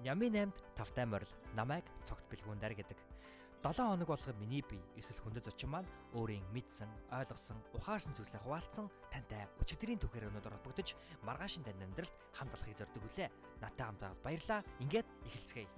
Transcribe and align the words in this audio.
Нями 0.00 0.32
8-д 0.32 0.56
тавтай 0.76 1.04
морил 1.04 1.28
намайг 1.54 1.84
цогт 2.04 2.24
бэлгүүндэр 2.32 2.74
гэдэг. 2.74 2.98
7 3.60 3.76
хоног 3.76 4.08
болгоо 4.08 4.34
миний 4.40 4.64
бие 4.64 4.80
эсвэл 4.96 5.20
хүндэт 5.20 5.44
зочин 5.44 5.68
маань 5.68 5.90
өөрийн 6.16 6.44
мэдсэн, 6.56 6.88
ойлгосон, 7.12 7.60
ухаарсан 7.76 8.16
зүйлсээ 8.16 8.40
хуваалцсан 8.40 8.88
тантай 9.12 9.44
өчигдрийн 9.60 10.00
түүхээр 10.00 10.32
өнөдөр 10.32 10.56
холбогдож 10.56 10.96
маргаашин 11.28 11.68
тань 11.68 11.84
амьдралд 11.84 12.14
хамт 12.32 12.56
олохыг 12.56 12.80
зорддог 12.80 13.04
үлээ. 13.04 13.28
Натаа 13.60 13.92
хамт 13.92 14.00
байгаад 14.00 14.24
баярлаа. 14.24 14.60
Ингээд 14.80 15.08
эхэлцгээе. 15.28 15.68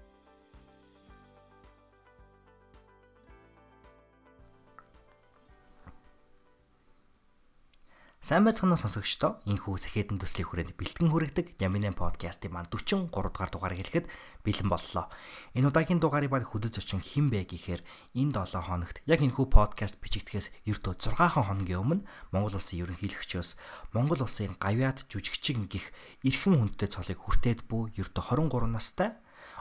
Сайн 8.33 8.49
байцгаана 8.49 8.81
сонсогчдоо 8.81 9.45
энхүү 9.45 9.77
сэхэдэн 9.77 10.17
төслийн 10.17 10.49
хүрээнд 10.49 10.73
бэлтгэн 10.81 11.13
хүрэгдэг 11.13 11.61
Яминэн 11.61 11.93
подкастын 11.93 12.49
маань 12.49 12.65
43 12.73 13.13
дугаар 13.13 13.53
дугаарыг 13.53 13.77
хэлэхэд 13.85 14.09
бэлэн 14.41 14.73
боллоо. 14.73 15.13
Энэ 15.53 15.69
удаагийн 15.69 16.01
дугаарыг 16.01 16.33
баг 16.33 16.49
хөдөж 16.49 16.81
очин 16.81 17.05
хэн 17.05 17.29
бэ 17.29 17.45
гэхээр 17.45 17.85
энэ 18.17 18.33
7 18.33 18.57
хоногт 18.73 19.05
яг 19.05 19.21
энхүү 19.21 19.53
подкаст 19.53 20.01
бичигдэхээс 20.01 20.49
ердөө 20.65 21.13
6 21.13 21.45
хоногийн 21.45 21.85
өмнө 21.85 22.09
Монгол 22.33 22.57
улсын 22.57 22.81
ерөнхийлөгчөөс 22.81 23.51
Монгол 23.93 24.25
улсын 24.25 24.57
гавьяад 24.57 25.05
жүжигчин 25.13 25.69
гих 25.69 25.93
эрхэм 26.25 26.57
хүндтэй 26.57 26.89
цолыг 26.89 27.21
хүртээд 27.21 27.69
бүү 27.69 28.01
ердөө 28.01 28.49
23 28.49 28.73
настай 28.73 29.13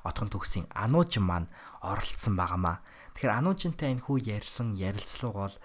отхон 0.08 0.32
төгсийн 0.32 0.72
Ануужин 0.72 1.28
маань 1.28 1.52
оролцсон 1.84 2.40
байгаамаа. 2.40 2.80
Тэгэхээр 3.20 3.36
Ануужинтай 3.36 3.92
энхүү 3.92 4.32
ярьсан 4.32 4.80
ярилцлага 4.80 5.36
бол 5.44 5.56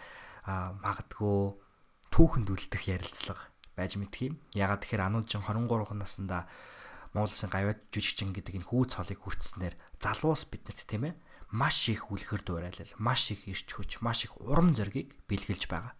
магадгүй 0.83 1.66
түүхэнд 2.15 2.48
үлдэх 2.53 2.83
ярилцлага 2.91 3.50
байж 3.77 4.00
мэдх 4.00 4.19
юм. 4.25 4.34
Ягаад 4.56 4.83
тэгэхээр 4.84 5.06
Ануужин 5.06 5.44
23 5.44 5.94
наснда 5.94 6.48
Монгол 7.12 7.33
Улсын 7.33 7.53
гавьяад 7.53 7.80
жүжигчин 7.92 8.33
гэдэг 8.33 8.61
энэ 8.61 8.69
хүү 8.69 8.83
цолыг 8.92 9.20
хүртснээр 9.20 9.75
залуус 10.00 10.48
биднэрт 10.48 10.84
тийм 10.84 11.12
ээ 11.12 11.14
маш 11.53 11.89
их 11.89 12.11
үлгэр 12.11 12.42
дуурайлал, 12.42 12.92
маш 12.98 13.30
их 13.30 13.47
ирч 13.47 13.69
хүч, 13.70 14.03
маш 14.03 14.27
их 14.27 14.34
урам 14.42 14.75
зориг 14.75 15.14
бэлгэлж 15.30 15.70
байгаа. 15.70 15.95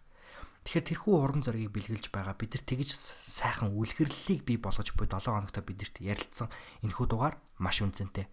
Тэгэхээр 0.67 0.87
тэрхүү 0.91 1.13
урам 1.15 1.41
зориг 1.41 1.71
бэлгэлж 1.71 2.11
байгаа 2.11 2.35
бид 2.35 2.59
нар 2.59 2.63
тэгж 2.67 2.91
сайхан 2.91 3.71
үлгэрлэлийг 3.71 4.43
бий 4.43 4.59
болгож 4.59 4.91
буй 4.91 5.07
7 5.07 5.31
хоногт 5.31 5.57
бидэрт 5.63 6.03
ярилцсан 6.03 6.51
энэхүү 6.83 7.07
дугаар 7.07 7.39
маш 7.57 7.79
үнцэнтэй. 7.79 8.27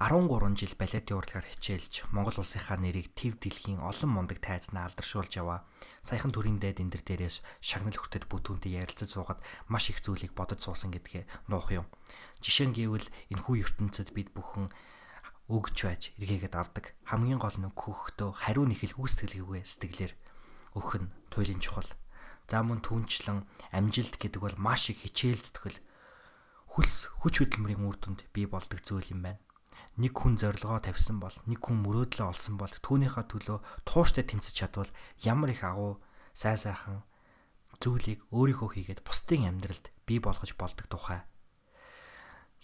13 0.00 0.56
жил 0.56 0.72
балетын 0.80 1.20
урлагаар 1.20 1.44
хичээлж 1.44 2.08
Монгол 2.08 2.40
улсынхаа 2.40 2.80
нэрийг 2.80 3.12
төв 3.12 3.36
дэлхийн 3.36 3.84
олон 3.84 4.08
мундаг 4.08 4.40
тайзнаа 4.40 4.88
алдаршуулж 4.88 5.28
яваа. 5.36 5.68
Саяхан 6.00 6.32
төрийн 6.32 6.56
дээд 6.56 6.80
энэ 6.80 7.04
дээрээс 7.04 7.44
шагнал 7.60 8.00
хүртэд 8.00 8.24
бүтүүнтэй 8.24 8.80
ярилцаж 8.80 9.12
суугаад 9.12 9.44
маш 9.68 9.92
их 9.92 10.00
зүйлийг 10.00 10.32
бодож 10.32 10.64
суусан 10.64 10.88
гэдгээ 10.96 11.52
нуух 11.52 11.68
юм. 11.68 11.84
Жишээ 12.40 12.72
нь 12.72 12.76
гэвэл 12.80 13.12
энэ 13.28 13.42
хүү 13.44 13.54
ертөнцид 13.60 14.16
бид 14.16 14.32
бүхэн 14.32 14.72
өгж 15.52 15.76
байж 15.84 16.16
эргээгээд 16.16 16.56
авдаг. 16.56 16.96
Хамгийн 17.04 17.36
гол 17.36 17.60
нь 17.60 17.68
хөхтөө 17.68 18.40
хариу 18.40 18.64
нэхэл 18.64 18.96
гүйцэтгэлгүй 18.96 19.68
сэтгэлээр 19.68 20.16
өгөх 20.80 20.96
нь 20.96 21.12
туйлын 21.28 21.60
чухал. 21.60 21.92
За 22.48 22.64
мөн 22.64 22.80
түнчлэн 22.80 23.44
амжилт 23.68 24.16
гэдэг 24.16 24.40
бол 24.40 24.56
маш 24.56 24.88
их 24.88 25.04
хичээл 25.04 25.44
зүтгэл 25.44 25.78
хүлс 26.72 27.12
хүч 27.20 27.44
хөдөлмөрийн 27.44 27.84
үр 27.84 28.00
дүнд 28.00 28.24
бий 28.32 28.48
болдог 28.48 28.80
зүйл 28.80 29.12
юм 29.12 29.28
байна 29.28 29.40
нэг 30.00 30.16
хүн 30.16 30.40
зорилгоо 30.40 30.80
тавьсан 30.80 31.20
бол 31.20 31.36
нэг 31.44 31.60
хүн 31.60 31.84
мөрөөдлөө 31.84 32.32
олсон 32.32 32.56
бол 32.56 32.72
түүнийхээ 32.72 33.24
төлөө 33.28 33.58
тууштай 33.84 34.24
тэмцэж 34.24 34.54
чадвал 34.56 34.90
ямар 35.20 35.52
их 35.52 35.60
агуу 35.60 36.00
сайн 36.32 36.56
сайхан 36.56 37.04
зүйлийг 37.84 38.24
өөрийнхөө 38.32 38.68
хийгээд 38.80 39.04
бусдын 39.04 39.44
амьдралд 39.52 39.92
бий 40.08 40.18
болгож 40.24 40.56
болдог 40.56 40.88
тухай 40.88 41.20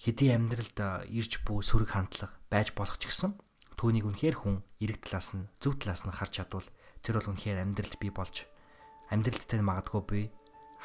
хэдий 0.00 0.32
амьдралд 0.32 1.08
ирж 1.08 1.32
бүү 1.44 1.60
сөрөг 1.60 1.92
хандлага 1.92 2.36
байж 2.52 2.72
болох 2.76 2.96
ч 3.00 3.08
гэсэн 3.08 3.36
түүнийг 3.80 4.08
үнэхээр 4.08 4.36
хүн 4.40 4.64
эрэг 4.80 5.04
талаас 5.04 5.36
нь 5.36 5.48
зөв 5.60 5.76
талаас 5.80 6.04
нь 6.04 6.16
харж 6.16 6.40
чадвал 6.40 6.68
тэр 7.00 7.20
бол 7.20 7.32
үнэхээр 7.32 7.64
амьдралд 7.64 7.96
бий 8.00 8.12
болж 8.12 8.44
амьдралдтай 9.12 9.60
магадгүй 9.60 10.02
би 10.04 10.20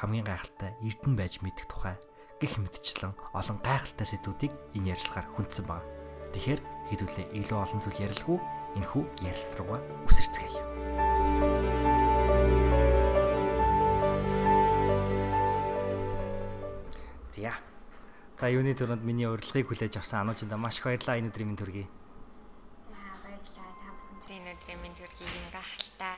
хамгийн 0.00 0.28
гайхалтай 0.28 0.76
эрдэн 0.80 1.14
байж 1.16 1.40
мэдэх 1.44 1.68
тухай 1.68 1.96
гих 2.40 2.56
мэдчлэн 2.56 3.12
олон 3.36 3.58
гайхалтай 3.60 4.06
сэдвүүдийг 4.08 4.52
энэ 4.74 4.96
ярилцлагаар 4.96 5.28
хүндсэн 5.36 5.66
байна. 5.68 6.01
Тэгэхээр 6.32 6.60
хэдүүлээ 6.88 7.26
илүү 7.38 7.58
олон 7.60 7.80
зүйл 7.84 8.02
ярилгүй 8.08 8.38
энэхүү 8.80 9.02
ярилцлага 9.20 9.60
руугаа 9.60 9.80
үсэрцгээе. 10.08 10.60
За. 17.32 17.52
За 18.40 18.48
юуны 18.48 18.74
төрөнд 18.74 19.04
миний 19.04 19.28
урилгыг 19.28 19.68
хүлээж 19.68 20.00
авсан 20.00 20.24
ануучиндаа 20.24 20.58
маш 20.58 20.80
их 20.80 20.88
баярлалаа 20.88 21.20
энэ 21.20 21.30
өдрийн 21.30 21.48
минь 21.52 21.60
төргий. 21.60 21.86
За 22.88 22.96
баярлалаа 23.22 23.70
та 23.76 23.88
бүхэнд 23.92 24.30
энэ 24.32 24.52
өдрийн 24.56 24.80
минь 24.82 24.96
төргийг 24.96 25.32
ингээ 25.36 25.62
хальтаа 25.62 26.14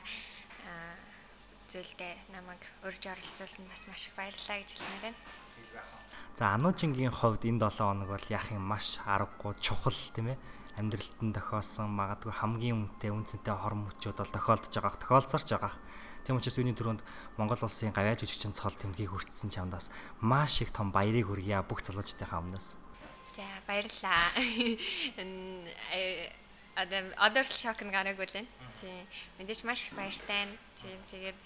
зүйлдээ 1.69 2.13
намайг 2.31 2.61
урьж 2.87 3.03
оролцуулсан 3.03 3.67
бас 3.67 3.83
маш 3.91 4.07
их 4.07 4.15
баярлалаа 4.15 4.57
гэж 4.63 4.69
хэлмээр 4.79 5.03
байна. 5.11 5.19
За 6.35 6.51
Ануужингийн 6.51 7.15
хувьд 7.15 7.47
энэ 7.47 7.63
7 7.63 7.79
хоног 7.79 8.11
бол 8.11 8.27
яах 8.27 8.51
юм 8.51 8.67
маш 8.67 8.99
аргагүй 9.07 9.55
чухал 9.63 9.95
тийм 10.11 10.35
ээ 10.35 10.37
амьдралд 10.75 11.19
нь 11.23 11.31
тохиолсон 11.31 11.87
магадгүй 11.95 12.35
хамгийн 12.35 12.75
үнэтэй 12.75 13.07
үнцэнтэй 13.15 13.55
хорон 13.55 13.87
мөчүүд 13.87 14.19
бол 14.19 14.35
тохиолдож 14.35 14.67
байгаа 14.75 14.99
тохиолцорч 14.99 15.47
байгаа. 15.55 15.71
Тийм 16.27 16.35
учраас 16.35 16.59
үүний 16.59 16.75
түрүүнд 16.75 17.07
Монгол 17.39 17.63
улсын 17.63 17.95
гавьяа 17.95 18.19
жүжигчин 18.19 18.51
цол 18.51 18.75
тэмдгийг 18.75 19.15
хүртсэн 19.15 19.47
чамдаас 19.47 19.87
маш 20.19 20.59
их 20.59 20.75
том 20.75 20.91
баярыг 20.91 21.31
хүргье 21.31 21.63
бүх 21.63 21.79
залуучдынхаа 21.87 22.43
өмнөөс. 22.43 22.67
За 23.31 23.47
баярлаа. 23.63 24.27
Адам 26.75 27.15
одор 27.15 27.47
шок 27.47 27.79
нь 27.79 27.95
гараагүй 27.95 28.27
л 28.27 28.35
байна. 28.35 28.51
Тийм. 28.75 29.07
Мэдээж 29.39 29.63
маш 29.63 29.87
их 29.87 29.95
баяртай. 29.95 30.51
Тийм. 30.75 30.99
Тэгээд 31.07 31.39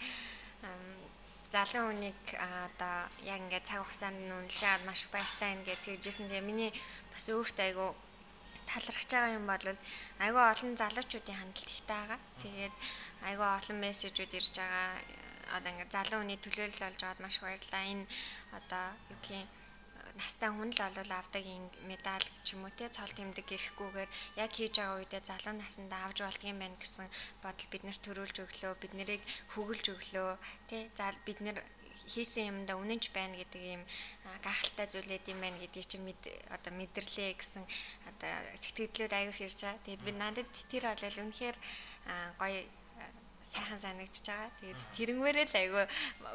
залуу 1.49 1.83
хүнийг 1.89 2.19
одоо 2.37 2.95
яг 3.25 3.39
ингээд 3.41 3.65
цаг 3.65 3.81
хугацаанд 3.81 4.19
нь 4.21 4.35
үнэлж 4.37 4.61
аваад 4.63 4.85
маш 4.85 5.01
их 5.05 5.11
баяртай 5.13 5.49
ингээд 5.57 5.81
тэгжсэн. 5.85 6.29
Тэгээ 6.29 6.45
миний 6.45 6.71
бас 7.09 7.25
өөртөө 7.25 7.65
айгу 7.65 7.87
талархаж 8.69 9.09
байгаа 9.09 9.37
юм 9.37 9.45
бол 9.49 9.65
айгу 10.25 10.39
олон 10.39 10.71
залуучуудын 10.77 11.39
хандлт 11.41 11.69
ихтэй 11.73 11.89
байгаа. 11.89 12.19
Тэгээд 12.43 12.75
айгу 13.25 13.43
олон 13.57 13.77
мессежүүд 13.81 14.37
ирж 14.37 14.53
байгаа. 14.61 14.87
Одоо 15.57 15.69
ингээд 15.73 15.95
залуу 15.97 16.19
хүний 16.21 16.37
төлөөлөл 16.37 16.83
болж 16.85 16.99
байгаад 17.01 17.23
маш 17.25 17.35
их 17.37 17.43
баярлаа. 17.45 17.83
Энэ 17.93 18.05
одоо 18.53 18.85
юу 19.09 19.19
гэх 19.25 19.41
юм 19.41 19.58
настай 20.19 20.49
хүн 20.51 20.71
л 20.75 20.81
олвол 20.87 21.11
авдаг 21.15 21.43
медаль 21.89 22.27
ч 22.45 22.47
юм 22.53 22.67
уу 22.67 22.73
те 22.75 22.91
цол 22.91 23.11
тэмдэг 23.15 23.45
гэхгүйгээр 23.47 24.09
яг 24.43 24.51
хийж 24.51 24.75
байгаа 24.77 24.99
үедээ 24.99 25.23
залуу 25.23 25.55
насндаа 25.55 26.01
авч 26.05 26.19
болдгийм 26.21 26.59
байх 26.59 26.75
гэсэн 26.83 27.07
бодол 27.43 27.67
биднэрт 27.71 28.01
төрүүлж 28.03 28.35
өглөө 28.43 28.73
бид 28.83 28.93
нарыг 28.99 29.21
хөглж 29.55 29.85
өглөө 29.95 30.29
те 30.69 30.77
за 30.97 31.15
бид 31.23 31.39
нар 31.45 31.57
хийсэн 32.09 32.49
юмда 32.51 32.73
үнэнч 32.81 33.13
байна 33.13 33.37
гэдэг 33.37 33.61
ийм 33.61 33.83
гахалтай 34.41 34.87
зүйлээд 34.89 35.29
юм 35.29 35.39
байна 35.45 35.61
гэдгийг 35.61 35.87
чи 35.87 35.97
мэд 36.01 36.21
одоо 36.49 36.73
мэдэрлээ 36.73 37.37
гэсэн 37.37 37.63
одоо 38.09 38.33
сэтгэлдлүүд 38.57 39.13
аяг 39.13 39.33
хэрж 39.37 39.59
байгаа. 39.61 39.85
Тэгээд 39.85 40.05
би 40.05 40.11
надад 40.17 40.49
тэр 40.71 40.83
бол 40.89 41.21
үнэхээр 41.23 41.57
гоё 42.41 42.59
сайхан 43.45 43.79
санагдчихж 43.79 44.27
байгаа. 44.27 44.57
Тэгээд 44.59 44.79
тэрнгээрээ 44.97 45.47
л 45.47 45.59
айгүй 45.61 45.85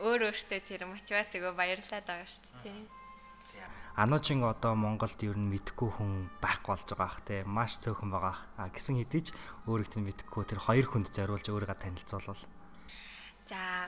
өөр 0.06 0.20
өөртөө 0.30 0.60
тэр 0.62 0.82
мотивацийг 0.86 1.42
баярлаад 1.58 2.06
байгаа 2.06 2.28
шүү 2.30 2.54
дээ. 2.62 3.03
Тийм. 3.44 3.68
Ануучин 3.94 4.42
одоо 4.42 4.74
Монголд 4.74 5.22
ер 5.22 5.38
нь 5.38 5.54
мэдхгүй 5.54 5.90
хүн 5.94 6.26
байхгүй 6.42 6.74
болж 6.74 6.88
байгаа 6.90 7.06
ах 7.06 7.22
те 7.22 7.46
маш 7.46 7.78
цөөхөн 7.78 8.10
байгаа. 8.10 8.36
А 8.58 8.66
гисэн 8.74 8.98
хэдий 8.98 9.22
ч 9.22 9.28
өөрөгт 9.70 9.94
нь 9.94 10.06
мэдхгүй 10.10 10.42
тэр 10.50 10.58
хоёр 10.58 10.86
хүнд 10.90 11.14
зориулж 11.14 11.46
өөрийгөө 11.46 11.78
танилцуулвал. 11.78 12.42
За 13.46 13.86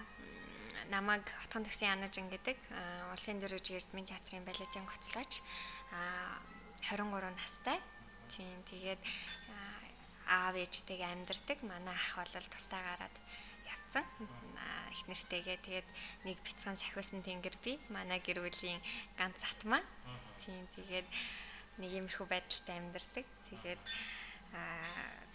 намайг 0.95 1.27
Отхон 1.43 1.67
төгсөн 1.67 1.99
Ануучин 1.99 2.31
гэдэг 2.31 2.55
улсын 3.11 3.43
дөрөж 3.43 3.67
эрдмийн 3.75 4.07
театрын 4.07 4.47
балетын 4.47 4.87
гоцлооч 4.87 5.43
23 6.87 7.35
настай. 7.35 7.83
Тийм 8.31 8.63
тэгээд 8.71 9.03
аав 10.31 10.55
ээжтэйгээ 10.55 11.11
амьдардаг. 11.19 11.59
Манай 11.67 11.95
ах 11.99 12.15
бол 12.15 12.47
тустай 12.47 12.79
гараад 12.79 13.15
явцсан. 13.67 14.05
Их 14.95 15.03
нэртэйгээ 15.11 15.59
тэгээд 15.61 15.89
нэг 16.25 16.37
бяцхан 16.41 16.77
сахиусан 16.79 17.21
тэнгэр 17.27 17.57
би 17.61 17.77
манай 17.93 18.23
гэр 18.23 18.41
бүлийн 18.41 18.81
ганц 19.19 19.45
атмаа. 19.45 19.83
Тийм 20.41 20.65
тэгээд 20.79 21.07
нэг 21.83 21.91
иймэрхүү 21.93 22.27
байдалтай 22.27 22.81
амьдардаг. 22.81 23.27
Тэгээд 23.51 23.83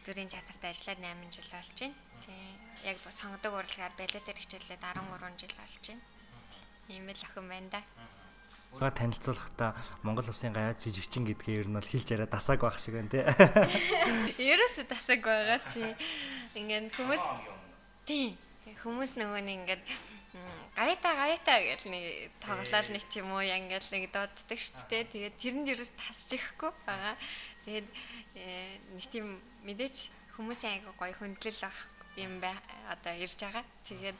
зүрийн 0.02 0.32
театрт 0.32 0.64
ажиллаад 0.66 1.00
8 1.04 1.30
жил 1.30 1.50
болж 1.54 1.78
байна. 1.78 1.98
Тийм 2.26 2.62
яг 2.90 2.98
сонгодог 3.06 3.54
урлагаар 3.54 3.94
балетээр 3.98 4.40
хичээлээд 4.42 4.82
13 4.82 5.38
жил 5.38 5.54
болж 5.60 5.84
байна. 5.86 6.02
Ийм 6.90 7.06
л 7.06 7.22
охин 7.22 7.46
байна 7.46 7.70
да. 7.70 7.82
Өөрө 8.72 8.96
танилцуулахдаа 8.96 9.76
Монгол 10.02 10.32
Улсын 10.32 10.56
гавьяа 10.56 10.80
жижигчин 10.80 11.28
гэдгээ 11.28 11.60
ер 11.60 11.68
нь 11.68 11.76
бол 11.76 11.86
хэлж 11.86 12.08
яриа 12.16 12.26
дасааг 12.26 12.64
байх 12.64 12.80
шиг 12.80 12.96
байна 12.96 13.12
тий. 13.12 13.24
Ерөөсө 14.56 14.88
дасааг 14.88 15.22
байгаа 15.22 15.60
тий. 15.76 15.92
Ингээд 16.56 16.96
хүмүүс 16.96 17.26
Тийм. 18.12 18.36
Хүмүүс 18.84 19.14
нөгөө 19.24 19.40
нэг 19.40 19.56
ингээд 19.64 19.84
гавита 20.76 21.12
гавита 21.16 21.56
гэж 21.64 21.82
нэг 21.88 22.04
тоглоал 22.44 22.90
нэг 22.92 23.04
ч 23.08 23.24
юм 23.24 23.32
уу 23.32 23.40
яг 23.40 23.64
ингээл 23.64 23.88
нэг 23.96 24.12
дууддаг 24.12 24.60
шүү 24.60 24.84
дээ. 24.92 25.04
Тэгээд 25.16 25.36
тэрэнд 25.40 25.72
ерөөс 25.72 25.92
тасч 25.96 26.36
ихгүй 26.36 26.72
байгаа. 26.84 27.16
Тэгээд 27.64 27.88
э, 28.36 28.84
нэг 29.00 29.08
тийм 29.08 29.40
мэдээч 29.64 30.12
хүмүүсийн 30.36 30.84
айгу 30.84 30.92
гоё 31.00 31.16
хөндлөл 31.16 31.64
авах 31.64 31.88
юм 32.18 32.40
бай 32.44 32.56
одоо 32.92 33.14
ирж 33.16 33.40
байгаа. 33.40 33.64
Тэгээд 33.88 34.18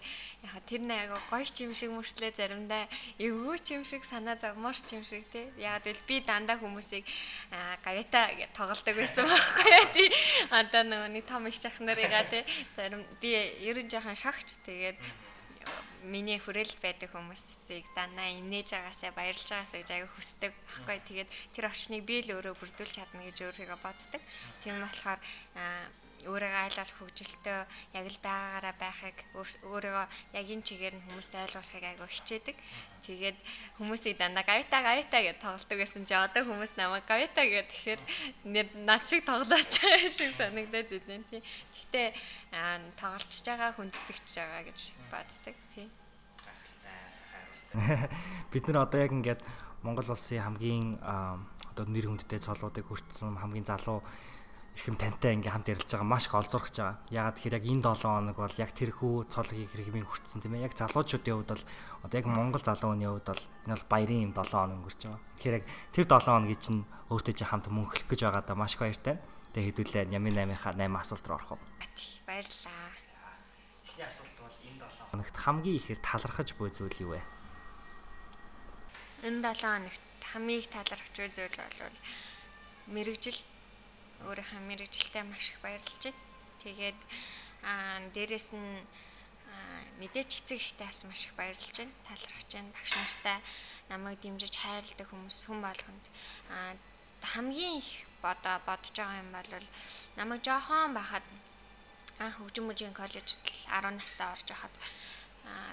яг 0.48 0.56
тэр 0.66 0.82
нэг 0.82 1.00
айгу 1.12 1.20
гоё 1.30 1.46
ч 1.46 1.68
юм 1.68 1.74
шиг 1.76 1.92
мөртлөө 1.92 2.32
заримдаа 2.32 2.88
эвгүй 3.20 3.58
ч 3.60 3.76
юм 3.76 3.84
шиг 3.84 4.04
санаа 4.08 4.40
зовмоор 4.40 4.76
ч 4.76 4.96
юм 4.96 5.04
шиг 5.04 5.28
тий. 5.32 5.52
Яг 5.60 5.84
л 5.84 6.04
би 6.08 6.24
дандаа 6.24 6.56
хүмүүсийг 6.60 7.04
гэж 7.84 8.08
тоглодог 8.56 8.96
байсан 8.96 9.28
байхгүй 9.28 9.68
яа 9.68 9.88
тий. 9.92 10.10
Одоо 10.56 10.84
нөгөө 10.88 11.10
нэг 11.12 11.26
том 11.28 11.48
их 11.48 11.60
чах 11.60 11.80
нарыгаа 11.84 12.26
тий. 12.32 12.44
Зарим 12.76 13.04
би 13.20 13.36
ерөн 13.68 13.92
жоохон 13.92 14.16
шогч 14.16 14.56
тэгээд 14.64 14.96
миний 16.04 16.40
хүрээлэл 16.42 16.82
байдаг 16.82 17.14
хүмүүсийг 17.14 17.86
данаа 17.94 18.34
инээж 18.34 18.74
байгаасаа 18.74 19.14
баярлж 19.14 19.46
байгаасаа 19.46 19.80
гэж 19.86 19.90
аяга 19.94 20.10
хүсдэг 20.18 20.50
байхгүй 20.50 20.98
тэгээд 21.06 21.30
тэр 21.54 21.70
орчныг 21.70 22.02
би 22.02 22.26
л 22.26 22.34
өөрөө 22.42 22.58
бүрдүүлж 22.58 22.94
чадна 22.98 23.22
гэж 23.30 23.38
өөрийгөө 23.46 23.80
боддог. 23.86 24.22
Тийм 24.66 24.82
болохоор 24.82 25.20
өөрийгөө 26.28 26.62
айлгах 26.66 26.92
хөгжилтөө 27.00 27.60
яг 27.98 28.06
л 28.10 28.20
байгаагаараа 28.26 28.76
байхыг 28.78 29.18
өөрийгөө 29.66 30.06
яг 30.38 30.46
энэ 30.52 30.66
чигээр 30.68 30.96
нь 30.98 31.06
хүмүүст 31.08 31.34
ойлгуулахыг 31.36 31.84
аяга 31.86 32.08
хичээдэг. 32.08 32.58
Тэгээд 33.02 33.38
хүмүүсийг 33.82 34.16
дандаа 34.22 34.46
гавита 34.46 34.78
гавита 34.86 35.18
гэж 35.22 35.38
тоглолдог 35.42 35.78
гэсэн 35.82 36.06
чи 36.06 36.14
одоо 36.14 36.46
хүмүүс 36.46 36.78
намайг 36.78 37.06
гавита 37.10 37.42
гэж 37.42 37.68
тэгэхээр 37.70 38.02
над 38.86 39.04
шиг 39.10 39.26
тоглооч 39.26 39.74
байгаа 39.82 40.12
шиг 40.18 40.32
санагдаад 40.32 40.90
байна 40.90 41.26
тийм. 41.30 41.44
Гэхдээ 41.74 42.08
тоглолцож 43.02 43.46
байгаа 43.48 43.72
хүндэтгэж 43.74 44.28
байгаа 44.38 44.62
гэж 44.70 44.80
боддог 45.10 45.58
тийм. 45.74 45.90
Бид 48.52 48.68
нар 48.68 48.84
одоо 48.86 49.00
яг 49.00 49.12
ингээд 49.16 49.42
Монгол 49.82 50.12
улсын 50.12 50.44
хамгийн 50.44 51.00
одоо 51.02 51.86
нэр 51.88 52.12
хүндтэй 52.12 52.40
цолуудыг 52.44 52.86
хүртсэн 52.86 53.40
хамгийн 53.40 53.66
залуу 53.66 54.04
эрхэм 54.76 54.96
тантай 54.96 55.36
ингээм 55.36 55.52
хамт 55.52 55.72
ярилж 55.72 55.92
байгаа 55.92 56.08
маш 56.08 56.26
их 56.26 56.36
олзуурч 56.36 56.76
байгаа. 56.80 56.98
Ягаад 57.12 57.36
тэгэхээр 57.38 57.58
яг 57.60 57.66
энэ 57.68 57.84
7 57.92 58.08
хоног 58.08 58.38
бол 58.40 58.62
яг 58.64 58.72
тэрхүү 58.72 59.14
цолгийг 59.28 59.70
хэрэгмийн 59.76 60.08
хүртсэн 60.08 60.40
тийм 60.42 60.56
ээ. 60.56 60.66
Яг 60.66 60.74
залуучуудын 60.80 61.36
хувьд 61.36 61.52
бол 61.52 61.66
одоо 62.08 62.18
яг 62.18 62.28
Монгол 62.32 62.64
залуу 62.64 62.90
хүний 62.96 63.10
хувьд 63.12 63.28
бол 63.28 63.44
энэ 63.68 63.76
бол 63.76 63.92
баярын 63.92 64.26
юм 64.32 64.34
7 64.34 64.48
хоног 64.48 64.78
өнгөрч 64.80 65.02
байгаа. 65.04 65.22
Тэгэхээр 65.38 65.58
яг 65.60 65.66
тэр 65.92 66.06
7 66.08 66.24
хоногийн 66.24 66.62
чинь 66.64 66.82
өөртөө 67.12 67.36
чи 67.36 67.44
хамт 67.44 67.68
мөнхлөх 67.68 68.08
гэж 68.08 68.20
байгаа 68.24 68.44
да 68.48 68.56
маш 68.56 68.74
их 68.74 68.82
баяртай. 68.82 69.16
Тэгээ 69.52 69.68
хэдүүлээ 69.76 70.16
Ямин 70.16 70.36
8-ийнхаа 70.40 70.74
8 70.80 70.96
асуулт 70.96 71.26
руу 71.28 71.36
орох 71.36 71.52
уу? 71.60 71.62
Баярлаа. 72.24 72.88
Эхний 73.84 74.08
асуулт 74.08 74.36
бол 74.40 74.56
энэ 74.64 74.80
7 74.88 75.12
хоногт 75.12 75.36
хамгийн 75.36 75.76
ихээр 75.76 76.00
талархаж 76.00 76.50
буй 76.56 76.70
зүйл 76.72 76.98
юу 77.04 77.12
вэ? 77.20 77.22
Энэ 79.28 79.44
7 79.44 79.68
хоногт 79.68 80.04
хамгийн 80.32 80.60
их 80.64 80.70
талархаж 80.72 81.12
буй 81.12 81.28
зүйл 81.28 81.58
бол 81.60 81.98
мэрэгжил 82.88 83.40
өөрийнхөө 84.28 84.62
мэрэгжилтэд 84.70 85.26
маш 85.28 85.54
их 85.54 85.60
баярлж 85.64 86.02
байна. 86.04 86.20
Тэгээд 86.64 87.00
аа 87.66 88.00
дээрэс 88.14 88.54
нь 88.58 88.86
мэдээч 90.00 90.32
эцэг 90.42 90.60
ихтэй 90.62 90.88
бас 90.88 91.04
маш 91.06 91.22
их 91.26 91.34
баярлж 91.40 91.76
байна. 91.78 91.94
Талархаж 92.08 92.50
байна. 92.54 92.74
Багш 92.76 92.94
нартай 92.98 93.38
намайг 93.90 94.20
дэмжиж 94.22 94.56
хайрладаг 94.56 95.08
хүмүүс 95.10 95.40
хүн 95.46 95.60
болгонд 95.62 96.06
аа 96.50 96.74
хамгийн 97.34 97.82
их 97.82 97.90
бодоо 98.22 98.58
бодож 98.66 98.96
байгаа 98.96 99.22
юм 99.22 99.32
бол 99.36 99.50
намайг 100.16 100.42
жоохон 100.46 100.94
байхад 100.94 101.26
анх 102.20 102.38
хөгжим 102.38 102.66
мужийн 102.70 102.94
коллежид 102.94 103.42
10 103.68 103.98
настай 103.98 104.28
орж 104.32 104.48
байхад 104.48 104.74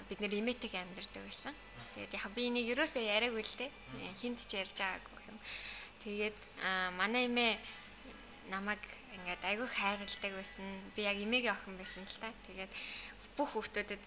бид 0.09 0.19
нэр 0.19 0.33
имэтэг 0.41 0.73
амьдардаг 0.73 1.23
байсан. 1.23 1.53
Тэгээд 1.95 2.13
яг 2.17 2.31
би 2.35 2.41
энийг 2.49 2.67
ерөөсөө 2.73 3.03
яриаггүй 3.05 3.43
л 3.45 3.55
дээ. 3.59 3.71
Хинт 4.21 4.39
ч 4.45 4.57
ярьж 4.57 4.77
байгаагүй 4.77 5.21
юм. 5.29 5.37
Тэгээд 6.03 6.37
манай 6.97 7.29
эмээ 7.29 7.53
намайг 8.49 8.81
ингээд 9.15 9.43
айгүй 9.45 9.67
хайрладаг 9.69 10.33
байсан. 10.33 10.65
Би 10.95 11.05
яг 11.05 11.17
эмээгийн 11.17 11.55
охин 11.55 11.77
байсан 11.77 12.03
л 12.03 12.19
та. 12.21 12.29
Тэгээд 12.49 12.71
бүх 13.37 13.55
хүүхдүүдэд 13.55 14.03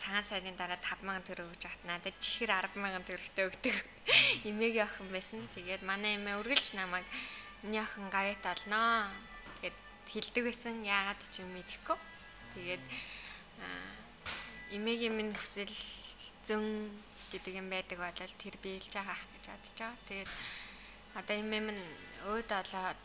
цагаан 0.00 0.26
сарын 0.26 0.56
дараа 0.58 0.80
5000 0.82 1.22
төгрөг 1.28 1.48
өгж 1.54 1.64
хат 1.70 1.82
надад 1.86 2.16
чихэр 2.18 2.50
100000 2.50 3.06
төгрөгтэй 3.06 3.44
өгдөг 3.46 3.76
эмээгийн 4.50 4.88
охин 4.88 5.08
байсан. 5.14 5.40
Тэгээд 5.54 5.82
манай 5.86 6.18
эмээ 6.18 6.40
үргэлж 6.42 6.74
намайг 6.74 7.06
миний 7.62 7.78
охин 7.78 8.10
гавьт 8.10 8.44
олноо 8.44 9.06
гэд 9.62 9.76
хэлдэг 10.10 10.44
байсан. 10.48 10.82
Яагаад 10.82 11.20
ч 11.30 11.46
юм 11.46 11.54
мэдэхгүй. 11.54 11.98
Тэгээд 12.58 12.84
эмээгийн 14.74 15.14
минь 15.14 15.34
хүсэл 15.38 15.70
зөн 16.42 16.90
гэдэг 17.30 17.54
юм 17.60 17.68
байдаг 17.70 17.98
бол 18.00 18.16
тэр 18.16 18.56
биелж 18.58 18.90
байгаа 18.90 19.18
гэж 19.38 19.44
бодож 19.52 19.76
байгаа. 19.76 19.96
Тэгээд 20.08 20.30
одоо 21.14 21.36
эмээ 21.38 21.62
минь 21.62 21.84
өөд 22.26 22.50
олоод 22.50 23.00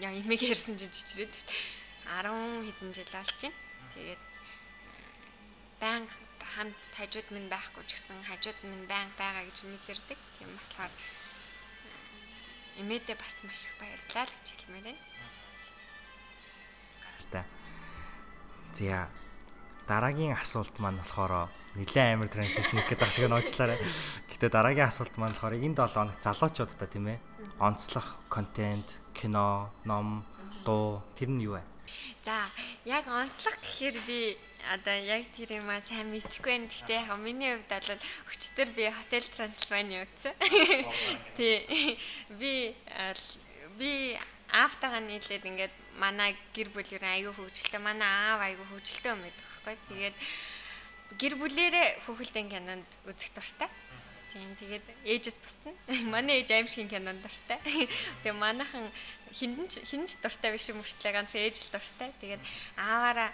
яа 0.00 0.12
эмээг 0.16 0.42
ярьсан 0.50 0.74
чинь 0.80 0.90
чичрээд 0.90 1.32
шүү 1.34 1.48
дээ. 1.50 1.62
10 2.06 2.66
хэдэн 2.66 2.90
жил 2.96 3.10
болж 3.12 3.38
байна. 3.42 3.58
Тэгээд 3.94 4.22
банк 5.80 6.10
хамт 6.56 6.80
хажууд 6.96 7.28
минь 7.30 7.50
байхгүй 7.52 7.84
ч 7.84 7.90
гэсэн 7.94 8.18
хажууд 8.24 8.58
минь 8.64 8.86
банк 8.88 9.12
байгаа 9.20 9.44
гэж 9.44 9.58
мэдэрдэг. 9.68 10.18
Тийм 10.38 10.50
болохоор 10.56 10.92
эмээдээ 12.80 13.16
бас 13.16 13.36
маш 13.44 13.68
их 13.68 13.74
баярлалаа 13.80 14.26
гэж 14.26 14.46
хэлмээр 14.52 14.86
байна. 14.90 15.02
Та. 17.32 17.42
За 18.72 19.08
дараагийн 19.86 20.34
асуулт 20.34 20.74
маань 20.82 20.98
болохоор 20.98 21.46
нэлээд 21.78 22.18
амар 22.18 22.28
транслейшн 22.28 22.82
хийх 22.82 22.90
гэдэг 22.90 23.10
шиг 23.10 23.30
нууцлаарай. 23.30 23.78
Гэтэ 24.30 24.50
дараагийн 24.50 24.90
асуулт 24.90 25.14
маань 25.14 25.34
болохоор 25.38 25.54
энэ 25.54 25.78
7 25.78 25.94
хоног 25.94 26.18
залуучуудаа 26.18 26.88
тийм 26.90 27.06
ээ 27.14 27.18
онцлох 27.62 28.18
контент, 28.28 28.98
кино, 29.14 29.70
ном, 29.86 30.26
дуу 30.66 31.06
тэр 31.14 31.30
нь 31.30 31.46
юу 31.46 31.56
вэ? 31.56 31.62
За 32.26 32.42
яг 32.84 33.06
онцлог 33.06 33.54
гэхээр 33.62 33.96
би 34.10 34.34
одоо 34.74 34.98
яг 34.98 35.30
тэр 35.30 35.62
юм 35.62 35.70
аа 35.70 35.78
сайн 35.78 36.10
мэдэхгүй 36.10 36.50
байна. 36.50 36.66
Гэхдээ 36.66 37.06
яг 37.06 37.10
миний 37.22 37.54
хувьд 37.54 37.70
бол 37.70 38.02
өчтөр 38.34 38.68
би 38.74 38.90
хотел 38.90 39.26
Трансильвани 39.30 40.02
үзсэн. 40.02 40.34
Тий. 41.38 41.62
Би 42.34 42.74
би 43.78 44.18
аавтайгаа 44.50 45.02
нийлээд 45.06 45.46
ингээд 45.46 45.74
манай 46.02 46.34
гэр 46.50 46.74
бүлээр 46.74 47.04
аягүй 47.06 47.32
хөвгөлтэй 47.34 47.80
манай 47.82 48.10
аав 48.10 48.40
аягүй 48.42 48.66
хөвгөлтэй 48.66 49.12
юм 49.14 49.22
байдаг 49.22 49.45
байхгүй. 49.66 49.90
Тэгээд 49.90 50.16
гэр 51.18 51.34
бүлэрээ 51.42 51.88
хүүхэлдэйн 52.06 52.48
кинонд 52.50 52.88
үзэх 53.10 53.30
дуртай. 53.34 53.70
Тийм 54.30 54.52
тэгээд 54.60 54.86
ээжэс 55.02 55.38
бусна. 55.42 55.72
Манай 56.14 56.42
ээж 56.42 56.50
аим 56.54 56.68
шиг 56.70 56.86
кинонд 56.90 57.22
дуртай. 57.22 57.58
Тэгээ 58.22 58.36
манайхан 58.38 58.86
хинж 59.36 59.72
хинж 59.84 60.10
дуртай 60.24 60.50
биш 60.52 60.72
юм 60.72 60.80
өртлээ 60.80 61.12
ганц 61.12 61.36
ээж 61.36 61.56
л 61.68 61.72
дуртай. 61.76 62.10
Тэгээд 62.20 62.42
ааваараа 62.80 63.30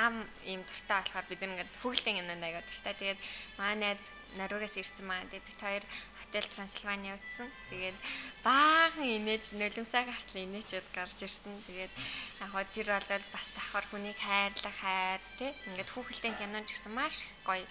аам 0.00 0.24
ийм 0.48 0.64
дуртай 0.64 1.00
болохоор 1.00 1.26
бид 1.28 1.44
ингээд 1.44 1.70
хүүхэлдэйн 1.80 2.18
кинонд 2.24 2.44
аяга 2.44 2.64
дуртай. 2.64 2.94
Тэгээд 2.96 3.20
манай 3.60 3.76
найз 3.92 4.12
Норвегиас 4.40 4.80
ирсэн 4.80 5.04
маань 5.04 5.28
тэгээд 5.28 5.48
бид 5.48 5.60
хоёр 5.60 5.84
хотел 6.20 6.46
Трансильвани 6.48 7.12
утсан. 7.12 7.48
Тэгээд 7.68 7.98
баахан 8.44 9.04
инээж 9.04 9.44
нулимсаа 9.60 10.04
гартал 10.08 10.40
инээчэд 10.40 10.86
гарч 10.96 11.18
ирсэн. 11.20 11.52
Тэгээд 11.68 11.92
яг 12.40 12.50
хоо 12.52 12.64
тэр 12.72 12.88
бол 12.96 13.24
бас 13.36 13.48
давхар 13.52 13.84
хүнийг 13.92 14.16
хайрлах 14.16 14.76
хайр 14.80 15.20
тий. 15.36 15.52
Ингээд 15.68 15.92
хүүхэлдэйн 15.92 16.36
кинон 16.40 16.64
ч 16.64 16.76
гэсэн 16.76 16.92
маш 16.96 17.28
гоё 17.44 17.64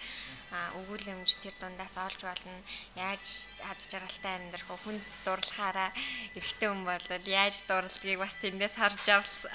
өгүүлэмж 0.52 1.30
тэр 1.40 1.54
дундаас 1.60 1.96
олж 1.96 2.20
болно. 2.20 2.52
Яаж 2.96 3.48
хаз 3.64 3.88
жаргалтай 3.88 4.32
амьдрах 4.36 4.68
вэ? 4.68 4.76
Хүн 4.84 4.98
дурлахаараа 5.24 5.90
эрэгтэй 6.36 6.68
хүн 6.68 6.84
бол 6.84 7.06
яаж 7.24 7.64
дурлалгийг 7.64 8.20
бас 8.20 8.36
тэндээс 8.36 8.76
харж 8.76 9.06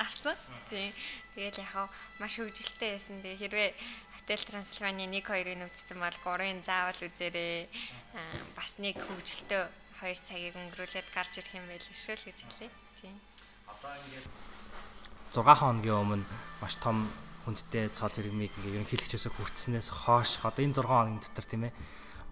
авсан. 0.01 0.35
Тийм. 0.69 0.89
Тэгэл 1.37 1.61
яг 1.61 1.93
маш 2.17 2.41
хөвгөлтэй 2.41 2.97
байсан. 2.97 3.21
Тэгээ 3.21 3.41
хэрвээ 3.45 3.69
Хотел 4.27 4.43
Трансильвани 4.43 5.07
1 5.07 5.23
2-ыг 5.23 5.71
үзсэн 5.71 6.03
бол 6.03 6.11
3-ын 6.11 6.59
заавал 6.59 6.99
үзээрэй. 6.99 7.69
Бас 8.59 8.75
нэг 8.83 8.99
хөвгөлтөө 8.99 9.63
2 10.03 10.19
цагийг 10.19 10.57
өнгөрүүлээд 10.59 11.07
гарч 11.15 11.39
ирэх 11.39 11.55
юм 11.55 11.69
байл 11.71 11.79
шүү 11.79 12.11
л 12.11 12.27
гэж 12.27 12.39
хэлье. 12.43 12.67
Тийм. 12.99 13.15
Одоо 13.71 13.93
ингээд 13.95 14.27
6 15.31 15.61
хоногийн 15.63 16.01
өмнө 16.03 16.25
маш 16.59 16.75
том 16.83 17.07
хүндтэй 17.47 17.87
цол 17.95 18.11
хэрэгмийг 18.11 18.51
ингээд 18.59 18.83
ерөнхийлөгчөөсөө 18.83 19.31
хүртснээс 19.31 19.87
хойш 20.03 20.43
одоо 20.43 20.61
энэ 20.67 20.75
6 20.75 20.83
хоногийн 20.83 21.23
дотор 21.23 21.47
тийм 21.47 21.63
ээ 21.71 21.73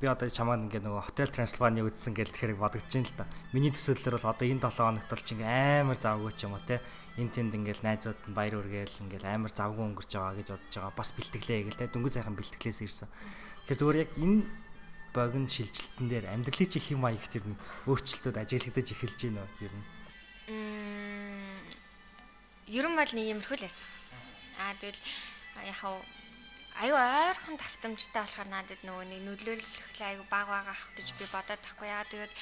би 0.04 0.12
одоо 0.12 0.28
чамаад 0.28 0.68
ингээд 0.68 0.84
нөгөө 0.84 1.08
хотел 1.08 1.32
Трансильвани 1.32 1.80
үзсэн 1.88 2.12
гэж 2.12 2.36
тэгэхээр 2.36 2.60
бодогдож 2.60 2.92
байна 2.92 3.08
л 3.08 3.16
да. 3.16 3.32
Миний 3.56 3.72
төсөөллөөр 3.72 4.16
бол 4.20 4.32
одоо 4.36 4.46
энэ 4.46 4.60
7 4.68 4.76
хоногт 4.76 5.08
бол 5.08 5.24
чи 5.24 5.32
ингээд 5.40 5.56
амар 5.56 6.00
завгүй 6.04 6.32
ч 6.36 6.40
юм 6.44 6.54
уу 6.60 6.64
те 6.68 6.84
эн 7.16 7.30
тэнд 7.32 7.56
ингээл 7.56 7.80
найзууд 7.88 8.20
нь 8.28 8.36
баяр 8.36 8.60
үргээл 8.60 9.02
ингээл 9.08 9.32
амар 9.32 9.56
завгүй 9.56 9.84
өнгөрч 9.88 10.12
байгаа 10.20 10.36
гэж 10.36 10.48
бодож 10.52 10.74
байгаа. 10.76 11.00
Бас 11.00 11.10
бэлтгэлээ 11.16 11.64
гэл 11.64 11.80
те 11.80 11.88
дөнгөж 11.88 12.14
сайхан 12.20 12.36
бэлтгэлээс 12.36 12.80
ирсэн. 12.84 13.08
Тэгэхээр 13.72 13.80
зүгээр 13.80 14.02
яг 14.04 14.12
энэ 14.20 14.44
богино 15.16 15.48
шилжилтэн 15.48 16.08
дээр 16.12 16.26
амьдралын 16.28 16.68
чих 16.76 16.92
юм 16.92 17.08
аяг 17.08 17.24
тэр 17.32 17.48
өөрчлөлтүүд 17.88 18.36
ажиглагдаж 18.36 18.88
эхэлж 18.92 19.20
байна 19.32 19.48
уу 19.48 19.64
ер 19.64 19.72
нь? 19.72 19.86
Ер 22.68 22.86
нь 22.92 23.00
бол 23.00 23.14
нэг 23.16 23.26
юмрхүү 23.32 23.56
л 23.56 23.64
байсан. 23.64 24.05
Аа 24.60 24.74
тэгэл 24.80 25.02
яг 25.64 25.80
аюу 26.76 26.98
ойрхон 27.00 27.56
давтамжтай 27.56 28.24
болохоор 28.24 28.50
надад 28.52 28.82
нөгөө 28.84 29.06
нэг 29.08 29.22
нөлөөлөх 29.24 29.88
аюу 30.00 30.26
баг 30.28 30.48
байгаа 30.52 30.76
ах 30.76 30.84
гэж 30.98 31.08
би 31.16 31.26
бодоод 31.32 31.62
тахгүй. 31.64 31.88
Яа 31.88 32.04
тэгээд 32.12 32.34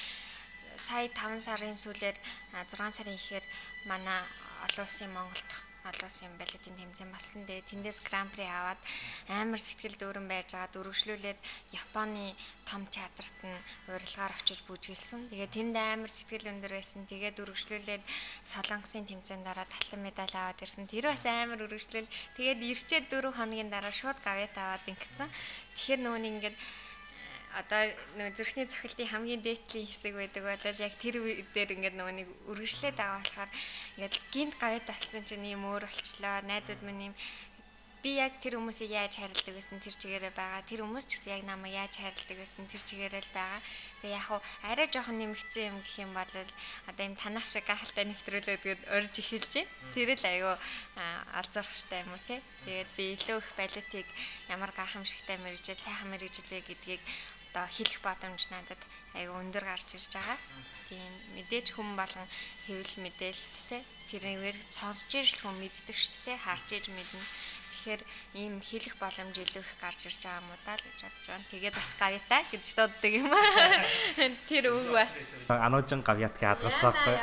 сая 0.76 1.06
5 1.06 1.46
сарын 1.46 1.78
сүүлээр 1.78 2.16
6 2.52 2.74
сарын 2.96 3.14
ихээр 3.14 3.44
манай 3.86 4.20
олон 4.66 4.84
улсын 4.86 5.10
Монголд 5.14 5.50
олон 5.84 6.08
улсын 6.08 6.32
балетын 6.40 6.74
тэмцээн 6.80 7.10
болсон. 7.12 7.44
Тэгээ 7.44 7.68
тэндээс 7.68 7.98
гран 8.08 8.28
при 8.32 8.48
аваад 8.48 8.80
амар 9.28 9.60
сэтгэл 9.60 10.00
дүүрэн 10.00 10.26
байж 10.26 10.56
байгаа 10.56 10.72
дөрвөлжлүүлээд 10.72 11.40
Японы 11.76 12.32
том 12.64 12.82
театрт 12.88 13.38
нь 13.44 13.64
урилгаар 13.92 14.32
очиж 14.32 14.64
бүжгэлсэн. 14.64 15.28
Тэгээ 15.28 15.48
тэнд 15.52 15.76
амар 15.76 16.08
сэтгэл 16.08 16.50
өндөр 16.56 16.72
байсан. 16.72 17.04
Тэгээ 17.04 17.32
дөрвөлжлүүлээд 17.36 18.02
Солонгосын 18.48 19.04
тэмцээн 19.04 19.44
дараа 19.44 19.68
талан 19.68 20.00
медаль 20.00 20.32
аваад 20.32 20.64
ирсэн. 20.64 20.88
Тэр 20.88 21.12
бас 21.12 21.28
амар 21.28 21.60
өргөжлөл. 21.68 22.08
Тэгээд 22.40 22.60
ирчээд 22.64 23.04
4 23.12 23.36
хоногийн 23.36 23.68
дараа 23.68 23.92
шууд 23.92 24.18
гавьяат 24.24 24.56
аваад 24.56 24.84
ингэсэн. 24.88 25.28
Тэгэхээр 25.76 26.00
нөгөө 26.00 26.20
нэг 26.24 26.32
ингээд 26.40 26.56
одоо 27.60 27.82
нөгөө 28.18 28.34
зүрхний 28.34 28.66
цохилтын 28.66 29.10
хамгийн 29.10 29.42
дээдлийн 29.46 29.86
хэсэг 29.86 30.14
байдаг 30.18 30.42
бол 30.42 30.84
яг 30.86 30.94
тэр 30.98 31.16
дээр 31.54 31.70
ингээд 31.74 31.98
нөгөө 31.98 32.14
нэг 32.18 32.28
үргэлжлээд 32.50 32.96
байгаа 32.98 33.20
болохоор 33.22 33.50
ингээд 33.96 34.14
гинт 34.34 34.54
гавьяа 34.58 34.82
талцсан 34.82 35.22
чинь 35.22 35.46
юм 35.54 35.62
өөр 35.70 35.86
болчлоо. 35.86 36.42
Найзууд 36.42 36.82
минь 36.82 37.10
юм 37.10 37.14
би 38.04 38.20
яг 38.20 38.36
тэр 38.44 38.60
хүмүүсийг 38.60 38.92
яаж 38.92 39.16
харилдаг 39.16 39.56
гэсэн 39.56 39.80
тэр 39.80 39.96
чигээрээ 39.96 40.36
байгаа. 40.36 40.60
Тэр 40.68 40.84
хүмүүс 40.84 41.08
ч 41.08 41.16
гэсэн 41.16 41.40
яг 41.40 41.42
намайг 41.48 41.72
яаж 41.72 41.96
харилдаг 41.96 42.36
гэсэн 42.36 42.68
тэр 42.68 42.82
чигээрээ 42.84 43.22
л 43.24 43.32
байгаа. 43.32 43.60
Тэгээ 44.04 44.16
яг 44.20 44.24
хуу 44.28 44.40
арай 44.68 44.86
жоохон 44.92 45.16
нэмэгдсэн 45.24 45.64
юм 45.72 45.76
гэх 45.80 45.96
юм 46.04 46.12
бол 46.12 46.32
одоо 46.84 47.04
юм 47.08 47.16
танах 47.16 47.48
шиг 47.48 47.64
гахалтай 47.64 48.04
нэвтрүүлээд 48.04 48.60
гээд 48.60 48.82
орж 48.92 49.14
эхэлж 49.16 49.52
байна. 49.56 49.72
Тэр 49.96 50.08
л 50.20 50.26
айгүй 50.28 50.54
алзархштай 51.32 52.04
юм 52.04 52.12
уу 52.12 52.20
те. 52.28 52.44
Тэгээд 52.68 52.90
би 52.92 53.04
илүү 53.16 53.38
их 53.40 53.48
балетик 53.56 54.08
ямар 54.52 54.70
гахамшигтай 54.76 55.40
мэрэгжил, 55.40 55.80
сайхан 55.80 56.12
мэрэгжлээ 56.12 56.60
гэдгийг 56.60 57.00
одоо 57.54 57.70
хэлэх 57.70 58.02
боломж 58.02 58.50
надад 58.50 58.82
айгүй 59.14 59.38
өндөр 59.46 59.62
гарч 59.62 59.94
ирж 59.94 60.10
байгаа. 60.10 60.38
Тийм 60.90 61.06
мэдээж 61.38 61.78
хүм 61.78 61.94
болгон 61.94 62.26
хэвлэл 62.66 63.06
мэдээлэлт 63.06 63.54
те 63.70 63.78
тэрээр 64.10 64.58
сонсч 64.58 65.14
ирж 65.14 65.38
хүн 65.38 65.62
мэддэг 65.62 65.94
шүү 65.94 66.34
дээ 66.34 66.38
харж 66.42 66.66
иж 66.74 66.90
мэднэ. 66.90 67.22
Тэгэхээр 67.22 68.02
ийм 68.42 68.58
хэлэх 68.58 68.98
боломж 68.98 69.38
илүү 69.38 69.62
их 69.62 69.72
гарч 69.78 70.10
ирж 70.10 70.18
байгаа 70.18 70.42
юм 70.42 70.50
даа 70.66 70.74
л 70.74 70.82
гэж 70.82 70.98
бодож 70.98 71.26
байна. 71.30 71.50
Тэгээд 71.54 71.74
бас 71.78 71.90
гавьяатай 71.94 72.42
гэж 72.50 72.64
дууддаг 72.74 73.12
юм 73.22 73.30
аа. 73.30 73.46
Тэр 74.50 74.64
үг 74.74 74.86
бас 74.90 75.14
ануужин 75.46 76.02
гавьяат 76.02 76.34
гэж 76.34 76.58
хадгалцаагүй. 76.58 77.16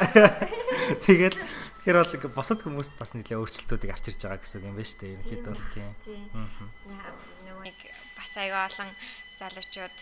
Тэгээд 1.11 1.35
тэгэхээр 1.35 1.97
бол 1.99 2.15
ингээ 2.15 2.31
босод 2.31 2.63
хүмүүст 2.63 2.95
бас 2.95 3.11
нэлээ 3.19 3.35
өөрчлөлтүүдийг 3.35 3.91
авчирж 3.99 4.19
байгаа 4.23 4.39
гэсэн 4.39 4.63
юм 4.63 4.79
байна 4.79 4.87
шүү 4.87 4.99
дээ. 5.03 5.11
Ерөнхийдөө 5.11 5.53
бол 5.59 5.67
тийм. 5.75 5.91
Аа. 6.39 7.11
Нөгөө 7.51 7.73
бас 8.15 8.31
аяга 8.39 8.63
олон 8.69 8.89
залуучууд 9.41 9.97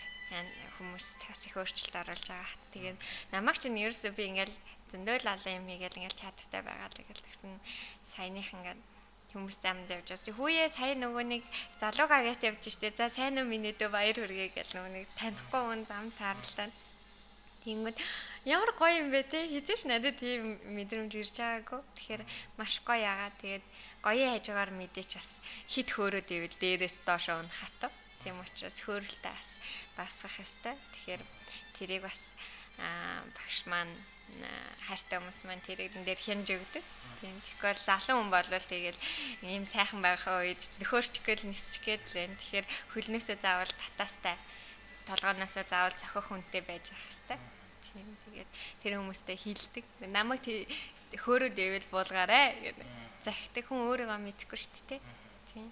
хүмүүс 0.78 1.06
бас 1.26 1.42
их 1.46 1.54
өөрчлөлт 1.58 1.96
оруулж 2.00 2.26
байгаа. 2.30 2.54
Тэгээд 2.70 2.98
намайг 3.34 3.56
чинь 3.58 3.78
ерөөсөө 3.82 4.12
би 4.14 4.22
ингээл 4.30 4.54
зөндөөл 4.90 5.26
алан 5.26 5.56
юм 5.58 5.66
хийгээл 5.66 5.98
ингээл 5.98 6.22
театртай 6.22 6.62
байгаа 6.62 6.88
л 6.90 7.02
гэл 7.02 7.26
тэгсэн 7.26 7.52
саяных 8.02 8.48
ингээд 8.54 8.80
хүмүүс 9.34 9.58
замд 9.62 9.90
явж 9.90 10.06
байгаа. 10.10 10.38
Хүүе 10.38 10.64
сая 10.70 10.94
нөгөө 10.98 11.24
нэг 11.26 11.42
залуу 11.78 12.06
гавьяат 12.10 12.42
явж 12.46 12.62
штэ. 12.66 12.94
За 12.94 13.10
сайн 13.10 13.38
уу 13.38 13.46
минь 13.46 13.70
дөө 13.70 13.90
баяр 13.90 14.16
хүргэе 14.18 14.54
гэл 14.54 14.74
нөгөө 14.74 14.92
нэг 14.94 15.06
танихгүй 15.18 15.62
хүн 15.62 15.82
зам 15.86 16.10
таарлаа. 16.18 16.70
Тэнгүүд 17.62 17.96
ямар 18.48 18.72
гоё 18.74 19.04
юм 19.04 19.10
бэ 19.14 19.22
те. 19.30 19.46
Хизээш 19.46 19.86
надад 19.86 20.18
тийм 20.18 20.58
мэдрэмж 20.74 21.12
ирж 21.14 21.36
байгаагүй. 21.38 21.80
Тэгэхээр 21.94 22.22
маш 22.58 22.80
гоё 22.82 23.02
яагаад 23.04 23.36
тэгээд 23.38 23.64
гоё 24.02 24.26
хажуугаар 24.34 24.70
мэдээч 24.74 25.10
бас 25.18 25.30
хит 25.68 25.88
хөөрөөд 25.92 26.28
ивэл 26.32 26.56
дээрээс 26.56 26.96
доош 27.04 27.28
унах 27.30 27.52
хатав. 27.52 27.92
Тийм 28.20 28.36
учраас 28.40 28.84
хөөрөлтөө 28.84 29.32
бас 29.32 29.50
басгах 29.96 30.36
ёстой. 30.44 30.76
Тэгэхээр 30.92 31.22
тэрийг 31.76 32.02
бас 32.04 32.36
багш 32.76 33.64
маань 33.66 33.96
хайртай 34.86 35.18
хүмүүс 35.18 35.40
маань 35.48 35.64
тэрийг 35.64 35.96
энэ 35.96 36.06
дээр 36.06 36.20
хянж 36.20 36.48
өгдөг. 36.52 36.84
Тийм. 37.20 37.34
Тэгэхээр 37.34 37.78
залуу 37.80 38.16
хүн 38.20 38.30
болвол 38.30 38.66
тэгэл 38.68 38.98
ийм 39.48 39.64
сайхан 39.66 40.00
байх 40.04 40.24
үед 40.28 40.60
нөхөрч 40.80 41.24
гээл 41.24 41.48
нисч 41.50 41.80
гээл 41.82 42.04
лэн. 42.14 42.36
Тэгэхээр 42.38 42.66
хөлнөөсөө 42.94 43.36
заавал 43.40 43.72
татаастай 43.72 44.36
толгооноосоо 45.08 45.64
заавал 45.66 45.96
цохих 45.96 46.26
хүнтэй 46.28 46.62
байж 46.62 46.92
ах 46.92 47.02
хэвээр. 47.08 47.40
Тийм. 47.90 48.08
Тэгээд 48.28 48.50
тэр 48.84 48.92
хүмүүстэй 49.00 49.36
хилдэг. 49.36 49.84
Намайг 50.12 50.44
хөөрөд 51.16 51.56
ивэл 51.58 51.88
буулгаарэ 51.90 52.40
гэдэг. 52.70 52.88
Захидаг 53.20 53.64
хүн 53.66 53.84
өөрийгөө 53.88 54.18
мэдэхгүй 54.20 54.58
шүү 54.60 54.84
дээ. 54.94 55.00
Тийм. 55.52 55.68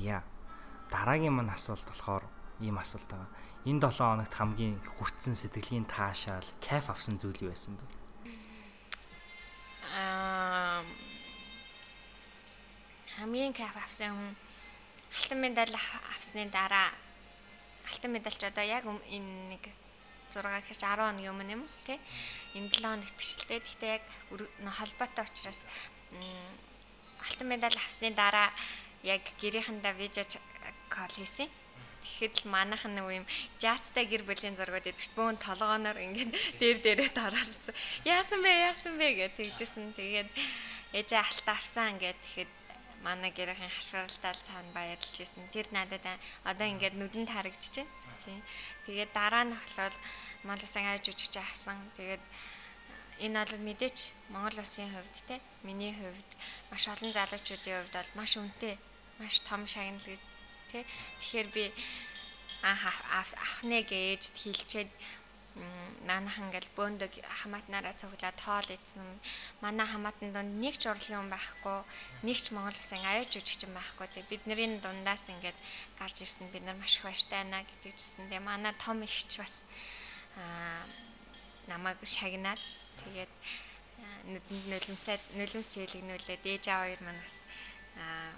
Яа 0.00 0.22
дараагийн 0.90 1.34
мань 1.34 1.50
асуулт 1.50 1.86
болохоор 1.86 2.24
ийм 2.60 2.76
асуулт 2.78 3.08
байгаа. 3.08 3.30
Энэ 3.64 3.80
7 3.80 4.04
хоногт 4.04 4.34
хамгийн 4.34 4.76
хүртсэн 4.98 5.34
сэтгэлийн 5.34 5.86
таашаал, 5.86 6.46
кайф 6.60 6.90
авсан 6.90 7.16
зүйл 7.16 7.40
юу 7.46 7.52
байсан 7.52 7.74
бэ? 7.78 7.84
Аа 9.96 10.82
хамгийн 13.20 13.52
кайф 13.52 13.76
авсан 13.76 14.12
хүн 14.16 14.32
алтан 15.18 15.38
медаль 15.44 15.76
авсны 16.16 16.48
дараа 16.48 16.88
алтан 17.90 18.10
медальч 18.12 18.40
одоо 18.44 18.64
яг 18.64 18.84
энэ 18.86 19.32
нэг 19.52 19.62
6 20.32 20.40
гэхэж 20.40 20.80
10 20.80 20.96
хоногийн 20.96 21.32
өмнө 21.34 21.52
юм 21.56 21.62
тий 21.84 21.98
энэ 22.56 22.72
7 22.72 22.80
хоногт 22.80 23.16
биш 23.18 23.36
л 23.36 23.44
дээ 23.44 23.60
гэхдээ 23.60 23.90
яг 23.98 24.04
холбоотой 24.78 25.24
учраас 25.28 25.66
алтан 27.28 27.48
медаль 27.52 27.76
авсны 27.76 28.08
дараа 28.16 28.48
яг 29.02 29.20
гэрийнхэндээ 29.40 29.94
видео 30.00 30.24
кол 30.90 31.14
хийсэн. 31.14 31.48
Тэгэхэд 32.00 32.34
л 32.44 32.52
манайхан 32.52 32.92
нэг 32.98 33.06
юм 33.22 33.26
жаацтай 33.62 34.04
гэр 34.10 34.26
бүлийн 34.28 34.58
зургууд 34.58 34.84
байдаг 34.84 35.00
шүү. 35.00 35.16
Бөөн 35.16 35.38
толгооноор 35.40 35.98
ингээд 36.00 36.30
дээр 36.60 36.78
дээрээ 36.84 37.10
дараалцсан. 37.16 37.74
Яасан 38.04 38.40
бэ? 38.44 38.50
Яасан 38.68 38.94
бэ 39.00 39.06
гэж 39.16 39.32
тэгжсэн. 39.38 39.96
Тэгээд 39.96 40.28
ээжээ 40.98 41.20
алтаа 41.22 41.56
авсан 41.56 41.96
ингээд 41.96 42.18
тэгэхэд 42.20 42.52
манай 43.00 43.32
гэрийн 43.32 43.72
хашгиралтай 43.72 44.34
цаана 44.44 44.70
баярлж 44.76 45.16
исэн. 45.16 45.48
Тэр 45.48 45.66
надад 45.72 46.04
одоо 46.44 46.66
ингээд 46.68 46.96
нүдэнд 47.00 47.30
харагдчихэ. 47.32 47.88
Тийм. 48.24 48.42
Тэгээд 48.84 49.10
дараа 49.16 49.44
нь 49.48 49.56
болохоор 49.56 49.94
Монгол 50.44 50.64
Улсын 50.64 50.84
айж 50.84 51.04
үжигч 51.08 51.34
авсан. 51.40 51.76
Тэгээд 51.96 52.24
энэ 53.24 53.40
бол 53.40 53.64
мэдээч 53.64 53.98
Монгол 54.32 54.60
Улсын 54.60 54.88
хувьд 54.92 55.16
те 55.28 55.40
миний 55.64 55.92
хувьд 55.96 56.30
маш 56.72 56.84
олон 56.88 57.12
залуучуудын 57.12 57.76
хувьд 57.80 57.94
бол 57.96 58.10
маш 58.20 58.32
үнэтэй 58.36 58.74
маш 59.20 59.40
том 59.48 59.64
шагнал 59.68 60.04
гэж 60.04 60.20
тий. 60.70 60.84
Тэгэхээр 61.18 61.48
би 61.54 61.64
ахныг 62.62 63.88
ээж 63.90 64.22
хилчээд 64.40 64.90
манайхан 66.06 66.48
ингээл 66.48 66.70
бөөндөг 66.78 67.12
хамаатнараа 67.42 67.94
цуглаад 67.98 68.36
тоол 68.38 68.68
ийдсэн. 68.70 69.02
Манай 69.60 69.86
хамаатан 69.90 70.30
донд 70.32 70.52
нэг 70.62 70.78
ч 70.78 70.86
урлагийн 70.86 71.20
хүн 71.20 71.32
байхгүй, 71.34 71.78
нэг 72.26 72.38
ч 72.38 72.46
Монгол 72.54 72.78
Улсын 72.78 73.02
аяж 73.04 73.34
үжигчин 73.36 73.72
байхгүй. 73.74 74.06
Тэгээ 74.08 74.30
бидний 74.30 74.78
дундаас 74.78 75.28
ингээд 75.28 75.58
гарч 75.98 76.16
ирсэн 76.22 76.48
бид 76.54 76.64
нар 76.64 76.78
маш 76.78 76.96
их 76.96 77.04
баяртай 77.04 77.42
байна 77.42 77.66
гэдэг 77.66 77.92
чсэн. 77.98 78.30
Тэгээ 78.30 78.48
манай 78.48 78.72
том 78.78 79.02
ихч 79.02 79.30
бас 79.42 79.66
аа 80.38 80.80
намайг 81.68 81.98
шагнаад 82.02 82.62
тэгээд 83.04 83.32
нүдэнд 84.32 84.64
нулимсаад 84.72 85.22
нулимс 85.36 85.68
цэлэгнүүлээд 85.72 86.42
ээж 86.46 86.64
аав 86.68 86.82
хоёр 86.86 87.00
маань 87.04 87.20
бас 87.24 87.36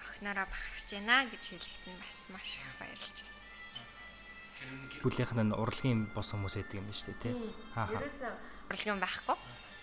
охинороо 0.03 0.47
бахарч 0.47 0.89
байна 0.93 1.27
гэж 1.27 1.43
хэлэхэд 1.55 1.85
нь 1.91 2.01
бас 2.03 2.19
маш 2.33 2.51
их 2.59 2.73
баярлж 2.81 3.19
байна. 3.19 3.51
Бүлийнх 5.03 5.33
нь 5.35 5.55
урлагийн 5.55 6.01
бос 6.15 6.31
хүмүүс 6.33 6.55
байдаг 6.59 6.79
юм 6.79 6.87
байна 6.87 6.99
шүү 6.99 7.09
дээ 7.11 7.23
тий. 7.23 7.35
Аа. 7.75 7.89
Ерөөсөө 7.91 8.33
урлагийн 8.71 9.01
байхгүй. 9.03 9.39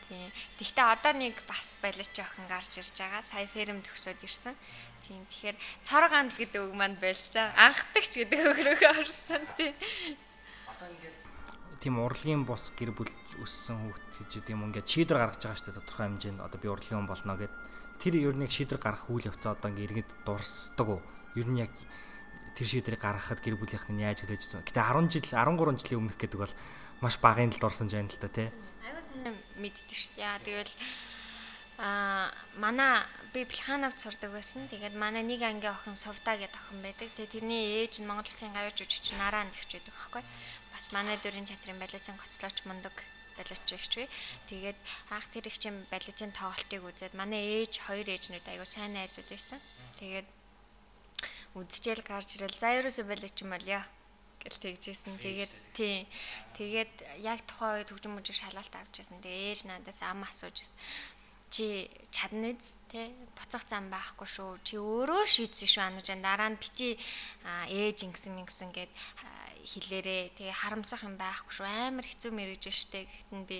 Тийм. 0.09 0.29
Тэгвэл 0.57 0.93
одоо 0.95 1.13
нэг 1.13 1.36
бас 1.45 1.77
балич 1.83 2.15
охин 2.17 2.48
гарч 2.50 2.71
ирж 2.81 2.95
байгаа. 2.98 3.21
Сая 3.21 3.45
ферм 3.45 3.83
төгсөөд 3.86 4.24
ирсэн. 4.25 4.55
Тийм. 5.05 5.21
Тэгэхээр 5.29 5.57
цор 5.86 6.05
ганц 6.09 6.39
гэдэг 6.39 6.62
үг 6.65 6.74
манд 6.74 6.98
байлсан. 6.98 7.51
Анхдагч 7.53 8.24
гэдэг 8.24 8.39
үг 8.50 8.59
рүүгээ 8.63 8.91
орсон 8.98 9.43
тий. 9.53 9.75
Одоо 10.65 10.88
ингээд 10.89 11.29
тийм 11.79 12.00
урлагийн 12.03 12.43
бос 12.43 12.75
гэр 12.75 12.91
бүл 12.91 13.12
өссөн 13.39 13.79
хүүхд 13.79 14.27
гэж 14.27 14.51
юм 14.51 14.67
ингээд 14.67 14.88
шийдвэр 14.88 15.19
гаргаж 15.24 15.48
байгаа 15.48 15.55
шүү 15.55 15.67
дээ 15.71 15.77
тодорхой 15.79 16.05
хэмжээнд 16.12 16.43
одоо 16.43 16.59
би 16.59 16.67
урлагийн 16.67 17.00
хүн 17.00 17.07
болно 17.07 17.39
гэдэг 17.39 17.68
тэр 18.00 18.15
ер 18.15 18.36
нь 18.36 18.48
яг 18.48 18.51
шийдвэр 18.56 18.79
гаргах 18.79 19.12
үйл 19.12 19.27
явцаа 19.27 19.60
одоо 19.60 19.70
ингээ 19.70 19.88
иргэд 19.91 20.10
дурсдаг 20.24 20.88
уу? 20.88 21.01
Ер 21.36 21.48
нь 21.51 21.60
яг 21.60 21.72
тэр 22.56 22.68
шийдвэрийг 22.68 23.03
гаргахад 23.03 23.44
гэр 23.44 23.60
бүлийнх 23.60 23.91
нь 23.91 24.03
яаж 24.03 24.24
хэлээжсэн. 24.24 24.63
Гэтэ 24.63 24.79
10 24.79 25.12
жил 25.12 25.27
13 25.27 25.79
жилийн 25.84 26.00
өмнөх 26.00 26.18
гэдэг 26.18 26.39
бол 26.39 26.53
маш 27.03 27.15
багын 27.20 27.51
л 27.51 27.60
дурсан 27.60 27.91
жаана 27.91 28.08
л 28.08 28.20
та 28.20 28.32
тий. 28.32 28.48
Аюу 28.88 29.03
сайн 29.03 29.36
мэддэг 29.60 29.96
шүү 29.96 30.15
дээ. 30.15 30.24
Яа 30.24 30.39
тэгэл 30.39 30.74
а 31.79 32.32
манай 32.60 33.03
би 33.32 33.48
Плханавд 33.48 34.00
сурдаг 34.00 34.32
байсан. 34.32 34.68
Тэгээд 34.68 34.96
манай 34.96 35.24
нэг 35.24 35.44
ангийн 35.44 35.75
охин 35.75 35.96
Сувда 35.96 36.36
гэдэг 36.36 36.56
охин 36.56 36.79
байдаг. 36.84 37.08
Тэгээд 37.15 37.36
тэрний 37.39 37.84
ээж 37.84 38.03
нь 38.03 38.08
Монгол 38.08 38.27
Улсын 38.27 38.51
гавьж 38.51 38.84
үжигч 38.84 39.15
Нараа 39.15 39.48
нэгч 39.48 39.79
байдаг 39.79 39.96
байхгүй. 39.96 40.24
Бас 40.75 40.91
манай 40.91 41.15
дөрийн 41.24 41.48
театрын 41.48 41.79
балетын 41.79 42.20
гоцлооч 42.20 42.68
мундаг 42.68 42.96
балетчигч 43.39 43.91
вэ. 43.96 44.05
Тэгээд 44.51 44.79
анх 45.15 45.25
тэр 45.31 45.48
их 45.48 45.55
чинь 45.55 45.79
балетын 45.88 46.36
тоглолтыг 46.36 46.84
үзээд 46.84 47.15
манай 47.15 47.63
ээж 47.63 47.88
хоёр 47.88 48.08
ээжнүүд 48.12 48.46
аягүй 48.46 48.67
сайн 48.67 48.93
найзууд 48.93 49.27
байсан. 49.31 49.60
Тэгээд 50.03 50.27
үдчихэл 51.55 52.03
гарч 52.03 52.29
ирэл 52.36 52.60
за 52.60 52.75
ерөөсөө 52.84 53.05
болоо 53.08 53.31
ч 53.31 53.38
юм 53.41 53.55
бол 53.55 53.65
яа 53.65 53.84
гэл 54.43 54.60
тэгжсэн. 54.60 55.15
Тэгээд 55.17 55.53
тий. 55.74 56.08
Тэгээд 56.60 56.93
яг 57.24 57.39
тухайн 57.48 57.81
үед 57.81 57.89
хөгжим 57.89 58.13
мужиг 58.19 58.36
шалгалт 58.36 58.75
авчихсан. 58.75 59.24
Тэгээ 59.24 59.50
ээж 59.55 59.62
надаас 59.72 60.00
ам 60.03 60.24
асууж 60.27 60.69
чи 61.50 61.89
чадна 62.13 62.53
үз 62.53 62.86
те 62.93 63.10
буцах 63.34 63.65
зам 63.65 63.89
байхгүй 63.89 64.27
шүү 64.29 64.51
чи 64.62 64.77
өөрөө 64.77 65.25
шийдсэн 65.25 65.69
шүү 65.74 65.84
анаж 65.84 66.08
дараа 66.22 66.50
нь 66.53 66.62
бити 66.62 66.93
ээж 67.74 68.05
ингэсэн 68.05 68.38
ингэсэн 68.46 68.69
гэд 68.69 68.91
хэлээрээ 69.65 70.21
тэгээ 70.37 70.59
харамсах 70.61 71.03
юм 71.03 71.15
байхгүй 71.19 71.53
шүү 71.53 71.67
амар 71.67 72.05
хэцүү 72.07 72.31
мэрэж 72.35 72.63
штэ 72.71 73.03
гэхэд 73.03 73.31
нь 73.35 73.47
би 73.49 73.57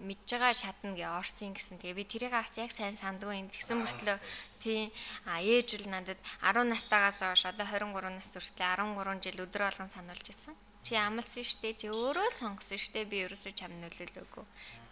мэдж 0.00 0.28
байгаа 0.32 0.54
чадна 0.56 0.96
гэ 0.96 1.04
орсон 1.04 1.52
гэсэн. 1.52 1.76
Тэгээ 1.80 1.98
би 2.00 2.04
тэрийг 2.08 2.32
бас 2.32 2.56
яг 2.56 2.72
сайн 2.72 2.96
сандгүй 2.96 3.36
юм. 3.36 3.52
Тэгсэн 3.52 3.84
мөртлөө 3.84 4.16
тийм 4.64 4.88
а 5.28 5.44
ээж 5.44 5.84
л 5.84 5.92
надад 5.92 6.16
10 6.40 6.72
настайгаас 6.72 7.20
хойш 7.20 7.44
одоо 7.44 7.68
23 7.68 8.08
нас 8.08 8.32
хүртэл 8.32 8.64
13 8.96 9.20
жил 9.20 9.44
өдөр 9.44 9.62
болгон 9.68 9.92
сануулж 9.92 10.26
ирсэн. 10.32 10.56
Чи 10.80 10.96
амлсан 10.96 11.44
штэ 11.44 11.76
чи 11.76 11.92
өөрөө 11.92 12.28
л 12.32 12.40
сонгосон 12.40 12.80
штэ 12.80 13.04
би 13.04 13.28
ерөөсөө 13.28 13.52
чам 13.52 13.76
нөлөөлөөгүй. 13.84 14.46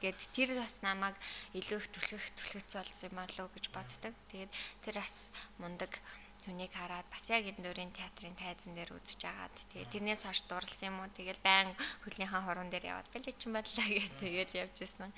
Гэт 0.05 0.21
тэр 0.37 0.61
бас 0.61 0.85
намайг 0.85 1.17
илүү 1.57 1.79
их 1.81 1.89
түлхэх 1.89 2.25
түлхэц 2.37 2.71
болсон 2.77 3.09
юм 3.09 3.17
болов 3.17 3.49
уу 3.49 3.55
гэж 3.57 3.67
боддог. 3.73 4.13
Тэгээд 4.29 4.53
тэр 4.85 4.95
бас 5.01 5.33
мундаг 5.57 5.97
хүнийг 6.45 6.73
хараад 6.73 7.07
бас 7.11 7.25
яг 7.31 7.45
энэ 7.51 7.65
дөрийн 7.65 7.93
театрын 7.93 8.37
тайзан 8.39 8.75
дээр 8.79 8.95
үзэж 8.95 9.21
агаад 9.27 9.57
тэгээ 9.75 9.93
тэрнээс 9.93 10.23
хойш 10.27 10.41
дурлсан 10.47 10.89
юм 10.91 10.97
уу 11.03 11.11
тэгэл 11.11 11.41
байн 11.43 11.75
хөлнийхээ 12.05 12.43
хорон 12.47 12.69
дээр 12.71 12.85
яваад 12.93 13.09
бэлэг 13.11 13.37
чин 13.39 13.53
бодлаа 13.57 13.89
гэж 13.89 14.13
тэгээд 14.23 14.51
явж 14.63 14.77
исэн. 14.87 15.11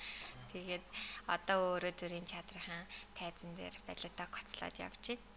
Тэгээд 0.51 0.85
одоо 1.31 1.57
өөрөө 1.77 1.93
дөрийн 1.95 2.27
театрын 2.27 2.85
тайзан 3.15 3.55
дээр 3.55 3.75
балета 3.87 4.25
гоцлоод 4.27 4.75
явж 4.81 5.03
байна. 5.15 5.31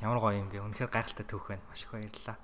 Ямар 0.00 0.18
гоё 0.22 0.38
юм 0.38 0.48
бэ? 0.52 0.62
Үнэхээр 0.62 0.90
гайхалтай 0.92 1.26
түүх 1.26 1.48
байна. 1.50 1.64
Маш 1.66 1.82
их 1.82 1.90
баярлалаа. 1.90 2.38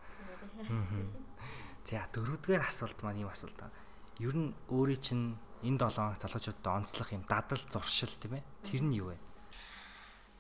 За 1.84 2.08
дөрөвдүгээр 2.10 2.64
асуулт 2.64 2.98
маань 3.04 3.22
юу 3.22 3.30
асуулт 3.30 3.60
аа? 3.62 3.70
Ер 4.18 4.34
нь 4.34 4.56
өөрийн 4.72 5.02
чинь 5.04 5.26
энэ 5.62 5.78
7 5.78 5.94
хоног 5.94 6.18
залуучуудад 6.18 6.66
онцлох 6.66 7.12
юм 7.12 7.22
дадал 7.28 7.62
зуршил 7.70 8.10
тийм 8.18 8.40
ээ. 8.40 8.44
Тэр 8.64 8.82
нь 8.82 8.96
юу 8.98 9.12
вэ? 9.12 9.18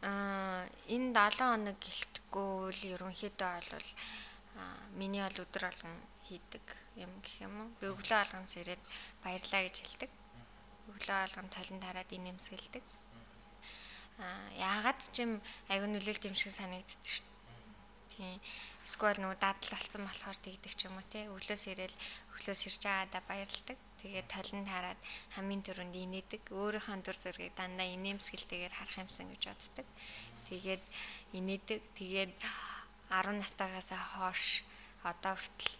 Аа 0.04 0.68
энэ 0.94 1.16
7 1.16 1.40
хоног 1.40 1.78
гэлтгүй 1.80 2.52
л 2.76 2.82
ерөнхийдөө 2.92 3.52
бол 3.72 3.88
миний 5.00 5.22
бол 5.24 5.42
өдөр 5.44 5.64
болгон 5.66 5.96
хийдэг 6.28 6.66
юм 7.04 7.12
гэх 7.24 7.36
юм 7.46 7.54
уу. 7.60 7.68
Би 7.80 7.86
өглөө 7.88 8.18
болгон 8.20 8.46
сэрээд 8.46 8.82
баярлаа 9.24 9.62
гэж 9.64 9.76
хэлдэг. 9.80 10.10
Өглөө 10.92 11.18
болгон 11.24 11.48
талент 11.48 11.84
хараад 11.84 12.10
инэмсгэлдэг. 12.12 12.84
Аа 14.20 14.46
яагаад 14.60 15.00
ч 15.00 15.16
юм 15.24 15.32
аягүй 15.72 15.88
нөлөөлт 15.90 16.28
юм 16.28 16.36
шиг 16.36 16.52
санагддаг 16.52 17.02
шүү 17.02 17.24
дээ. 17.24 18.38
Тийм. 18.38 18.38
Эсвэл 18.84 19.16
нөгөө 19.16 19.40
дадал 19.40 19.72
болсон 19.72 20.04
болохоор 20.04 20.38
тэгдэг 20.44 20.72
ч 20.76 20.84
юм 20.84 21.00
уу 21.00 21.06
те. 21.08 21.24
Өглөөс 21.32 21.64
ирээл 21.72 21.96
өглөөс 22.36 22.60
ирж 22.68 22.82
байгаадаа 22.84 23.22
баярлдаг 23.24 23.78
тэгээд 24.04 24.28
толинд 24.28 24.68
хараад 24.68 25.00
хамгийн 25.32 25.64
түрүүнд 25.64 25.96
инээдэг. 25.96 26.42
Өөрийнхөө 26.52 27.00
дүр 27.00 27.16
зургийг 27.16 27.56
дандаа 27.56 27.88
инээмсгэлтэйгээр 27.96 28.74
харах 28.76 29.00
юмсан 29.00 29.32
гэж 29.32 29.42
боддог. 29.48 29.88
Тэгээд 30.52 30.84
инээдэг. 31.32 31.80
Тэгээд 31.96 32.36
10 33.08 33.40
настайгаас 33.40 33.90
хойш 33.96 34.68
одоо 35.00 35.32
хүртэл 35.32 35.72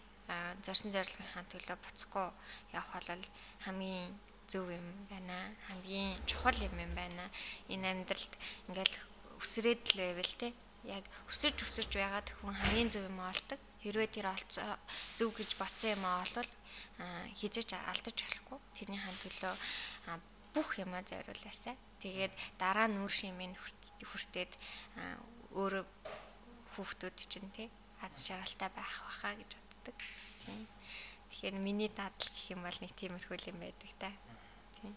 зорсон 0.65 0.91
зорилгынхаа 0.97 1.45
төлөө 1.53 1.77
буцахгүй 1.85 2.29
явах 2.73 3.05
бол 3.05 3.25
хамгийн 3.69 4.17
зөв 4.49 4.73
юм 4.73 4.87
байна. 5.13 5.53
Хамгийн 5.69 6.17
чухал 6.25 6.57
юм 6.57 6.77
юм 6.81 6.93
байна. 6.97 7.29
Энэ 7.69 7.85
амьдралд 7.93 8.33
ингээл 8.73 8.97
өсрээд 9.45 9.85
л 9.93 10.01
байвал 10.01 10.33
те 10.41 10.57
яг 10.85 11.05
өсөж 11.33 11.57
өсөж 11.65 11.91
байгаад 11.97 12.29
хүн 12.41 12.55
хамгийн 12.55 12.91
зөв 12.93 13.05
юм 13.09 13.21
олдог. 13.21 13.61
Хэрвээ 13.81 14.09
тэр 14.13 14.27
олцоо 14.33 14.77
зөв 15.17 15.33
гэж 15.33 15.51
бодсон 15.57 15.97
юм 15.97 16.05
олвол 16.05 16.51
хизэж 17.41 17.69
алдаж 17.75 18.17
болохгүй. 18.17 18.59
Тэрний 18.77 19.01
хан 19.01 19.17
төлөө 19.25 19.55
бүх 20.55 20.69
юмаа 20.79 21.03
зориулаасаа. 21.03 21.77
Тэгээд 22.05 22.33
дараа 22.61 22.89
нь 22.89 23.01
үр 23.01 23.13
шимийн 23.13 23.57
хүртээд 23.57 24.53
өөрөө 25.57 25.85
хүүхдүүд 26.77 27.17
чинь 27.17 27.51
тий 27.57 27.69
аз 28.05 28.21
жаргалтай 28.21 28.71
байх 28.77 28.93
баха 29.09 29.33
гэж 29.41 29.51
боддог. 29.57 29.97
Тийм. 30.45 30.69
Тэгэхээр 31.31 31.57
миний 31.59 31.89
дадал 31.89 32.29
гэх 32.31 32.53
юм 32.53 32.63
бол 32.63 32.79
нэг 32.79 32.93
тиймэрхүү 32.93 33.37
юм 33.49 33.59
байдаг 33.59 33.91
та. 33.99 34.11
Тийм. 34.79 34.93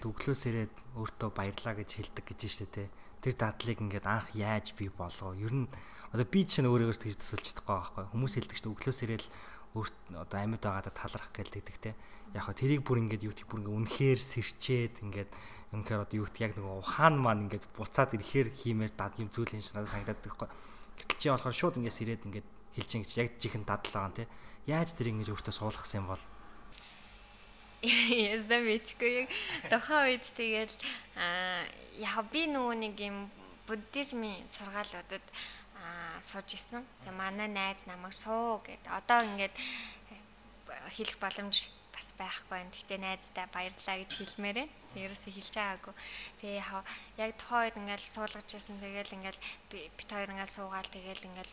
Төглөөс 0.00 0.42
ирээд 0.46 0.74
өөртөө 0.96 1.30
баярлаа 1.34 1.74
гэж 1.74 1.90
хэлдэг 1.98 2.24
гэж 2.30 2.40
штэ 2.46 2.66
тий. 2.70 2.88
Тэр 3.22 3.34
дадлыг 3.38 3.78
ингээд 3.78 4.06
анх 4.10 4.34
яаж 4.34 4.74
би 4.74 4.90
болов? 4.90 5.38
Ер 5.38 5.54
нь 5.54 5.70
одоо 6.10 6.26
би 6.26 6.42
чинь 6.44 6.66
өөрийгөө 6.66 6.98
тэгж 6.98 7.16
төсөлж 7.22 7.44
чадахгүй 7.54 7.70
байхгүй. 7.70 8.04
Хүмүүс 8.10 8.34
хэлдэг 8.36 8.58
штэ 8.58 8.68
өглөөс 8.68 9.00
ирээл 9.06 9.28
өөрт 9.78 9.96
одоо 10.12 10.38
амьд 10.42 10.60
байгаадаа 10.60 10.92
талрах 10.92 11.30
гэлдэг 11.32 11.76
те. 11.80 11.94
Яг 12.36 12.44
хаа 12.44 12.56
тэрийг 12.58 12.84
бүр 12.84 13.00
ингээд 13.06 13.24
юу 13.24 13.32
гэх 13.32 13.48
бүр 13.48 13.64
ингээд 13.64 13.78
үнэхээр 13.78 14.20
сэрчээд 14.20 14.94
ингээд 15.06 15.30
үнэхээр 15.72 16.04
одоо 16.04 16.16
юу 16.20 16.28
гэх 16.28 16.44
яг 16.44 16.52
нэг 16.58 16.66
ухаан 16.68 17.16
маань 17.16 17.48
ингээд 17.48 17.64
буцаад 17.72 18.12
ирэхээр 18.12 18.48
хиймээр 18.52 18.92
дад 18.92 19.16
юм 19.16 19.32
зүйл 19.32 19.48
шиг 19.56 19.72
надад 19.72 19.88
санагдаад 19.88 20.20
байхгүй. 20.20 20.48
Гэтэл 21.00 21.16
чи 21.16 21.28
болохоор 21.32 21.56
шууд 21.56 21.78
ингээд 21.80 21.96
сэрээд 21.96 22.26
ингээд 22.28 22.48
хэлж 22.76 22.90
ин 22.92 23.02
гэж 23.08 23.12
яг 23.16 23.28
жихэн 23.40 23.64
дадал 23.64 23.92
байгаа 23.92 24.12
те. 24.12 24.24
Яаж 24.68 24.92
тэр 24.92 25.08
ингэж 25.16 25.32
өөртөө 25.32 25.54
суулгасан 25.56 26.04
юм 26.04 26.12
бол 26.12 26.22
Ясда 27.82 28.62
мэдгүй 28.62 29.26
яг 29.26 29.28
тухайн 29.66 30.14
үед 30.14 30.26
тэгэл 30.38 30.74
яг 31.98 32.26
би 32.30 32.46
нөгөө 32.46 32.76
нэг 32.78 32.94
юм 33.02 33.26
буддизмын 33.66 34.46
сургаалуудад 34.46 35.26
сууж 36.22 36.54
исэн. 36.54 36.86
Тэгээ 37.02 37.18
манай 37.18 37.50
найз 37.50 37.90
намайг 37.90 38.14
суу 38.14 38.62
гэд. 38.62 38.86
Одоо 38.86 39.26
ингээд 39.26 39.54
хэлэх 40.94 41.18
боломж 41.18 41.74
бас 41.90 42.14
байхгүй 42.14 42.54
байна. 42.54 42.70
Гэхдээ 42.70 43.00
найздаа 43.02 43.46
баярлаа 43.50 43.96
гэж 43.98 44.10
хэлмээр 44.14 44.58
байна. 44.62 44.72
Ерөөсөө 44.94 45.32
хэлж 45.34 45.54
байгаагүй. 45.58 45.94
Тэгээ 46.38 46.62
яг 46.62 46.86
яг 47.18 47.30
тухайн 47.34 47.66
үед 47.66 47.80
ингээд 47.82 48.02
суулгаж 48.14 48.46
ясан. 48.46 48.78
Тэгээл 48.78 49.16
ингээд 49.18 49.38
бит 49.74 50.06
хоёр 50.06 50.30
ингээд 50.30 50.54
суугаал 50.54 50.86
тэгээл 50.86 51.26
ингээд 51.34 51.50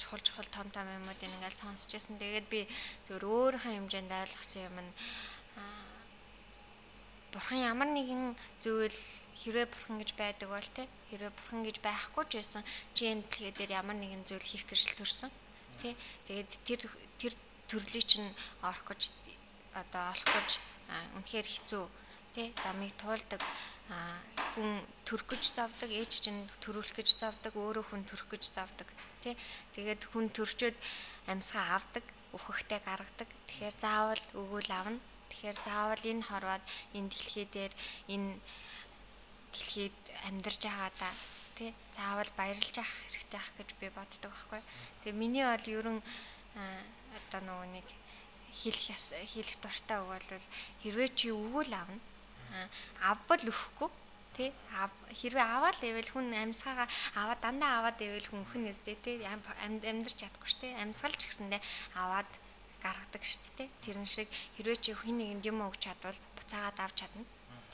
чухал 0.00 0.22
чухал 0.24 0.48
том 0.48 0.68
том 0.74 0.88
юмнуудыг 0.88 1.28
ингээд 1.28 1.60
сонсч 1.60 1.92
ясан. 1.94 2.16
Тэгээд 2.16 2.46
би 2.48 2.60
зөвөр 3.04 3.24
өөрийнхөө 3.28 3.72
хэмжээнд 3.76 4.10
ойлгосон 4.10 4.62
юм 4.66 4.76
нь 4.80 4.92
бурхан 7.32 7.60
ямар 7.62 7.88
нэгэн 7.94 8.34
зүйл 8.58 8.98
хэрвээ 9.40 9.66
бурхан 9.70 9.96
гэж 10.02 10.10
байдаг 10.18 10.48
бол 10.50 10.68
те 10.74 10.82
хэрвээ 11.10 11.30
бурхан 11.30 11.62
гэж 11.62 11.76
байхгүй 11.78 12.24
ч 12.26 12.32
байсан 12.42 12.62
чи 12.94 13.06
энэ 13.06 13.22
дэлхий 13.22 13.52
дээр 13.54 13.72
ямар 13.80 13.96
нэгэн 13.98 14.26
зүйл 14.26 14.42
хийх 14.42 14.66
гэж 14.66 14.98
төрсөн 14.98 15.30
те 15.78 15.94
тэгээд 16.26 16.50
тэр 16.66 16.80
тэр 17.20 17.32
төрлийг 17.70 18.06
чинь 18.10 18.26
орох 18.66 18.82
гэж 18.90 19.14
одоо 19.78 20.10
олох 20.10 20.28
гэж 20.34 20.50
үнэхээр 21.16 21.46
хэцүү 21.46 21.84
те 22.34 22.52
замыг 22.62 22.92
туулдаг 23.02 23.42
хүн 24.54 24.78
төрөх 25.02 25.34
гэж 25.34 25.44
завдаг 25.50 25.90
ээж 25.90 26.12
чинь 26.30 26.46
төрүүлэх 26.62 26.94
гэж 26.94 27.08
завдаг 27.18 27.54
өөрөө 27.58 27.84
хүн 27.90 28.06
төрөх 28.06 28.30
гэж 28.30 28.44
завдаг 28.54 28.86
тий. 29.22 29.34
Тэгээд 29.74 30.14
хүн 30.14 30.30
төрчөөд 30.30 30.78
амьсгаа 31.26 31.74
авдаг 31.74 32.04
өөхөхтэй 32.30 32.80
гаргадаг. 32.86 33.28
Тэгэхээр 33.50 33.74
заавал 33.74 34.24
өгөөл 34.38 34.70
авна. 34.70 35.02
Тэгэхээр 35.34 35.58
заавал 35.58 36.04
энэ 36.06 36.26
хорвоод 36.30 36.64
энэ 36.94 37.10
дэлхий 37.10 37.46
дээр 37.50 37.72
энэ 38.14 38.38
дэлхийд 39.50 39.98
амьдарч 40.30 40.62
байгаадаа 40.62 41.12
тий 41.58 41.70
заавал 41.90 42.30
баярлж 42.38 42.74
авах 42.78 42.94
хэрэгтэй 43.10 43.40
ах 43.42 43.50
гэж 43.58 43.68
би 43.82 43.86
боддог 43.90 44.30
байхгүй. 44.30 44.62
Тэгээ 45.02 45.18
миний 45.18 45.46
бол 45.46 45.66
ерөн 45.66 45.98
одоо 46.54 47.40
нөгөө 47.42 47.68
нэг 47.74 47.86
хэлэх 48.54 48.86
хэлэх 49.34 49.58
дуртай 49.58 49.98
үг 49.98 50.10
бол 50.14 50.46
хэрвээ 50.82 51.08
чи 51.18 51.34
өгөөл 51.34 51.74
авна 51.74 51.98
авбал 53.00 53.44
өхгүй 53.52 53.90
тий 54.36 54.48
хэрвээ 55.20 55.46
аваад 55.56 55.78
ивэл 55.82 56.10
хүн 56.12 56.32
амьсгаагаа 56.34 56.88
аваад 57.20 57.40
дандаа 57.44 57.70
аваад 57.82 57.98
ивэл 58.00 58.28
хүн 58.30 58.42
өхөн 58.46 58.62
нэстэй 58.66 58.96
тий. 59.04 59.16
Амьдарч 59.26 60.16
чадахгүй 60.16 60.50
дээ 60.60 60.80
амьсгалч 60.82 61.20
гэсэндээ 61.26 61.60
аваад 61.98 62.30
гаргадаг 62.80 63.22
шүү 63.24 63.52
дээ 63.58 63.68
тэр 63.84 63.98
нь 64.00 64.08
шиг 64.08 64.28
хэрвээ 64.56 64.78
чи 64.80 64.92
хин 64.96 65.20
нэгэнд 65.20 65.48
юм 65.50 65.60
өгч 65.68 65.80
чадвал 65.84 66.18
буцаагаад 66.36 66.78
авч 66.80 66.96
чадна 67.04 67.24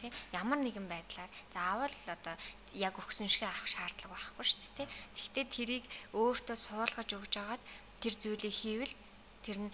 тий 0.01 0.11
ямар 0.35 0.59
нэгэн 0.61 0.87
байдлаар 0.91 1.31
заавал 1.55 1.97
одоо 2.11 2.35
яг 2.75 2.95
өгсөн 2.99 3.31
шиг 3.31 3.47
авах 3.47 3.69
шаардлага 3.71 4.13
байхгүй 4.13 4.45
дээ 4.45 4.75
тий 4.77 4.87
Гэхдээ 5.15 5.47
тэрийг 5.55 5.85
өөртөө 6.13 6.57
суулгаж 6.59 7.09
өгж 7.15 7.35
агаад 7.39 7.63
тэр 8.03 8.15
зүйлийг 8.19 8.55
хийвэл 8.55 8.95
тэр 9.47 9.59
нь 9.63 9.71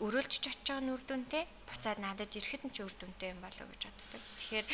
өрөөлж 0.00 0.32
очиж 0.40 0.56
байгаа 0.64 0.80
нүр 0.80 1.02
дүнтэй 1.04 1.44
буцаад 1.68 1.98
надад 2.00 2.32
ирэхэд 2.32 2.64
нь 2.64 2.72
ч 2.72 2.80
үр 2.80 2.94
дүнтэй 2.96 3.36
юм 3.36 3.40
болоо 3.44 3.66
гэж 3.68 3.82
боддог. 3.88 4.22
Тэгэхээр 4.40 4.66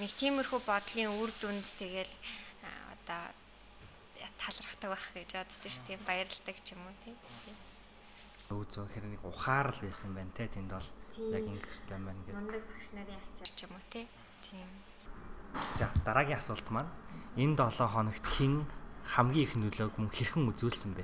нэг 0.00 0.12
тиймэрхүү 0.16 0.60
бодлын 0.64 1.10
үр 1.18 1.30
дүнд 1.42 1.66
тэгэл 1.82 2.14
одоо 2.94 3.22
талрахдаг 4.38 4.90
байх 4.94 5.06
гэж 5.18 5.30
боддог 5.34 5.70
шүү 5.70 5.84
дээ. 5.90 6.06
Баярлдаг 6.06 6.56
ч 6.62 6.68
юм 6.78 6.82
уу 6.86 6.96
тий. 7.02 7.14
Өвзөө 8.54 8.86
хэрэг 8.86 9.10
нэг 9.18 9.22
ухаарл 9.26 9.78
байсан 9.82 10.14
байна 10.14 10.32
те 10.34 10.46
тэнд 10.46 10.70
бол 10.70 10.88
яг 11.34 11.44
ингэх 11.44 11.66
хэрэгтэй 11.66 11.98
байна 11.98 12.22
гэдэг. 12.24 12.34
Мундаг 12.38 12.62
багш 12.70 12.88
нарын 12.94 13.18
ачаар 13.18 13.50
ч 13.50 13.58
юм 13.66 13.72
уу 13.74 13.84
тий. 13.90 14.04
Тийм. 14.46 14.68
За 15.74 15.90
дараагийн 16.06 16.38
асуулт 16.38 16.68
маань 16.70 16.90
энэ 17.34 17.58
7 17.58 17.82
хоногт 17.90 18.26
хэн 18.26 18.66
хамгийн 19.10 19.46
их 19.46 19.54
нөлөөг 19.58 19.94
мөн 19.98 20.10
хэрхэн 20.14 20.50
үзүүлсэн 20.54 20.94
бэ? 20.94 21.02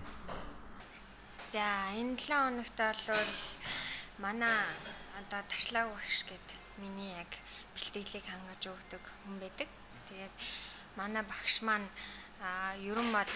За 1.48 1.94
энэ 1.94 2.18
7 2.18 2.35
хоногт 2.35 2.74
бол 3.06 3.30
манай 4.18 4.50
одоо 5.14 5.42
ташлаа 5.46 5.87
багш 5.94 6.26
гэдэг 6.26 6.59
миний 6.82 7.14
яг 7.14 7.30
бэлтгэлийг 7.70 8.26
хангаж 8.26 8.62
өгдөг 8.66 9.02
хүн 9.22 9.38
байдаг. 9.38 9.68
Тэгээд 10.11 10.35
манай 10.98 11.22
багш 11.22 11.62
маань 11.62 11.87
ерөн 12.82 13.14
бол 13.14 13.30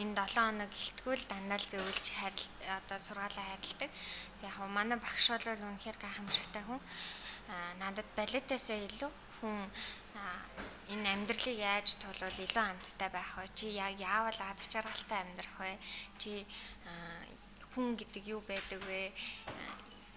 энэ 0.00 0.16
7 0.16 0.32
хоног 0.32 0.72
гэлтгүүл 0.72 1.24
дандаа 1.28 1.60
л 1.60 1.68
зөвлөж 1.68 2.06
харил 2.08 2.48
одоо 2.64 2.98
сургаалаа 3.04 3.46
харилдаг. 3.52 3.90
Тэгээд 4.40 4.48
яг 4.48 4.56
манай 4.72 4.96
багш 4.96 5.28
бол 5.28 5.68
үнэхээр 5.68 5.98
гайхамшигтай 6.00 6.64
хүн. 6.64 6.80
Надад 7.84 8.08
балетаасаа 8.16 8.80
илүү 8.88 9.12
хүн 9.44 9.68
энэ 10.92 11.08
амьдралыг 11.14 11.56
яаж 11.56 11.88
тулвал 12.02 12.38
илүү 12.44 12.64
амттай 12.68 13.10
байх 13.12 13.30
вэ? 13.36 13.46
Чи 13.56 13.66
яг 13.72 13.96
яавал 14.00 14.38
аз 14.50 14.68
жаргалтай 14.72 15.18
амьдрах 15.24 15.56
вэ? 15.58 15.72
Чи 16.20 16.46
хүн 17.72 17.96
гэдэг 17.96 18.24
юу 18.34 18.40
байдаг 18.44 18.80
вэ? 18.84 19.12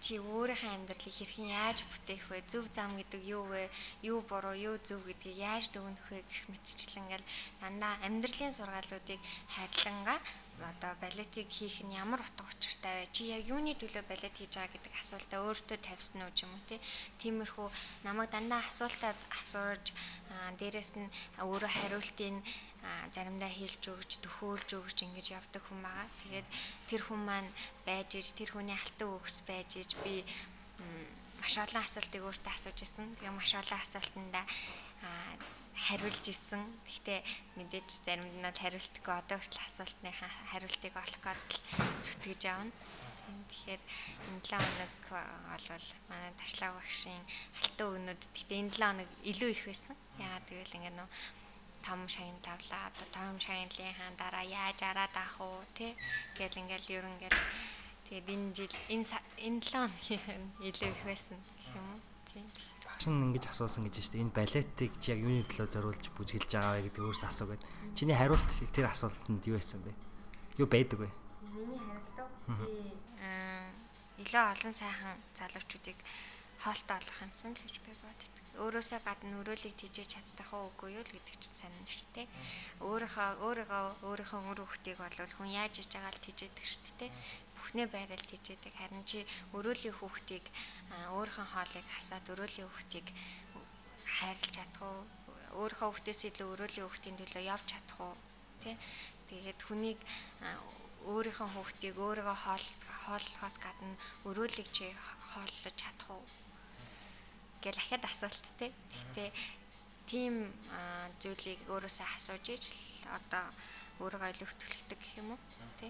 чи 0.05 0.21
өөрийнхөө 0.21 0.69
амьдралыг 0.69 1.15
хэрхэн 1.17 1.49
яаж 1.49 1.81
бүтээх 1.89 2.29
вэ? 2.29 2.45
Зөв 2.45 2.69
зам 2.69 2.93
гэдэг 2.93 3.21
юу 3.25 3.49
вэ? 3.49 3.73
Юу 4.05 4.21
буруу, 4.21 4.53
юу 4.53 4.77
зөв 4.77 5.01
гэдгийг 5.01 5.41
яаж 5.41 5.73
дүгнэх 5.73 6.05
вэ 6.13 6.21
гэх 6.21 6.45
мэтчлэн 6.53 7.09
ингээл 7.09 7.25
дандаа 7.57 7.93
амьдралын 8.05 8.53
сургаалуудыг 8.53 9.17
хайрлангаа 9.49 10.19
одоо 10.63 10.93
балетыг 11.03 11.47
хийх 11.51 11.83
нь 11.83 11.97
ямар 11.99 12.21
утга 12.23 12.47
учиртай 12.47 12.93
вэ? 13.03 13.11
Чи 13.11 13.23
яг 13.35 13.43
юуны 13.47 13.75
төлөө 13.75 14.03
балет 14.07 14.35
хийж 14.37 14.55
байгаа 14.55 14.71
гэдэг 14.71 14.93
асуултаа 15.01 15.39
өөртөө 15.43 15.77
тавьсан 15.83 16.21
уу 16.23 16.31
ч 16.31 16.47
юм 16.47 16.51
уу 16.55 16.79
тиймэрхүү 17.19 17.67
намайг 18.07 18.29
дандаа 18.31 18.61
асуултад 18.63 19.17
асуурж 19.39 19.91
дээрэс 20.59 20.91
нь 20.95 21.13
өөрөө 21.43 21.71
хариултыг 21.75 22.35
заримдаа 23.11 23.49
хэлж 23.49 23.83
өгч, 23.93 24.11
төхөөлж 24.21 24.69
өгч 24.77 24.97
ингэж 25.05 25.27
явдаг 25.33 25.63
хүн 25.65 25.81
байгаа. 25.81 26.07
Тэгээд 26.21 26.47
тэр 26.89 27.01
хүн 27.03 27.21
маань 27.25 27.49
байж 27.87 28.09
иж 28.19 28.27
тэр 28.37 28.53
хүний 28.53 28.77
алтан 28.77 29.09
өгс 29.17 29.41
байж 29.49 29.69
иж 29.81 29.91
би 30.05 30.21
маш 31.41 31.55
олон 31.57 31.81
асуултыг 31.81 32.21
өөртөө 32.21 32.53
асууж 32.53 32.79
исэн. 32.85 33.09
Тэгээ 33.17 33.33
маш 33.33 33.51
олон 33.57 33.79
асуултандаа 33.81 34.45
хариулж 35.75 36.25
исэн. 36.31 36.63
Гэхдээ 36.87 37.19
мэдээж 37.59 37.89
заримд 37.91 38.31
нь 38.31 38.47
хариултгүй 38.47 39.13
одоо 39.13 39.37
хүртэл 39.39 39.67
асуултныхаа 39.67 40.31
хариултыг 40.51 40.93
олох 40.95 41.21
гээд 41.23 41.51
зүтгэж 42.03 42.41
явна. 42.47 42.71
Тэгэхээр 43.49 43.81
энэ 44.29 44.41
7 44.45 44.61
хоног 44.61 44.93
бол 45.11 45.87
манай 46.09 46.31
ташлаа 46.39 46.71
багшийн 46.77 47.23
алтан 47.59 47.87
өгнүүд 47.91 48.21
гэхдээ 48.35 48.59
энэ 48.63 48.71
7 48.71 48.85
хоног 48.85 49.09
илүү 49.31 49.49
их 49.51 49.63
байсан. 49.65 49.95
Яагаад 50.21 50.45
гэвэл 50.47 50.77
ингээд 50.77 50.97
нөө 50.99 51.09
том 51.85 52.01
шагнал 52.09 52.41
тавлаа. 52.45 52.89
Одоо 52.89 53.07
том 53.13 53.39
шагналын 53.39 53.93
хаан 53.97 54.15
дараа 54.17 54.45
яаж 54.45 54.79
араад 54.81 55.15
авах 55.17 55.37
уу 55.41 55.61
тий 55.77 55.91
гэл 56.37 56.59
ингээл 56.61 56.93
ер 56.97 57.05
нь 57.05 57.19
гэл 57.21 57.39
тэгээд 58.05 58.27
энэ 58.33 58.47
жил 58.57 58.75
энэ 58.93 59.05
энэ 59.47 59.59
7 59.61 59.73
хоногийн 59.73 60.43
илүү 60.67 60.89
их 60.93 61.01
байсан 61.09 61.37
гэх 61.57 61.75
юм 61.77 61.87
уу 61.93 62.01
тий. 62.29 62.43
Нь 63.03 63.23
ингэж 63.27 63.45
асуусан 63.51 63.83
гэж 63.85 63.95
байна 63.95 64.05
шүү 64.05 64.13
дээ. 64.15 64.23
Энэ 64.23 64.37
балетыг 64.39 64.91
чи 65.01 65.07
яг 65.11 65.19
юуны 65.19 65.43
төлөө 65.45 65.67
зориулж 65.75 66.05
бүжгэлж 66.15 66.51
байгаа 66.55 66.73
вэ 66.79 66.85
гэдэг 66.87 67.03
өөрөөс 67.03 67.23
асуугаад. 67.27 67.63
Чиний 67.97 68.15
хариулт 68.15 68.51
тэр 68.71 68.87
асуултанд 68.87 69.43
юу 69.45 69.59
байсан 69.59 69.79
бэ? 69.83 69.91
Юу 70.61 70.67
байдаг 70.71 70.97
вэ? 71.03 71.09
Миний 71.51 71.79
хариулт 71.79 72.15
би 72.47 72.63
аа 73.19 73.67
илүү 74.23 74.43
олон 74.55 74.73
сайхан 74.73 75.17
залуучуудыг 75.35 75.97
хоолтой 76.63 76.95
олох 76.97 77.19
юмсан 77.25 77.51
л 77.51 77.63
гэж 77.67 77.77
би 77.83 77.91
боддог 77.99 78.35
өөрөөсөө 78.63 78.99
гадна 79.03 79.39
өрөөлийг 79.43 79.75
тижээж 79.75 80.15
чаддаг 80.15 80.47
уу 80.55 80.71
үгүй 80.71 80.95
юу 80.95 81.03
л 81.03 81.11
гэдэг 81.11 81.35
чинь 81.43 81.59
сонин 81.59 81.83
шүү 81.83 82.07
дээ. 82.15 82.27
Өөрийнхөө 82.87 83.29
өөрийгөө 83.43 83.83
өөрийнхөө 84.07 84.41
өр 84.51 84.59
хөхтийг 84.63 84.97
бол 84.99 85.35
хүн 85.35 85.51
яаж 85.51 85.83
иж 85.83 85.91
байгаа 85.91 86.15
л 86.15 86.23
тижээдэг 86.23 86.63
шүү 86.63 86.95
дээ. 86.99 87.11
Бүхнээ 87.65 87.89
байрал 87.89 88.21
тижээдэг. 88.29 88.73
Харин 88.77 89.01
чи 89.09 89.25
өрөөлийн 89.57 89.97
хөхтийг 89.97 90.45
өөрийнхөө 91.17 91.47
хоолыг 91.49 91.85
хасаад 91.97 92.25
өрөөлийн 92.29 92.69
хөхтийг 92.69 93.07
хайрлаж 94.05 94.53
чадах 94.53 94.85
уу? 94.85 95.01
Өөрийнхөө 95.57 95.89
хөхтөөс 95.89 96.21
илүү 96.29 96.47
өрөөлийн 96.53 96.85
хөхтийн 96.85 97.17
төлөө 97.17 97.43
явж 97.49 97.65
чадах 97.65 97.97
уу? 98.05 98.13
Тэ? 98.61 98.77
Тэгээд 99.33 99.59
хүнийг 99.65 99.97
өөрийнхөө 101.09 101.49
хөхтийг 101.57 101.97
өөрийгөө 101.97 102.37
хоол 102.45 102.65
хооллохоос 103.09 103.57
гадна 103.57 103.97
өрөөлийг 104.29 104.69
чи 104.69 104.93
хооллож 105.33 105.73
чадах 105.73 106.09
уу? 106.13 106.25
гэл 107.65 107.81
ахад 107.81 108.05
асуулт 108.05 108.45
те. 108.61 108.69
Гэтэ 108.93 109.33
тийм 110.05 110.53
зүйлийг 111.17 111.65
өөрөөсөө 111.73 112.07
асууж 112.13 112.45
иж 112.53 112.63
л 112.77 113.09
одоо 113.17 113.45
өөрийгөө 114.05 114.29
илүү 114.37 114.47
хөтөлгдөг 114.53 114.99
гэх 115.01 115.13
юм 115.17 115.33
уу 115.33 115.39
тий. 115.81 115.89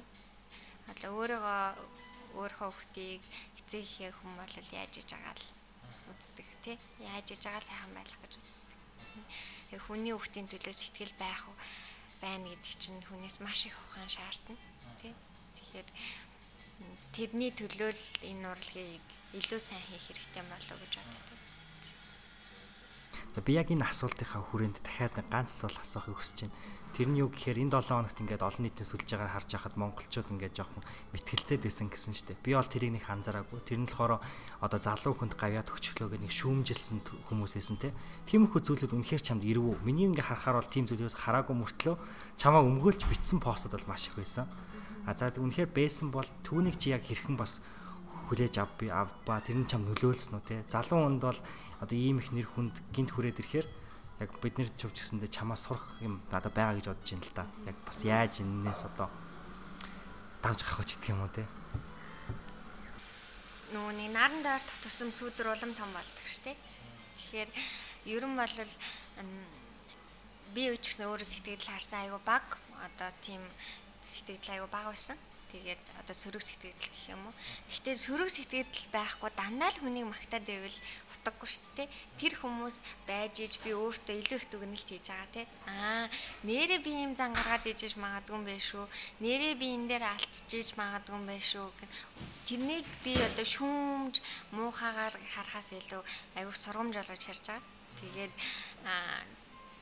Одоо 0.92 1.10
өөрийгөө 1.20 1.62
өөрийнхөө 2.40 2.70
хөлтийг 2.74 3.22
эцэг 3.60 3.82
ихээ 3.84 4.12
хүм 4.14 4.32
бол 4.38 4.56
яаж 4.76 4.94
иж 5.02 5.10
байгаа 5.10 5.34
л 5.34 5.46
үздэг 6.12 6.48
тий. 6.64 6.78
Яаж 7.00 7.28
иж 7.34 7.42
байгаа 7.44 7.64
сайхан 7.64 7.92
байх 7.96 8.12
гэж 8.22 8.34
үздэг. 8.38 8.72
Тэр 9.70 9.82
хүний 9.82 10.14
хөлтийн 10.16 10.48
төлөө 10.52 10.76
сэтгэл 10.76 11.16
байх 11.18 11.42
уу 11.50 11.58
байна 12.22 12.46
гэдэг 12.52 12.74
чинь 12.78 13.02
хүнээс 13.08 13.38
маш 13.42 13.66
их 13.66 13.78
ухаан 13.88 14.10
шаардна 14.10 14.56
тий. 15.02 15.14
Тэгэхээр 15.56 15.88
тэрний 17.16 17.52
төлөө 17.56 17.92
л 17.96 18.04
энэ 18.30 18.46
урлагийг 18.52 19.06
илүү 19.40 19.60
сайн 19.60 19.84
хийх 19.90 20.06
хэрэгтэй 20.06 20.44
болов 20.46 20.72
уу 20.76 20.82
гэж 20.84 20.94
боддог. 21.00 21.45
За 23.36 23.44
би 23.44 23.60
яг 23.60 23.68
энэ 23.68 23.84
асуултынхаа 23.84 24.48
хүрээнд 24.48 24.80
дахиад 24.80 25.20
нэг 25.20 25.28
ганц 25.28 25.60
асуулт 25.60 25.84
асуухыг 25.84 26.16
хүсэж 26.16 26.48
байна. 26.48 26.56
Тэр 26.96 27.12
нь 27.12 27.20
юу 27.20 27.28
гэхээр 27.28 27.68
энэ 27.68 27.84
7 27.84 27.92
хоногт 27.92 28.16
ингээд 28.24 28.48
олон 28.48 28.64
нийтийн 28.64 28.88
сүлж 28.88 29.12
байгааг 29.12 29.36
харж 29.36 29.50
байхад 29.60 29.76
монголчууд 29.76 30.32
ингээд 30.32 30.56
жоохон 30.56 30.80
мэтгэлцээд 31.12 31.68
байсан 31.68 31.92
гэсэн 31.92 32.16
штеп. 32.16 32.40
Би 32.40 32.56
бол 32.56 32.64
тэрийг 32.64 32.96
нэг 32.96 33.04
анзаараагүй. 33.12 33.60
Тэр 33.68 33.84
нь 33.84 33.92
болохоор 33.92 34.24
одоо 34.64 34.80
залуу 34.80 35.20
хүнд 35.20 35.36
гавьяа 35.36 35.68
төгчлөөгөө 35.68 36.24
нэг 36.24 36.32
шүүмжилсэн 36.32 37.28
хүмүүс 37.28 37.60
эсэн 37.60 37.76
те. 37.76 37.92
Тиймэрхүү 38.32 38.62
зүйлүүд 38.64 38.96
үнэхээр 39.04 39.24
чамд 39.28 39.44
ирвүү. 39.44 39.84
Миний 39.84 40.08
ингээд 40.08 40.32
харахаар 40.32 40.64
бол 40.64 40.72
тийм 40.72 40.88
зүйлээс 40.88 41.20
хараагүй 41.20 41.60
мөртлөө 41.60 41.96
чамаа 42.40 42.64
өмгөөлж 42.64 43.04
битсэн 43.04 43.44
постод 43.44 43.76
бол 43.76 43.92
маш 43.92 44.08
их 44.08 44.16
байсан. 44.16 44.48
А 45.04 45.12
за 45.12 45.36
үнэхээр 45.36 45.76
байсан 45.76 46.08
бол 46.16 46.24
түүнийг 46.48 46.80
чи 46.80 46.96
яг 46.96 47.04
хэрхэн 47.04 47.36
бас 47.36 47.60
хүлээж 48.26 48.58
ав 48.60 48.70
би 48.78 48.90
авба 48.90 49.42
тэр 49.42 49.62
нь 49.62 49.70
чам 49.70 49.86
нөлөөлсөн 49.86 50.38
үү 50.38 50.44
те? 50.46 50.58
Залуу 50.70 51.06
хүнд 51.06 51.22
бол 51.22 51.40
одоо 51.82 51.98
ийм 51.98 52.18
их 52.20 52.34
нэр 52.34 52.50
хүнд 52.50 52.76
гинт 52.94 53.14
хүрээд 53.14 53.42
ирэхээр 53.42 53.68
яг 54.20 54.30
бид 54.42 54.56
нэр 54.58 54.70
чөвч 54.74 54.98
гэсэндээ 55.02 55.30
чамаас 55.30 55.70
сурах 55.70 55.86
юм 56.02 56.22
надад 56.34 56.54
байгаа 56.54 56.80
гэж 56.82 56.88
бодож 56.90 57.10
байна 57.12 57.26
л 57.26 57.36
да. 57.38 57.46
Яг 57.70 57.78
бас 57.86 58.00
яаж 58.02 58.34
энэс 58.42 58.82
одоо 58.90 59.10
давж 60.42 60.60
гарах 60.66 60.88
ч 60.88 60.98
гэдэг 60.98 61.12
юм 61.14 61.22
уу 61.22 61.32
те? 61.32 61.46
Нэг 63.76 64.10
наран 64.16 64.42
дээр 64.42 64.64
тутсан 64.82 65.12
сүдэр 65.14 65.54
улам 65.54 65.74
том 65.78 65.90
болдог 65.94 66.26
штэ 66.26 66.56
тэгэхээр 66.56 67.50
ер 68.10 68.24
нь 68.26 68.38
бол 68.40 68.56
би 70.56 70.64
үуч 70.72 70.84
гэсэн 70.86 71.12
өөрөө 71.12 71.28
сэтгэл 71.28 71.70
харсан 71.70 72.08
айгу 72.08 72.20
баг. 72.24 72.46
Одоо 72.88 73.10
тийм 73.22 73.44
сэтгэл 74.00 74.58
айгу 74.58 74.68
баг 74.72 74.90
байсан 74.90 75.20
тэгээд 75.56 75.84
одоо 76.04 76.16
сөрөг 76.16 76.44
сэтгэл 76.44 76.76
гэх 76.76 77.16
юм 77.16 77.22
уу. 77.24 77.34
Гэхдээ 77.72 77.96
сөрөг 77.96 78.28
сэтгэл 78.28 78.68
байхгүй 78.92 79.32
дандаа 79.40 79.72
л 79.72 79.80
хүнийг 79.80 80.08
магтаад 80.12 80.44
байвал 80.44 80.80
утгагүй 81.16 81.48
шүү 81.48 81.72
дээ. 81.80 81.88
Тэр 82.20 82.34
хүмүүс 82.44 82.78
байж 83.08 83.36
иж 83.40 83.54
би 83.64 83.72
өөртөө 83.72 84.16
илүү 84.20 84.38
их 84.44 84.48
дүгнэлт 84.52 84.90
хийж 84.92 85.08
байгаа 85.08 85.32
тий. 85.32 85.46
Аа, 85.72 86.06
нэрээ 86.44 86.80
би 86.84 86.92
юм 87.08 87.16
зан 87.16 87.32
гаргаад 87.32 87.66
ижиж 87.72 87.96
магадгүй 87.96 88.36
юм 88.36 88.46
байна 88.46 88.68
шүү. 88.68 88.86
Нэрээ 89.24 89.56
би 89.56 89.68
энэ 89.80 89.90
дээр 89.96 90.06
алдчихж 90.12 90.70
магадгүй 90.76 91.16
юм 91.16 91.26
байна 91.26 91.46
шүү. 91.48 91.68
Тэрнийг 92.46 92.88
би 93.02 93.14
одоо 93.16 93.46
шүүмж 93.48 94.16
муухагаар 94.52 95.16
харахаас 95.16 95.72
илүү 95.72 96.04
аюух 96.36 96.58
сургамж 96.60 96.94
болгож 97.00 97.24
харж 97.24 97.44
байгаа. 97.48 97.64
Тэгээд 98.04 98.34
аа 98.84 99.24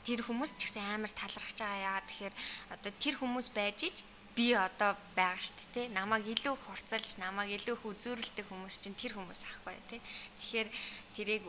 тэр 0.03 0.19
хүмүүс 0.19 0.59
ч 0.59 0.67
гэсэн 0.67 0.83
амар 0.99 1.11
талархаж 1.15 1.57
байгаа 1.59 1.79
яа 1.95 1.99
тэгэхээр 2.07 2.35
одоо 2.75 2.91
тэр 2.99 3.15
хүмүүс 3.19 3.47
байж 3.55 3.79
иж 3.87 3.97
би 4.35 4.53
одоо 4.57 4.97
байгаа 5.13 5.37
шүү 5.37 5.67
дээ 5.73 5.87
намайг 5.93 6.25
илүү 6.25 6.55
хурцалж 6.65 7.21
намайг 7.21 7.53
илүү 7.53 7.75
их 7.77 7.85
үзүүрэлдэг 7.85 8.45
хүмүүс 8.49 8.75
чинь 8.81 8.97
тэр 8.97 9.13
хүмүүс 9.13 9.41
ахгүй 9.45 9.77
тий. 9.89 10.01
Тэгэхээр 10.41 10.69
тэрийг 11.13 11.43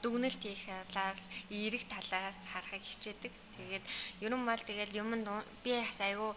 дүгнэлт 0.00 0.40
хийх 0.40 0.64
талаас 0.88 1.28
эерэг 1.52 1.84
талаас 1.88 2.48
харахыг 2.52 2.84
хичээдэг. 2.84 3.32
Тэгээд 3.56 3.84
ер 4.24 4.32
нь 4.32 4.48
бол 4.48 4.62
тэгэл 4.64 4.96
юм 5.00 5.12
би 5.64 5.72
бас 5.76 6.00
айгүй 6.00 6.32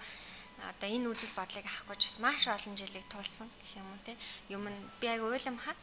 одоо 0.72 0.90
энэ 0.92 1.08
үзэл 1.08 1.38
бодлыг 1.40 1.66
авахгүй 1.68 1.96
ч 1.96 2.04
бас 2.12 2.20
маш 2.20 2.44
олон 2.48 2.76
жилиг 2.76 3.06
тулсан 3.08 3.48
гэх 3.48 3.80
юм 3.80 3.88
уу 3.88 4.00
те 4.04 4.14
юм 4.52 4.64
би 5.00 5.08
айгүй 5.08 5.30
уйлам 5.40 5.58
хаа. 5.60 5.76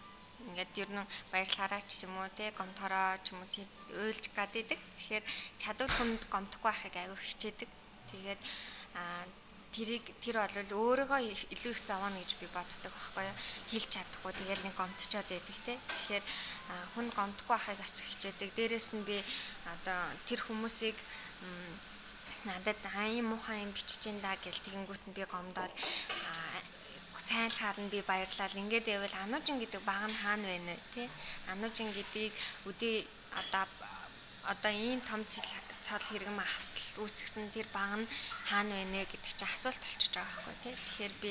Ингээд 0.48 0.72
ер 0.84 0.90
нь 0.92 1.08
баярлахаараа 1.32 1.82
ч 1.88 2.04
юм 2.04 2.14
уу 2.20 2.28
те 2.36 2.52
гомтороо 2.52 3.16
ч 3.24 3.32
юм 3.32 3.40
уу 3.40 3.48
тийм 3.54 3.68
уйлж 4.04 4.24
гад 4.36 4.52
идэг 4.52 4.80
тэгэхээр 4.98 5.24
чадвар 5.60 5.92
хүнд 5.96 6.22
гомдохгүй 6.28 6.68
байхыг 6.68 6.96
айгүй 7.00 7.18
хичээдэг. 7.24 7.70
Тэгээд 8.12 8.40
аа 9.00 9.24
тэрийг 9.74 10.04
тэр 10.22 10.38
бол 10.38 10.70
өөрийгөө 10.78 11.20
илүү 11.54 11.72
их 11.74 11.82
зовоно 11.82 12.16
гэж 12.22 12.30
би 12.38 12.46
боддог 12.54 12.92
байхгүй 12.94 13.24
юу? 13.26 13.36
Хэлж 13.70 13.88
чадахгүй 13.90 14.32
тэгэл 14.38 14.64
нэг 14.64 14.74
гомдчоод 14.78 15.28
байдаг 15.28 15.58
те. 15.66 15.74
Тэгэхээр 15.74 16.24
хүн 16.94 17.06
гомдохгүй 17.10 17.56
байхыг 17.58 17.80
асах 17.82 18.06
хичээдэг. 18.08 18.50
Дээрэс 18.54 18.88
нь 18.94 19.02
би 19.02 19.18
одоо 19.66 20.00
тэр 20.30 20.40
хүмүүсийг 20.46 20.96
надад 22.46 22.80
аян 22.94 23.26
муухай 23.26 23.66
юм 23.66 23.72
бичиж 23.74 24.06
ин 24.06 24.20
да 24.22 24.38
гэл 24.38 24.64
тэгэнгүүт 24.64 25.04
нь 25.10 25.16
би 25.16 25.22
гомдоод 25.26 25.72
сайн 27.18 27.48
л 27.48 27.58
харна 27.58 27.88
би 27.88 28.00
баярлал. 28.04 28.60
Ингээд 28.62 28.86
байвал 28.86 29.16
ануужин 29.24 29.58
гэдэг 29.58 29.82
баг 29.82 30.06
нь 30.06 30.20
хаана 30.22 30.46
байна 30.46 30.72
вэ 30.76 30.78
тий 30.94 31.08
ануужин 31.52 31.88
гэдгийг 31.96 32.34
өдөө 32.68 32.94
одоо 33.40 33.64
одоо 34.52 34.72
ийм 34.72 35.00
том 35.08 35.24
цол 35.86 36.04
хэрэгм 36.08 36.38
автал 36.40 37.04
үүсгэсэн 37.04 37.46
тэр 37.54 37.68
баг 37.76 37.92
нь 38.00 38.10
хаана 38.48 38.74
байна 38.74 39.04
гэдэг 39.04 39.32
чинь 39.38 39.52
асуулт 39.54 39.82
болчихж 39.84 40.12
байгаа 40.16 40.32
байхгүй 40.34 40.56
тий 40.62 40.74
тэгэхээр 40.74 41.14
би 41.22 41.30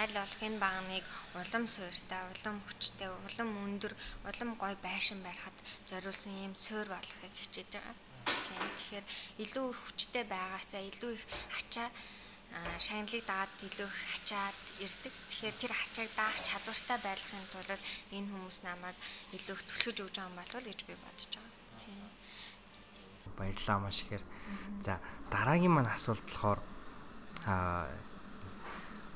аль 0.00 0.14
болох 0.18 0.40
энэ 0.46 0.62
багныг 0.64 1.06
улам 1.40 1.64
суйртай 1.74 2.22
улам 2.34 2.56
хүчтэй 2.66 3.10
улам 3.26 3.50
өндөр 3.64 3.92
улам 4.28 4.50
гой 4.62 4.74
байшин 4.86 5.20
барихад 5.22 5.56
зориулсан 5.88 6.32
ийм 6.42 6.54
суйр 6.64 6.88
болохыг 6.90 7.32
хичээж 7.40 7.70
байгаа 7.74 7.96
тийм 8.46 8.66
тэгэхээр 8.78 9.06
илүү 9.44 9.66
хүчтэй 9.70 10.24
байгаасаа 10.34 10.82
илүү 10.90 11.12
их 11.16 11.24
ачаа 11.58 11.88
шагналыг 12.86 13.24
дагаад 13.24 13.52
илүү 13.68 13.88
их 13.88 14.00
ачаад 14.16 14.58
ирдэг. 14.84 15.14
Тэгэхээр 15.30 15.56
тэр 15.60 15.72
ачааг 15.72 16.10
даах 16.20 16.38
чадвартай 16.48 16.98
байхын 17.00 17.44
тулд 17.52 17.82
энэ 18.16 18.30
хүмүүс 18.30 18.58
намайг 18.68 18.96
илүү 19.36 19.56
их 19.56 19.66
түлхэж 19.68 19.96
өгж 20.04 20.14
байгаа 20.16 20.28
юм 20.28 20.38
болов 20.38 20.62
гэж 20.68 20.80
би 20.84 20.94
бодож 21.00 21.32
байгаа. 21.32 21.61
Баярлалаа 23.38 23.78
маш 23.78 24.02
ихээр. 24.02 24.22
За 24.80 24.98
дараагийн 25.30 25.72
маань 25.72 25.90
асуулт 25.90 26.22
болохоор 26.26 26.60
аа 27.46 27.86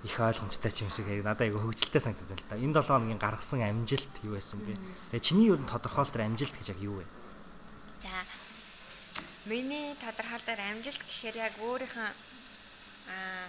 их 0.05 0.21
ойлгомжтой 0.21 0.71
ч 0.71 0.87
юм 0.87 0.91
шиг 0.91 1.09
яг 1.09 1.25
надад 1.25 1.51
айгу 1.51 1.59
хөвгөлтэй 1.59 2.01
санагдаад 2.01 2.39
л 2.39 2.49
да. 2.49 2.57
Энэ 2.57 2.79
7 2.79 2.87
хоногийн 2.87 3.19
гаргасан 3.19 3.63
амжилт 3.63 4.15
юу 4.23 4.39
байсан 4.39 4.63
бэ? 4.63 4.79
Тэгээ 5.11 5.27
чиний 5.27 5.51
юу 5.51 5.59
тодорхойлолтоор 5.59 6.27
амжилт 6.27 6.55
гэж 6.55 6.67
яг 6.75 6.81
юу 6.81 7.03
вэ? 7.03 7.07
За 8.07 8.15
миний 9.51 9.99
тодорхойлолтоор 9.99 10.61
амжилт 10.63 11.03
гэхээр 11.03 11.37
яг 11.43 11.55
өөрийнхөө 11.59 12.11
аа 13.11 13.47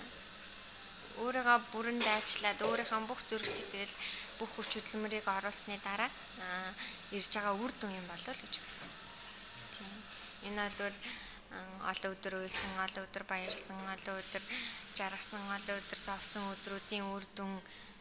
өөрийгөө 1.21 1.57
бүрэн 1.73 1.99
дайчлаад 2.01 2.59
өөрийнхөө 2.61 2.99
бүх 3.09 3.21
зүрх 3.25 3.49
сэтгэл 3.49 3.93
бүх 4.37 4.49
хүч 4.53 4.69
хөдөлмөрийг 4.77 5.25
оруулсны 5.25 5.77
дараа 5.81 6.09
аа 6.41 6.69
ирж 7.13 7.33
байгаа 7.33 7.57
үр 7.57 7.73
дүн 7.81 7.97
юм 7.97 8.05
болов 8.09 8.37
уу 8.37 8.41
гэж 8.45 8.53
байна. 8.61 8.76
Энэ 10.47 10.67
бол 10.79 10.97
олон 11.91 12.11
өдөр 12.15 12.33
уйлсан, 12.43 12.71
олон 12.79 13.03
өдөр 13.07 13.23
баярлсан, 13.27 13.77
олон 13.83 14.15
өдөр 14.19 14.43
жаргасан, 14.97 15.43
олон 15.47 15.77
өдөр 15.79 15.99
зовсон 15.99 16.43
өдрүүдийн 16.53 17.05
үр 17.07 17.23
дүн 17.35 17.53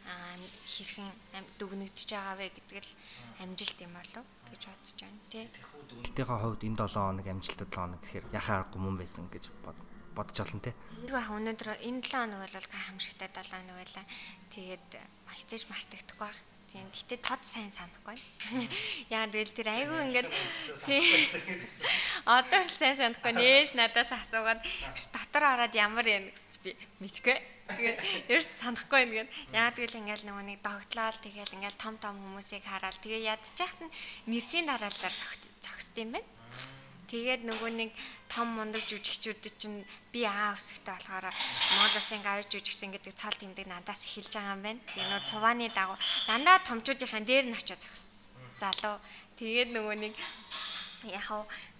хэрхэн 0.07 1.07
дүгнэгдэж 1.59 2.09
байгаа 2.11 2.35
вэ 2.39 2.47
гэдэг 2.55 2.83
л 2.83 2.91
амжилт 3.43 3.79
юм 3.83 3.93
болов 3.95 4.25
гэж 4.51 4.61
бодож 4.71 4.91
байна 4.95 5.19
тий. 5.31 5.45
Тэрхүү 6.15 6.37
хувьд 6.39 6.63
энэ 6.63 6.79
7 6.79 6.95
хоног 6.95 7.27
амжилт 7.27 7.59
7 7.59 7.75
хоног 7.75 7.99
гэхээр 8.03 8.25
яхаа 8.31 8.63
гомон 8.71 8.95
байсан 8.95 9.27
гэж 9.27 9.51
бод 9.63 9.77
бодож 10.15 10.37
олно 10.47 10.63
те. 10.63 10.71
Тэгээ 11.03 11.27
өнөөдөр 11.27 11.69
энэ 11.83 12.01
7 12.07 12.23
хоног 12.23 12.39
бол 12.39 12.67
гайхамшигтай 12.71 13.29
7 13.35 13.51
хоног 13.51 13.75
байлаа. 13.75 14.05
Тэгээд 14.55 14.87
хязгаарч 15.27 15.63
мартагдахгүй 15.67 16.19
баг. 16.23 16.37
Тийм. 16.67 16.83
Гэтэ 16.91 17.15
тод 17.23 17.41
сайн 17.47 17.71
санахгүй. 17.71 18.19
Яа 19.07 19.23
тэгэл 19.31 19.55
тэр 19.55 19.71
айгүй 19.71 19.99
ингээд 20.11 20.27
одоо 22.27 22.59
л 22.59 22.71
сайн 22.75 22.99
санахгүй 22.99 23.31
нээж 23.31 23.79
надаас 23.79 24.11
асуугаад 24.11 24.59
дотор 25.15 25.43
ороод 25.47 25.73
ямар 25.79 26.03
юм 26.03 26.27
гэж 26.27 26.53
би 26.67 26.75
мэдгүй. 26.99 27.37
Тэгээд 27.71 27.99
ерөөс 28.27 28.51
санахгүй 28.67 28.99
ингээд 29.07 29.29
яа 29.55 29.71
тэгэл 29.71 29.99
ингээд 30.03 30.27
нөгөө 30.27 30.43
нэг 30.43 30.59
догтлол 30.59 31.17
тэгэл 31.23 31.55
ингээд 31.55 31.79
том 31.79 31.95
том 32.03 32.19
хүмүүсийг 32.19 32.67
хараад 32.67 32.99
тэгээ 32.99 33.31
ядчихт 33.31 33.79
нь 33.87 33.93
нэрсийн 34.27 34.67
дараалалаар 34.67 35.15
зогсд 35.63 35.95
юм 36.03 36.19
байна. 36.19 36.36
Тэгээд 37.07 37.47
нөгөө 37.47 37.71
нэг 37.79 37.91
том 38.27 38.51
мундаг 38.59 38.83
жүжигчүүдэд 38.83 39.55
чинь 39.55 39.87
би 40.11 40.27
аа 40.27 40.59
өсөхтэй 40.59 40.91
болохоор 40.91 41.31
модосын 41.31 42.19
гавж 42.19 42.51
жүжигсэн 42.51 42.91
гэдэг 42.91 43.13
цол 43.15 43.35
тэмдэг 43.39 43.63
надаас 43.63 44.03
эхэлж 44.11 44.35
байгаа 44.35 44.55
юм 44.59 44.63
байна. 44.67 44.83
Тэгээ 44.91 45.07
нөө 45.07 45.21
цувааны 45.23 45.71
дагуу 45.71 45.97
дандаа 46.27 46.59
томчуудынхаа 46.67 47.23
дээр 47.23 47.45
нь 47.47 47.55
очиж 47.55 47.79
зогссон. 47.79 48.43
Залуу 48.59 48.99
тэгээд 49.39 49.71
нөгөө 49.71 49.95
нэг 50.03 50.13
яг 51.13 51.27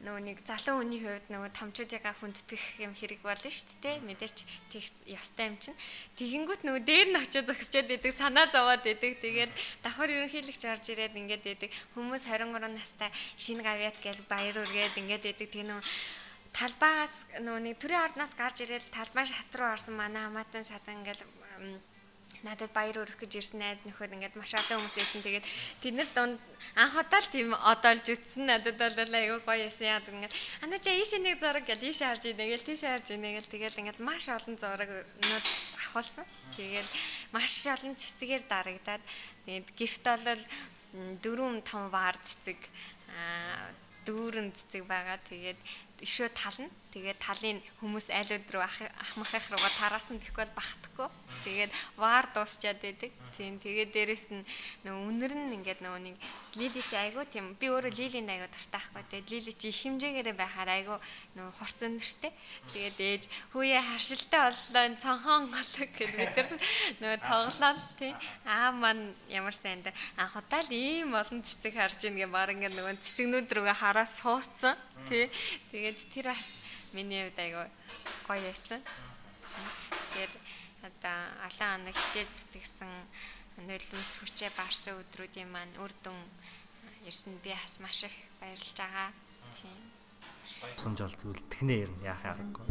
нөгөө 0.03 0.21
нэг 0.23 0.37
залуу 0.45 0.79
хүний 0.79 1.01
хувьд 1.01 1.27
нөгөө 1.33 1.51
томчуудыгаа 1.57 2.13
хүндэтгэх 2.19 2.85
юм 2.85 2.93
хэрэг 2.93 3.21
болно 3.25 3.49
шүү 3.49 3.81
дээ 3.83 3.95
мэдээч 4.05 4.37
тех 4.71 4.85
ёстой 5.09 5.51
юм 5.51 5.57
чинь. 5.57 5.77
Тэгэнгүүт 6.15 6.61
нөгөө 6.63 6.83
дээр 6.85 7.07
нь 7.11 7.19
очиж 7.19 7.45
зогсчод 7.49 7.89
идэг 7.89 8.13
санаа 8.13 8.47
зовоод 8.47 8.85
идэг. 8.85 9.19
Тэгээд 9.19 9.51
давхар 9.83 10.09
ерөнхийлөгч 10.13 10.63
орж 10.69 10.85
ирээд 10.93 11.17
ингээд 11.17 11.45
идэг. 11.45 11.71
Хүмүүс 11.97 12.29
23 12.29 12.71
настай 12.71 13.09
шинэ 13.35 13.65
гавьяат 13.65 13.97
гэж 13.99 14.17
баяр 14.29 14.55
үргээд 14.61 15.01
ингээд 15.01 15.25
идэг. 15.33 15.49
Тэг 15.49 15.65
нөгөө 15.65 15.83
талбаагаас 16.57 17.41
нөгөө 17.41 17.61
нэг 17.65 17.75
төрийн 17.77 18.05
ордноос 18.05 18.33
гарч 18.33 18.65
ирээд 18.65 18.89
талбай 18.89 19.25
шат 19.29 19.51
руу 19.53 19.69
орсон 19.73 19.97
манай 19.97 20.25
хамаатан 20.25 20.65
садан 20.65 21.01
ингээд 21.01 21.21
надад 22.47 22.71
баяр 22.71 23.03
өрөх 23.03 23.19
гэж 23.19 23.31
ирсэн 23.35 23.59
найз 23.59 23.83
нөхөд 23.83 24.15
ингээд 24.15 24.39
маш 24.39 24.55
олон 24.55 24.79
хүмүүс 24.79 24.97
ирсэн. 25.03 25.21
Тэгээд 25.21 25.45
тэд 25.83 25.93
нар 25.99 26.09
дунд 26.15 26.39
анх 26.79 26.95
удаа 26.95 27.19
л 27.19 27.27
тийм 27.27 27.51
одоолж 27.51 28.05
үтсэн 28.07 28.47
надад 28.47 28.79
бол 28.79 28.95
айгүй 28.95 29.39
гоё 29.43 29.67
ясан 29.67 29.87
яа 29.91 29.99
ингээд 29.99 30.33
анаа 30.63 30.79
чи 30.79 30.95
ийшээ 30.95 31.21
нэг 31.21 31.35
зураг 31.43 31.65
гэл 31.67 31.83
ийшээ 31.91 32.07
харж 32.07 32.23
ийнэ 32.31 32.45
гэл 32.47 32.67
тийшээ 32.71 32.91
харж 32.95 33.07
ийнэ 33.11 33.29
гэл 33.35 33.51
тэгээд 33.51 33.79
ингээд 33.83 33.99
маш 33.99 34.25
олон 34.31 34.55
зураг 34.55 34.89
нүүд 35.27 35.45
авахулсан. 35.75 36.25
Тэгээд 36.55 36.89
маш 37.35 37.53
олон 37.67 37.93
цэцгээр 37.99 38.43
дарагдаад 38.47 39.03
тэгээд 39.43 39.67
гэрт 39.75 40.05
бол 40.23 40.43
дөрөв 41.19 41.51
том 41.67 41.91
вар 41.91 42.15
цэцэг 42.23 42.59
дүүрэн 44.07 44.55
цэцэг 44.55 44.87
байгаа. 44.87 45.19
Тэгээд 45.27 45.59
ишөө 46.01 46.29
тална. 46.33 46.69
Тэгээд 46.97 47.19
талын 47.21 47.59
хүмүүс 47.77 48.09
аль 48.09 48.31
өдрөө 48.41 48.63
ах 48.63 49.11
махах 49.21 49.45
руугаа 49.53 49.69
тараасан 49.77 50.17
тэгэхгүй 50.17 50.49
бол 50.49 50.57
бахтахгүй. 50.57 51.09
Тэгээд 51.45 51.71
ваар 51.93 52.25
дуусчаад 52.33 52.79
байдаг. 52.81 53.11
Тийм 53.37 53.61
тэгээд 53.61 53.93
дээрэс 53.93 54.33
нь 54.33 54.41
нөгөө 54.81 55.03
үнэр 55.05 55.33
нь 55.37 55.55
ингээд 55.61 55.85
нөгөө 55.85 56.01
нэг 56.09 56.15
лили 56.57 56.81
чи 56.81 56.97
айгу 56.97 57.21
тийм 57.29 57.53
би 57.59 57.69
өөрөө 57.69 57.93
лилийн 57.93 58.25
айгу 58.33 58.49
дуртай 58.49 58.81
ахгүй. 58.81 59.03
Тэгээд 59.13 59.29
лили 59.29 59.51
чи 59.53 59.67
их 59.69 59.77
хэмжээгээр 59.77 60.33
байхаар 60.33 60.69
айгу 60.73 60.95
нөгөө 61.37 61.53
хурцэн 61.59 61.91
нэртэй. 62.01 62.33
Тэгээд 62.73 62.97
ээж 62.97 63.23
хүүе 63.53 63.77
харшилтай 63.77 64.41
боллоо 64.47 64.85
цонхон 64.97 65.43
голог 65.53 65.91
бид 66.01 66.33
нар 66.33 66.49
нөгөө 66.97 67.19
тоглолоо 67.29 67.73
тий. 67.99 68.13
Аа 68.49 68.73
маань 68.73 69.13
ямар 69.29 69.53
сайн 69.53 69.85
да. 69.85 69.93
Анх 70.17 70.33
удаа 70.33 70.65
л 70.65 70.73
ийм 70.73 71.13
олон 71.13 71.45
цэцэг 71.45 71.77
харж 71.77 72.09
ийн 72.09 72.17
гэ 72.17 72.27
баг 72.31 72.57
ингээд 72.57 72.73
нөгөө 72.73 72.95
цэцэгнүүд 73.05 73.53
рүүгээ 73.53 73.77
хараа 73.77 74.07
суудсан. 74.09 74.73
Тий. 75.09 75.25
Тэгээд 75.71 75.97
тэр 76.11 76.27
бас 76.31 76.61
миний 76.91 77.23
хувьд 77.27 77.39
айгүй 77.39 77.67
гоё 78.27 78.41
байсан. 78.43 78.81
Тэгэхээр 80.11 80.33
одоо 80.87 81.17
алан 81.47 81.71
анаг 81.81 81.95
хичээж 81.95 82.31
зүтгэсэн 82.31 82.91
нөлөөс 83.67 84.11
хүчээ 84.21 84.51
барсан 84.53 84.99
өдрүүдийн 85.01 85.49
маань 85.49 85.73
үр 85.81 85.91
дүн 86.03 86.19
ирсэн 87.07 87.39
би 87.41 87.55
бас 87.55 87.79
маш 87.79 88.03
их 88.03 88.15
баярлж 88.39 88.75
байгаа. 88.77 89.09
Тийм. 89.55 89.79
Сумжаал 90.75 91.15
зүйл 91.15 91.41
тэгнэ 91.49 91.87
ярина 91.87 92.03
яах 92.11 92.23
аргагүй. 92.27 92.67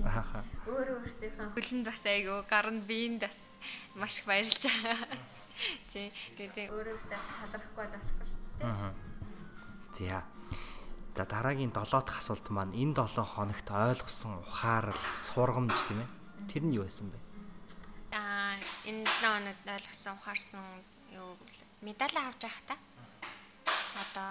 Өөрөө 0.69 0.97
өөртөөхөө 1.01 1.55
хөлөнд 1.57 1.87
бас 1.89 2.05
айгүй 2.07 2.39
гарна 2.51 2.83
биеинд 2.85 3.21
бас 3.25 3.59
маш 3.97 4.21
их 4.21 4.27
баярлж 4.29 4.63
байгаа. 4.63 5.01
Тийм. 5.91 6.11
Тэгээд 6.37 6.71
өөрөө 6.71 6.95
өөртөө 7.01 7.17
бас 7.17 7.27
талархахгүй 7.41 7.87
болохгүй 7.97 8.27
шүү 8.29 8.43
дээ. 8.61 8.69
Аа. 8.69 8.93
За 9.97 10.36
За 11.17 11.25
дараагийн 11.25 11.73
7 11.73 12.05
дахь 12.05 12.21
асуулт 12.21 12.47
маань 12.53 12.77
энэ 12.77 12.93
7 12.93 13.25
хоногт 13.25 13.69
ойлгосон 13.73 14.37
ухаарал, 14.45 15.01
сургамж 15.17 15.73
тийм 15.89 16.05
ээ. 16.05 16.11
Тэр 16.53 16.63
нь 16.69 16.77
юу 16.77 16.85
байсан 16.85 17.09
бэ? 17.09 17.17
Аа 18.13 18.61
энэ 18.85 19.09
7 19.09 19.25
хоногт 19.25 19.65
ойлгосон 19.65 20.13
ухаарсан 20.21 20.65
юу 21.17 21.41
медаль 21.81 22.21
авч 22.21 22.45
явах 22.45 22.61
та. 22.69 22.77
Одоо 23.97 24.31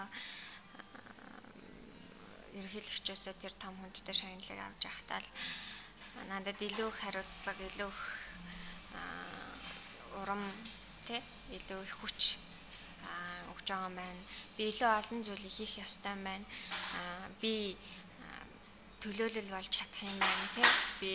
ерөнхийлөгчөөсөө 2.54 3.34
тэр 3.42 3.54
том 3.58 3.74
хүндтэй 3.82 4.14
шагналыг 4.14 4.62
авч 4.62 4.86
явахдаа 4.86 5.20
л 5.26 5.30
надад 6.30 6.62
илүү 6.62 6.86
их 6.94 6.98
хариуцлага, 7.02 7.66
илүү 7.66 7.90
их 7.90 8.02
урам 10.22 10.42
тий 11.10 11.18
илүү 11.50 11.82
их 11.82 11.94
хүч 11.98 12.38
өгж 13.66 13.74
байгаа 13.74 13.90
юм 13.90 13.96
байна. 13.98 14.22
Би 14.58 14.70
илүү 14.70 14.90
олон 15.02 15.22
зүйлийг 15.26 15.54
хийх 15.58 15.74
ёстой 15.82 16.14
юм 16.14 16.24
байна. 16.24 16.46
Би 17.42 17.76
төлөөлөл 19.02 19.50
болж 19.50 19.70
чадах 19.74 20.02
юм 20.06 20.18
байна 20.22 20.46
тий. 20.54 20.70
Би 21.02 21.12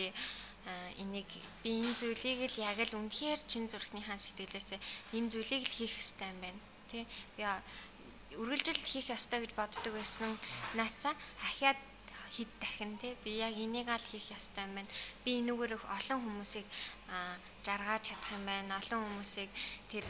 энийг 0.99 1.29
би 1.63 1.69
энэ 1.79 1.95
зүйлийг 1.95 2.51
л 2.51 2.59
яг 2.59 2.79
л 2.83 2.99
үнэхээр 2.99 3.39
чин 3.47 3.71
зүрхнийхаа 3.71 4.19
сэтгэлээсээ 4.19 4.79
энэ 5.15 5.31
зүйлийг 5.31 5.63
л 5.63 5.75
хийх 5.79 5.95
ёстой 5.95 6.27
юм 6.27 6.39
байна. 6.43 6.59
Тий. 6.91 7.07
Би 7.39 7.43
үргэлжил 8.35 8.79
хийх 8.83 9.07
ёстой 9.09 9.47
гэж 9.47 9.55
боддог 9.55 9.93
байсан 9.95 10.35
насаа 10.75 11.15
ахиад 11.47 11.79
хэд 12.31 12.47
дахин 12.63 12.95
тий 12.95 13.15
би 13.23 13.43
яг 13.43 13.55
энийг 13.55 13.87
аль 13.91 14.07
хийх 14.11 14.31
ёстой 14.31 14.63
юм 14.67 14.75
байна. 14.75 14.91
Би 15.23 15.39
энүүгээр 15.39 15.73
олон 15.75 16.19
хүмүүсийг 16.19 16.67
жаргаж 17.63 18.11
чадах 18.11 18.31
юм 18.35 18.43
байна. 18.47 18.79
Олон 18.79 19.03
хүмүүсийг 19.03 19.49
тэр 19.91 20.05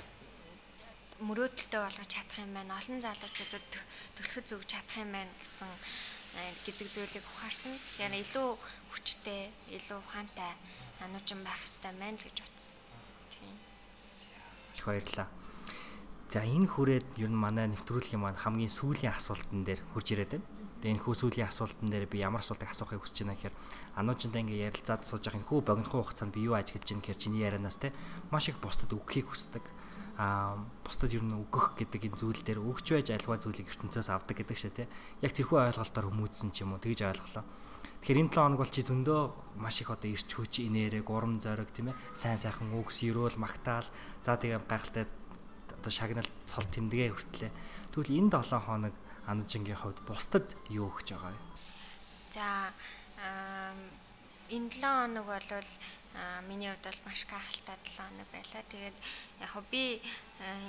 мөрөөдөлтөй 1.21 1.81
болгож 1.81 2.09
чадах 2.09 2.37
юм 2.41 2.53
байна. 2.57 2.77
Олон 2.81 2.99
залуучуудад 3.01 3.65
төлөхөд 4.17 4.45
зүгж 4.49 4.67
чадах 4.73 4.97
юм 4.97 5.11
байна 5.13 5.33
гэсэн 5.41 5.71
гэдэг 6.65 6.87
зүйлийг 6.89 7.25
ухаарсан. 7.27 7.73
Тэгэхээр 7.77 8.15
илүү 8.25 8.49
хүчтэй, 8.91 9.41
илүү 9.77 9.97
ухаантай 10.01 10.51
ануучин 11.05 11.43
байх 11.45 11.59
хэрэгтэй 11.61 11.93
байна 11.93 12.17
л 12.17 12.25
гэж 12.25 12.37
бодсон. 12.41 12.75
Тийм. 13.29 13.55
Их 14.73 14.85
баярлалаа. 14.85 15.29
За 16.31 16.39
энэ 16.47 16.71
хүрээд 16.71 17.19
ер 17.19 17.27
нь 17.27 17.35
манай 17.35 17.67
нэвтрүүлгийн 17.67 18.23
маань 18.23 18.39
хамгийн 18.39 18.71
сүүлийн 18.71 19.11
асуултан 19.11 19.67
дээр 19.67 19.83
хурж 19.91 20.15
ирээд 20.15 20.39
байна. 20.39 20.47
Тэгээ 20.79 20.93
энэ 20.95 21.03
хүү 21.03 21.15
сүүлийн 21.19 21.51
асуултан 21.51 21.91
дээр 21.91 22.07
би 22.07 22.23
ямар 22.23 22.39
асуултыг 22.39 22.71
асуухыг 22.71 23.03
хүсэж 23.03 23.27
байна 23.27 23.35
гэхээр 23.35 23.55
ануужинтай 23.99 24.41
ингээ 24.41 24.71
ярилцаад 24.71 25.03
сууж 25.03 25.27
байгаа 25.27 25.43
энэ 25.43 25.49
хүү 25.51 25.59
богинохоо 25.61 26.01
хугацаанд 26.07 26.31
би 26.31 26.47
юу 26.47 26.55
ажиглаж 26.55 26.87
байна 26.87 27.03
гэхээр 27.03 27.19
чиний 27.19 27.43
ярианаас 27.43 27.77
те 27.83 27.91
маш 28.31 28.47
их 28.47 28.57
бусдад 28.63 28.95
өгөхийг 28.95 29.27
хүсдэг. 29.27 29.61
Аа 30.21 30.53
бусдад 30.85 31.17
ер 31.17 31.25
нь 31.25 31.33
өгөх 31.33 31.73
гэдэг 31.81 32.13
энэ 32.13 32.19
зүйл 32.21 32.41
дээр 32.45 32.61
өгч 32.61 32.93
байж 32.93 33.09
альва 33.09 33.41
зүйлийг 33.41 33.73
ертөнцөөс 33.73 34.13
авдаг 34.13 34.37
гэдэг 34.37 34.57
шээ 34.57 34.73
те. 34.77 34.85
Яг 35.25 35.33
тэрхүү 35.33 35.73
ойлголтоор 35.73 36.13
хүмүүжсэн 36.13 36.53
ч 36.53 36.61
юм 36.61 36.77
уу 36.77 36.83
тэгж 36.83 37.09
ойлголоо. 37.09 37.41
Тэгэхээр 38.05 38.21
энэ 38.21 38.33
7 38.33 38.37
хоног 38.37 38.59
бол 38.61 38.69
чи 38.69 38.81
зөндөө 38.85 39.21
маш 39.57 39.81
их 39.81 39.89
одоо 39.89 40.09
ирч 40.13 40.29
хүч 40.29 40.61
инээрэг 40.61 41.09
урам 41.09 41.41
зориг 41.41 41.73
тийм 41.73 41.89
ээ 41.89 41.97
сайн 42.13 42.37
сайхан 42.37 42.69
үгс 42.73 43.01
ерөөл 43.01 43.37
магтаал 43.41 43.85
за 44.21 44.37
тэгээ 44.37 44.61
гайхалтай 44.65 45.05
одоо 45.05 45.89
шагнал 45.93 46.29
цол 46.45 46.65
тэмдэгэ 46.69 47.13
хүртлээ. 47.13 47.51
Тэгвэл 47.93 48.13
энэ 48.21 48.29
7 48.45 48.61
хоног 48.61 48.93
Анажингийн 49.25 49.77
хувьд 49.77 50.01
бусдад 50.05 50.49
юу 50.69 50.89
өгч 50.89 51.13
байгаа 51.13 51.33
вэ? 51.33 51.41
За 52.33 52.73
энэ 54.49 54.69
7 54.69 54.81
хоног 54.81 55.25
бол 55.25 55.49
миний 56.47 56.69
хувьд 56.69 56.85
бол 56.85 57.01
маш 57.05 57.21
гайхалтай 57.25 57.77
7 57.83 57.97
хоног 57.97 58.27
байлаа. 58.31 58.63
Тэгээд 58.71 58.97
яг 59.41 59.53
би 59.71 60.01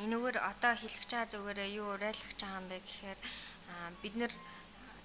энэгээр 0.04 0.36
одоо 0.38 0.74
хэлэх 0.78 1.04
чаа 1.10 1.24
зүгээрээ 1.26 1.76
юу 1.80 1.94
уриалгах 1.94 2.34
чаа 2.40 2.60
юм 2.60 2.66
бэ 2.70 2.78
гэхээр 2.80 3.18
бид 4.02 4.14
нэр 4.20 4.32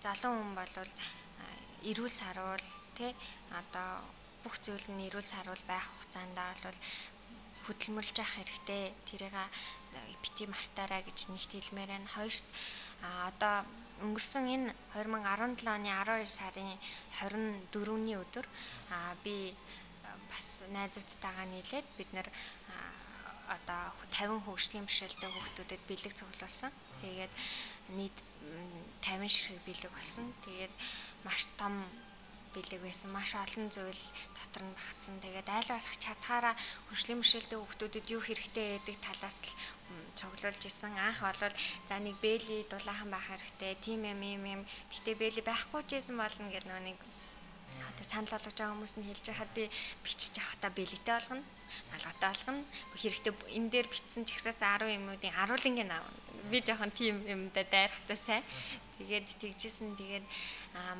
залуу 0.04 0.34
хүн 0.38 0.54
болвол 0.56 0.92
эрүүл 1.90 2.14
саруул 2.14 2.68
тий 2.98 3.12
одоо 3.52 3.90
бүх 4.44 4.56
зүйл 4.62 4.88
нь 4.94 5.06
эрүүл 5.08 5.26
саруул 5.34 5.64
байх 5.68 5.86
хугацаанд 5.86 6.38
бол 6.38 6.80
хөдөлмөрлж 7.66 8.16
явах 8.22 8.36
хэрэгтэй. 8.38 8.84
Тэрийг 9.10 9.36
бити 10.22 10.46
мартаараа 10.48 11.02
гэж 11.04 11.20
нэгт 11.34 11.52
хэлмээр 11.52 11.90
байна. 11.92 12.14
Хоёрт 12.16 12.46
а 13.04 13.30
одоо 13.30 13.56
өнгөрсөн 14.06 14.46
энэ 14.56 14.74
2017 14.94 15.66
оны 15.68 15.90
12 15.90 16.30
сарын 16.30 16.72
24-ний 17.20 18.18
өдөр 18.18 18.46
а 18.94 19.18
би 19.24 19.54
бас 20.32 20.48
найзуудтайгаа 20.72 21.48
нийлээд 21.50 21.88
бид 21.98 22.10
нэр 22.14 22.28
одоо 23.48 23.84
50 24.12 24.44
хөгжлийн 24.44 24.86
бэрхшээлтэй 24.86 25.30
хүүхдүүдэд 25.32 25.82
бэлэг 25.88 26.14
цуглуулсан. 26.20 26.72
Тэгээд 27.02 27.34
нийт 27.96 28.18
50 29.02 29.32
ширхэг 29.32 29.64
бэлэг 29.64 29.92
болсон. 29.96 30.28
Тэгээд 30.44 30.74
маш 31.24 31.48
том 31.56 31.74
бэлэг 32.52 32.82
байсан. 32.84 33.10
Маш 33.16 33.32
олон 33.36 33.72
зүйл 33.72 34.04
дотор 34.36 34.64
нь 34.68 34.76
багтсан. 34.76 35.16
Тэгээд 35.24 35.48
айл 35.48 35.70
болох 35.72 35.96
чадхаараа 35.96 36.56
хөгжлийн 36.92 37.20
бэрхшээлтэй 37.24 37.60
хүүхдүүдэд 37.60 38.06
юу 38.12 38.22
хэрэгтэй 38.24 38.68
гэдэг 38.84 38.98
талаас 39.00 39.40
л 39.48 39.52
цуглуулж 40.20 40.62
исэн. 40.68 40.94
Анх 41.00 41.24
бол 41.24 41.56
за 41.88 41.96
нэг 42.04 42.16
бэли 42.20 42.68
дулаахан 42.68 43.10
байх 43.12 43.28
хэрэгтэй. 43.32 43.74
Тим 43.80 44.04
юм 44.04 44.22
юм 44.22 44.44
юм. 44.44 44.62
Гэтэ 44.92 45.16
бэли 45.16 45.42
байхгүй 45.46 45.82
ч 45.88 46.02
гэсэн 46.02 46.18
болно 46.20 46.52
гэдэг 46.52 46.84
нэг 46.84 46.98
одоо 47.90 48.06
санал 48.06 48.32
болгож 48.34 48.56
байгаа 48.58 48.74
хүмүүс 48.74 48.96
нь 48.98 49.08
хэлж 49.08 49.26
байхад 49.30 49.52
би 49.56 49.64
бичиж 50.04 50.36
авахта 50.40 50.68
бэлэгтэй 50.74 51.14
болгоно. 51.18 51.44
Алгатай 51.96 52.30
болгоно. 52.32 52.64
Хэрэгтэй 52.96 53.34
энэ 53.58 53.70
дээр 53.72 53.88
бичсэн 53.92 54.24
ч 54.26 54.36
ихсээс 54.36 54.62
10 54.64 54.88
юмнуудын 54.98 55.34
10 55.34 55.66
лингийн 55.66 55.92
аав. 55.92 56.06
Би 56.52 56.60
жоохон 56.66 56.92
тийм 56.92 57.26
юмдаа 57.28 57.66
дайрахтай 57.68 58.18
сайн. 58.18 58.44
Тэгээд 58.98 59.28
тэгжсэн 59.42 59.94
тэгээд 60.00 60.26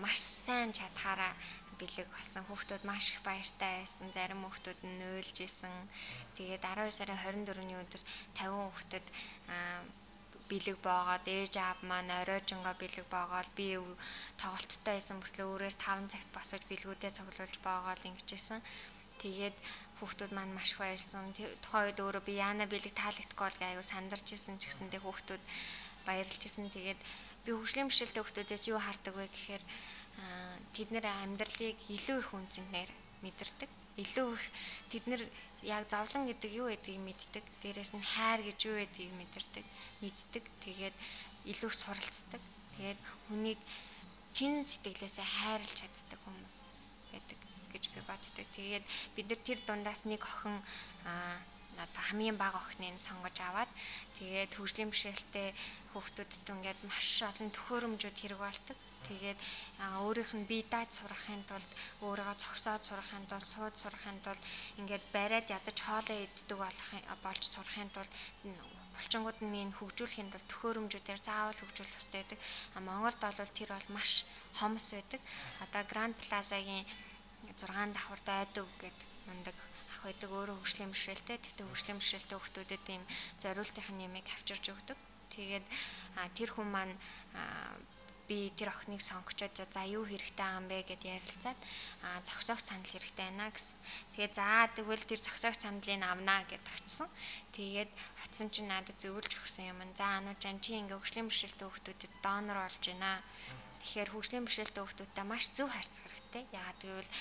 маш 0.02 0.20
сайн 0.20 0.70
чадхаараа 0.74 1.34
бэлэг 1.78 2.08
болсон 2.10 2.44
хүүхдүүд 2.46 2.84
маш 2.90 3.14
их 3.14 3.22
баяртай 3.22 3.82
байсан. 3.82 4.10
Зарим 4.14 4.42
хүүхдүүд 4.46 4.80
нь 4.86 5.02
уйлж 5.18 5.38
исэн. 5.46 5.74
Тэгээд 6.38 6.66
12 6.66 6.94
сарын 6.94 7.18
24-ний 7.46 7.78
өдөр 7.78 8.02
50 8.38 8.54
хүүхдэд 8.54 9.06
бэлэг 10.52 10.78
боогоод 10.88 11.26
ээж 11.28 11.54
аав 11.60 11.80
маань 11.90 12.12
оройжонго 12.22 12.72
бэлэг 12.82 13.06
боогоод 13.12 13.50
би 13.60 13.68
тоглолттой 14.42 14.96
байсан 14.98 15.20
мөртлөө 15.20 15.48
өөрөөр 15.52 15.76
5 15.76 16.12
цагт 16.14 16.30
босож 16.36 16.62
бэлгүүдээ 16.72 17.12
цуглуулж 17.18 17.56
боогоод 17.64 18.02
ингэжсэн. 18.10 18.60
Тэгээд 19.22 19.58
хүүхдүүд 20.00 20.32
маань 20.34 20.54
маш 20.54 20.72
их 20.74 20.80
баярсан. 20.82 21.34
Тухайн 21.64 21.90
үед 21.90 22.00
өөрөө 22.00 22.24
би 22.28 22.34
яана 22.38 22.66
бэлэг 22.70 22.94
таалагдахгүй 22.94 23.46
бол 23.50 23.62
аюу 23.66 23.84
сандарч 23.84 24.28
исэн 24.34 24.62
ч 24.62 24.70
гэсэн 24.70 24.94
тэг 24.94 25.02
хүүхдүүд 25.04 25.44
баярлж 26.06 26.42
исэн. 26.46 26.70
Тэгээд 26.70 27.02
би 27.46 27.50
хөгжлийн 27.52 27.90
бишэлтэй 27.90 28.22
хүүхдүүдээс 28.22 28.64
юу 28.70 28.80
хардаг 28.80 29.14
вэ 29.18 29.26
гэхээр 29.28 29.64
тэд 30.74 30.90
нэр 30.94 31.06
амьдралыг 31.10 31.78
илүү 31.90 32.18
их 32.22 32.30
үнцэнээр 32.34 32.90
мэдэрдэг. 33.26 33.87
Илүү 33.98 34.30
их 34.38 34.44
тэд 34.94 35.04
нэр 35.10 35.22
яг 35.66 35.90
зовлон 35.90 36.30
гэдэг 36.30 36.52
юу 36.54 36.70
гэдгийг 36.70 37.02
мэддэг. 37.02 37.46
Дээрээс 37.66 37.98
нь 37.98 38.06
хайр 38.06 38.42
гэж 38.46 38.60
юу 38.70 38.78
гэдгийг 38.78 39.14
мэдэрдэг, 39.18 39.66
мэддэг. 40.06 40.44
Тэгээд 40.64 40.96
илүү 41.50 41.70
их 41.70 41.76
суралцдаг. 41.76 42.42
Тэгээд 42.78 43.00
хүнийг 43.28 43.60
чин 44.38 44.62
сэтгэлээсээ 44.62 45.26
хайрлж 45.26 45.74
чаддаг 45.74 46.20
хүмүүс 46.22 46.60
байдаг 47.10 47.40
гэж 47.74 47.84
би 47.90 48.00
боддог. 48.06 48.46
Тэгээд 48.54 48.86
бид 49.18 49.26
нар 49.34 49.42
тэр 49.42 49.60
дундаас 49.66 50.06
нэг 50.06 50.22
охин 50.22 50.62
одоо 51.78 52.04
хамгийн 52.10 52.38
бага 52.38 52.62
охиныг 52.62 53.02
сонгож 53.02 53.38
аваад 53.42 53.70
тэгээд 54.18 54.54
хөгжлийн 54.58 54.94
бишрэлтэй 54.94 55.54
хүүхдүүдэд 55.94 56.54
ингээд 56.54 56.80
маш 56.86 57.22
олон 57.26 57.50
төхөөрөмжүүд 57.54 58.18
хэрэг 58.18 58.40
болдог. 58.42 58.78
Тэгээд 59.08 59.40
өөрийнх 60.04 60.34
нь 60.36 60.50
бие 60.50 60.64
дааж 60.68 60.92
сурахын 61.00 61.44
тулд 61.48 61.72
өөрийгөө 62.04 62.38
зогсоод 62.44 62.84
сурахын 62.84 63.26
тулд 63.32 63.48
сууд 63.48 63.76
сурахын 63.80 64.20
тулд 64.26 64.44
ингээд 64.80 65.06
бариад 65.16 65.48
ядаж 65.48 65.78
хоолоо 65.80 66.18
иддэг 66.26 66.58
болох 66.60 66.90
болж 67.24 67.44
сурахын 67.48 67.90
тулд 67.96 68.12
булчингууд 68.98 69.40
нь 69.46 69.60
энэ 69.64 69.78
хөгжүүлэхийн 69.78 70.32
тулд 70.34 70.48
төхөөрөмжүүдээр 70.50 71.22
заавал 71.22 71.60
хөгжүүлэх 71.62 71.96
хэрэгтэй 71.96 72.22
байдаг. 72.22 72.40
А 72.76 72.80
Монголд 72.82 73.22
бол 73.22 73.52
тэр 73.58 73.70
бол 73.74 73.90
маш 73.94 74.12
хомс 74.60 74.88
байдаг. 74.98 75.22
Одоо 75.64 75.82
Grand 75.92 76.16
Plaza-гийн 76.18 76.86
6 77.54 77.94
давхар 77.94 78.22
дайдаг 78.26 78.66
гэдэг 78.82 79.08
мундаг 79.30 79.58
ах 79.94 80.02
байдаг 80.04 80.30
өөрөө 80.34 80.58
хөгжлийн 80.58 80.92
бишрэлтэй. 80.94 81.38
Тэгтээ 81.38 81.66
хөгжлийн 81.70 82.00
бишрэлтэй 82.02 82.38
хүмүүстэд 82.38 82.86
ийм 82.90 83.04
зориултын 83.42 83.96
нэмийг 84.02 84.28
авчирч 84.34 84.66
өгдөг. 84.74 84.98
Тэгээд 85.30 85.66
тэр 86.34 86.50
хүн 86.54 86.68
маань 86.74 86.96
би 88.28 88.52
тэр 88.60 88.76
охиныг 88.76 89.00
сонгочоод 89.00 89.56
за 89.56 89.82
юу 89.88 90.04
хэрэгтэй 90.04 90.50
юм 90.60 90.68
бэ 90.68 90.84
гэд 90.84 91.02
ярилцаад 91.08 91.60
а 92.04 92.20
зогсоох 92.28 92.60
санал 92.60 92.84
хэрэгтэй 92.84 93.24
байна 93.24 93.48
гэсэн. 93.50 93.80
Тэгээ 94.14 94.30
за 94.36 94.68
тэгвэл 94.76 95.08
тэр 95.08 95.20
зогсоох 95.24 95.56
саналыг 95.56 96.04
авнаа 96.04 96.44
гэд 96.52 96.66
очсон. 96.76 97.08
Тэгээд 97.56 97.92
очсон 98.28 98.48
чинь 98.52 98.68
надад 98.68 99.00
зөвлөж 99.00 99.34
өгсөн 99.40 99.72
юм. 99.72 99.80
За 99.96 100.20
ануужан 100.20 100.60
чи 100.60 100.76
ингээ 100.76 101.00
хөгжлийн 101.00 101.32
бэрхшээлтэй 101.32 101.68
хүүхдүүдэд 101.68 102.14
донор 102.20 102.60
болж 102.60 102.84
байна. 102.84 103.24
Тэгэхээр 103.82 104.10
хөгжлийн 104.12 104.44
бэрхшээлтэй 104.44 104.84
хүүхдүүдтэй 104.84 105.26
маш 105.26 105.46
зөв 105.56 105.72
харьцах 105.72 106.04
хэрэгтэй. 106.04 106.44
Яагаад 106.52 106.80
гэвэл 106.84 107.12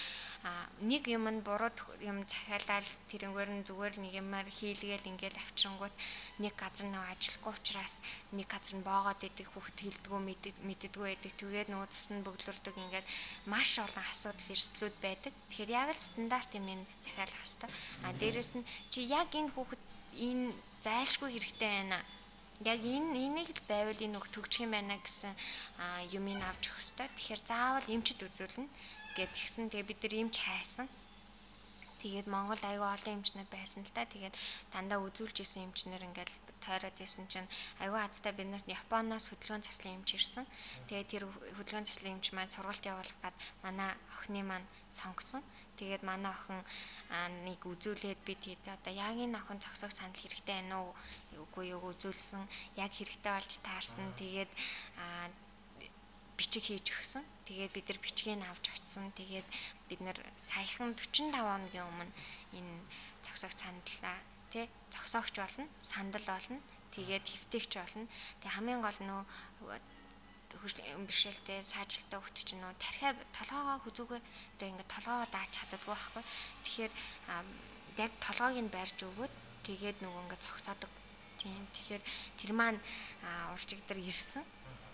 нэг 0.81 1.09
юм 1.09 1.25
нь 1.33 1.41
буруу 1.41 1.73
юм 2.05 2.23
захиалаад 2.29 2.87
тэрнгээр 3.11 3.51
нь 3.57 3.67
зүгээр 3.69 3.95
нэг 3.99 4.13
юмар 4.23 4.47
хийлгээл 4.47 5.11
ингээл 5.11 5.43
авчрангууд 5.43 5.95
нэг 6.43 6.55
газар 6.61 6.87
нөө 6.93 7.05
ажиллахгүй 7.13 7.53
учраас 7.57 7.95
нэг 8.37 8.47
газар 8.47 8.77
нь 8.79 8.87
боогоод 8.87 9.21
идэх 9.25 9.49
хүүхд 9.51 9.79
хилдэггүй 9.81 10.21
мэддэггүй 10.69 11.05
байдаг. 11.09 11.33
Тэгээд 11.41 11.69
нөгөө 11.73 11.89
цус 11.91 12.09
нь 12.13 12.27
бөглөрдөг 12.27 12.77
ингээд 12.77 13.07
маш 13.49 13.71
олон 13.81 14.05
асуудал 14.13 14.53
эрсдлүүд 14.53 14.97
байдаг. 15.01 15.33
Тэгэхээр 15.49 15.71
яг 15.73 15.89
л 15.97 16.01
стандарт 16.01 16.51
юм 16.55 16.67
ин 16.69 16.83
захиалах 17.01 17.41
хэрэгтэй. 17.41 17.71
А 18.05 18.09
дээрэс 18.21 18.53
нь 18.61 18.69
чи 18.93 19.01
яг 19.09 19.33
энэ 19.33 19.53
хүүхд 19.57 19.81
энэ 20.21 20.53
зайлшгүй 20.85 21.31
хэрэгтэй 21.33 21.71
байна 21.73 21.99
яг 22.65 22.81
энэ 22.81 23.13
энийг 23.21 23.53
л 23.53 23.69
байвал 23.69 24.01
энэ 24.01 24.17
үг 24.17 24.27
төгжих 24.33 24.65
юм 24.65 24.73
байна 24.73 24.97
гэсэн 24.97 25.33
юмыг 26.17 26.40
авч 26.40 26.73
өгөх 26.73 26.81
хэрэгтэй. 26.81 27.09
Тэгэхээр 27.13 27.42
заавал 27.44 27.92
эмчд 27.92 28.21
үзүүлнэ 28.25 28.69
гэд 29.17 29.33
гисэн 29.33 29.73
тэгээ 29.73 29.88
бид 29.88 30.00
нар 30.04 30.14
эмч 30.21 30.37
хайсан. 30.44 30.88
Тэгээд 32.04 32.29
Монгол 32.29 32.60
аюу 32.60 32.85
олон 32.85 33.19
эмчнэр 33.19 33.48
байсан 33.48 33.83
л 33.83 33.90
та. 33.90 34.04
Тэгээд 34.04 34.37
дандаа 34.71 35.00
үзүүлж 35.00 35.40
исэн 35.40 35.73
эмчнэр 35.73 36.04
ингээл 36.04 36.35
тойроод 36.60 36.98
исэн 37.00 37.25
чинь 37.33 37.48
аюу 37.81 37.96
азтай 37.96 38.37
бид 38.37 38.52
нарт 38.52 38.69
Японоос 38.69 39.33
хөдөлгөөн 39.33 39.64
заслын 39.64 40.04
эмч 40.04 40.21
ирсэн. 40.21 40.44
Тэгээд 40.92 41.08
тэр 41.08 41.25
хөдөлгөөн 41.56 41.88
заслын 41.88 42.21
эмч 42.21 42.37
маань 42.37 42.52
сургалт 42.52 42.85
явуулах 42.85 43.19
гад 43.25 43.37
манай 43.64 43.90
охины 44.12 44.44
маань 44.44 44.69
сонгосон. 44.92 45.42
Тэгээд 45.81 46.02
манай 46.04 46.33
охин 46.37 46.60
нэг 47.48 47.60
үзүүлээд 47.64 48.21
бид 48.29 48.40
хэд 48.44 48.64
одоо 48.69 48.92
яг 48.92 49.17
энэ 49.17 49.40
охин 49.40 49.60
цогцог 49.64 49.92
санал 49.92 50.21
хэрэгтэй 50.21 50.60
байна 50.60 50.85
уу? 50.85 50.92
Үгүй 51.48 51.73
юу 51.73 51.92
үзүүлсэн. 51.96 52.44
Яг 52.77 52.92
хэрэгтэй 52.92 53.33
болж 53.33 53.52
таарсан. 53.64 54.08
Тэгээд 54.21 54.52
бичиг 56.37 56.65
хийж 56.69 56.87
өгсөн. 56.93 57.25
Тэгээд 57.49 57.73
бид 57.73 57.87
нар 57.89 58.01
бичгийг 58.05 58.41
авч 58.45 58.65
очисон. 58.71 59.11
Тэгээд 59.17 59.49
бид 59.89 60.01
нар 60.05 60.19
саяхан 60.39 60.95
45 60.95 61.33
хоногийн 61.33 61.89
өмнө 61.89 62.13
энэ 62.57 62.75
цогсоог 63.25 63.53
сандлаа 63.53 64.19
тий 64.53 64.69
цогсоогч 64.93 65.35
болно, 65.41 65.67
сандал 65.81 66.25
болно. 66.29 66.61
Тэгээд 66.95 67.25
хэвтээгч 67.25 67.73
болно. 67.77 68.07
Тэг 68.41 68.51
хамгийн 68.53 68.81
гол 68.81 68.99
нөө 69.05 69.23
бэрхшээлтэй 70.65 71.61
саажилттай 71.63 72.19
хөвгт 72.19 72.37
чинь 72.41 72.63
нөө 72.65 72.73
тархиа 72.81 73.13
толгоогоо 73.37 73.79
хүзүүгээ 73.85 74.21
одоо 74.57 74.69
ингээд 74.73 74.95
толгоогоо 74.95 75.29
дааж 75.29 75.51
чаддаггүй 75.53 75.93
байхгүй. 75.93 76.25
Тэгэхээр 76.65 76.93
яг 78.01 78.13
толгойг 78.25 78.59
нь 78.65 78.73
барьж 78.73 78.99
өгөөд 79.05 79.33
тэгээд 79.69 79.99
нөгөө 80.01 80.23
ингээд 80.25 80.47
цогсоодог. 80.47 80.93
Тийм. 81.37 81.63
Тэгэхээр 81.77 82.03
тэр 82.41 82.53
маань 82.57 82.81
уржигдэр 83.53 84.01
ирсэн. 84.01 84.45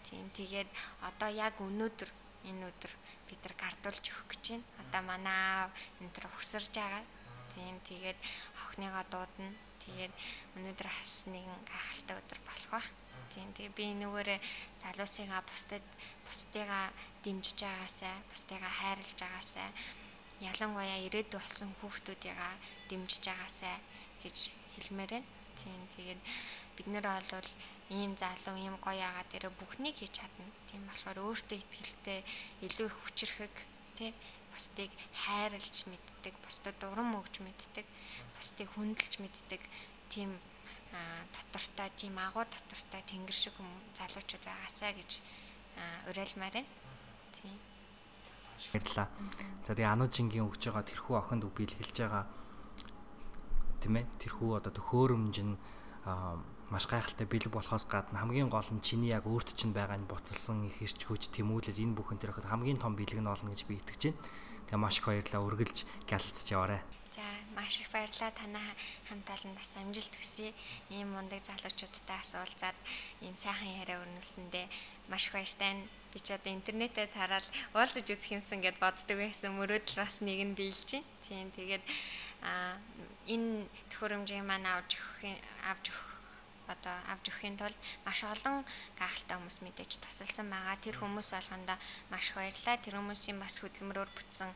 Тийм. 0.06 0.26
Тэгээд 0.36 0.68
одоо 1.08 1.30
яг 1.30 1.56
өнөөдөр 1.60 2.10
энэ 2.48 2.66
өдөр 2.70 2.92
бид 3.28 3.40
нар 3.42 3.54
гардуулж 3.58 4.04
өгөх 4.10 4.26
гэж 4.30 4.44
байна. 4.50 4.66
Одоо 4.82 5.02
манай 5.06 5.70
энэ 6.00 6.12
төр 6.14 6.26
өгсөрж 6.30 6.72
байгаа. 6.74 7.04
Тийм. 7.54 7.76
Тэгээд 7.88 8.18
охиныгоо 8.62 9.04
дуудана. 9.12 9.54
Тэгээд 9.82 10.12
өнөөдөр 10.56 10.88
бас 10.88 11.12
нэгэн 11.30 11.60
гайхалтай 11.68 12.16
өдөр 12.20 12.40
болох 12.46 12.70
ба. 12.70 12.82
Тийм. 13.32 13.48
Тэгээ 13.56 13.76
би 13.78 13.84
нүгээрээ 14.00 14.40
залуусыгаа 14.82 15.42
бусдад 15.48 15.84
бусдыгаа 16.26 16.86
дэмжиж 17.24 17.58
байгаасаа, 17.64 18.16
бусдыгаа 18.30 18.72
хайрлаж 18.80 19.18
байгаасаа 19.20 19.70
ялангуяа 20.42 20.98
ирээдүй 21.06 21.38
болсон 21.38 21.70
хүүхдүүдийгаа 21.78 22.54
дэмжиж 22.90 23.22
байгаасаа 23.30 23.76
гэж 24.22 24.36
хэлмээр 24.74 25.10
байна. 25.14 25.28
Тийм 25.60 25.80
тэгээд 25.94 26.20
бид 26.82 26.90
нэр 26.98 27.06
бол 27.06 27.50
ийм 27.94 28.18
залуу 28.18 28.58
ийм 28.58 28.74
гоё 28.82 28.98
яагаад 28.98 29.30
тэрэ 29.30 29.50
бүхнийг 29.54 29.94
хийж 29.94 30.18
чадна. 30.18 30.50
Тийм 30.66 30.82
болохоор 30.90 31.18
өөртөө 31.22 31.58
ихтэй 31.62 32.26
илүү 32.66 32.86
их 32.90 32.96
хүчрэхэг 33.06 33.54
тий 33.94 34.10
бусдыг 34.50 34.90
хайрлж 35.14 35.86
мэддэг, 35.86 36.34
бусдад 36.42 36.78
урам 36.82 37.14
өгж 37.14 37.38
мэддэг, 37.38 37.86
бусдыг 38.34 38.68
хүндэлж 38.74 39.14
мэддэг 39.22 39.62
тийм 40.10 40.34
дотортой, 40.90 41.88
тийм 41.96 42.18
агуу 42.18 42.44
дотортой 42.44 43.02
тэнгэр 43.06 43.32
шиг 43.38 43.54
хүм 43.54 43.70
залуучууд 43.96 44.42
байгаасаа 44.42 44.92
гэж 44.92 45.22
уриалмаар 46.10 46.52
байна. 46.52 46.68
Тийм 47.38 47.56
баярлаа. 48.74 49.08
За 49.62 49.72
тэгээ 49.72 49.94
ануужингийн 49.94 50.44
өгж 50.50 50.68
байгаа 50.68 50.84
тэрхүү 50.84 51.14
охинд 51.16 51.46
үг 51.46 51.54
биелгэлж 51.56 51.96
байгаа 52.02 52.24
тийм 53.80 53.94
ээ 54.02 54.06
тэрхүү 54.20 54.50
одоо 54.58 54.72
төхөөрөмж 54.74 55.36
нь 55.46 55.54
маш 56.72 56.88
гайхалтай 56.88 57.28
бэлэг 57.28 57.52
болохоос 57.52 57.84
гадна 57.84 58.24
хамгийн 58.24 58.48
гол 58.48 58.64
нь 58.72 58.80
чиний 58.80 59.12
яг 59.12 59.28
өөрт 59.28 59.52
чинь 59.52 59.76
байгаа 59.76 60.00
нь 60.00 60.08
буцалсан 60.08 60.64
их 60.64 60.80
хэрч 60.80 61.04
хүч 61.04 61.28
тэмүүлэл 61.28 61.84
энэ 61.84 61.96
бүхэн 62.00 62.16
тэрхэд 62.16 62.48
хамгийн 62.48 62.80
том 62.80 62.96
бэлэг 62.96 63.20
нь 63.20 63.28
болно 63.28 63.52
гэж 63.52 63.68
би 63.68 63.76
итгэж 63.76 64.00
байна. 64.08 64.24
Тэгээ 64.72 64.80
маш 64.80 64.96
их 64.96 65.04
баярлалаа 65.04 65.44
үргэлж 65.44 65.78
гялцж 66.08 66.48
яваарай. 66.48 66.80
За 67.12 67.20
маш 67.52 67.76
их 67.76 67.92
баярлалаа 67.92 68.32
танаа 68.32 68.68
хамт 69.04 69.28
олон 69.28 69.52
бас 69.52 69.76
амжилт 69.76 70.16
хүсье. 70.16 70.56
Ийм 70.88 71.12
мундаг 71.12 71.44
залуучуудтай 71.44 72.16
асуулзаад 72.24 72.78
ийм 73.20 73.36
сайхан 73.36 73.68
яриа 73.84 74.00
өрнүүлсэндээ 74.00 74.64
маш 75.12 75.28
их 75.28 75.36
баяртай 75.36 75.76
би 76.08 76.18
ч 76.24 76.32
одоо 76.32 76.56
интернетээр 76.56 77.12
тараад 77.12 77.44
уулзаж 77.76 78.08
үзэх 78.08 78.40
юмсан 78.40 78.64
гэд 78.64 78.80
боддог 78.80 79.20
байсан 79.20 79.60
мөрөөдөл 79.60 80.00
бас 80.00 80.24
нэг 80.24 80.40
нь 80.40 80.56
биелж 80.56 80.88
байна. 80.88 81.12
Тийм 81.28 81.52
тэгээд 81.52 81.84
а 82.48 82.80
энэ 83.28 83.68
төхөөрөмжийг 83.92 84.40
маань 84.48 84.64
авч 84.72 84.96
өгөх 84.96 85.36
авч 85.68 85.84
өгөх 85.92 86.11
одоо 86.74 86.96
авч 87.12 87.24
өхийн 87.32 87.56
тулд 87.60 87.78
маш 88.06 88.24
олон 88.24 88.64
гайхалтай 88.98 89.36
хүмүүс 89.36 89.58
мэдээж 89.62 89.92
тусалсан 90.00 90.48
байгаа. 90.50 90.76
Тэр 90.80 90.96
хүмүүс 90.98 91.28
болгондоо 91.36 91.78
маш 92.12 92.26
баярлалаа. 92.36 92.76
Тэр 92.80 92.94
хүмүүсийн 92.98 93.38
бас 93.38 93.60
хөдөлмөрөөр 93.60 94.10
бүтсэн 94.16 94.50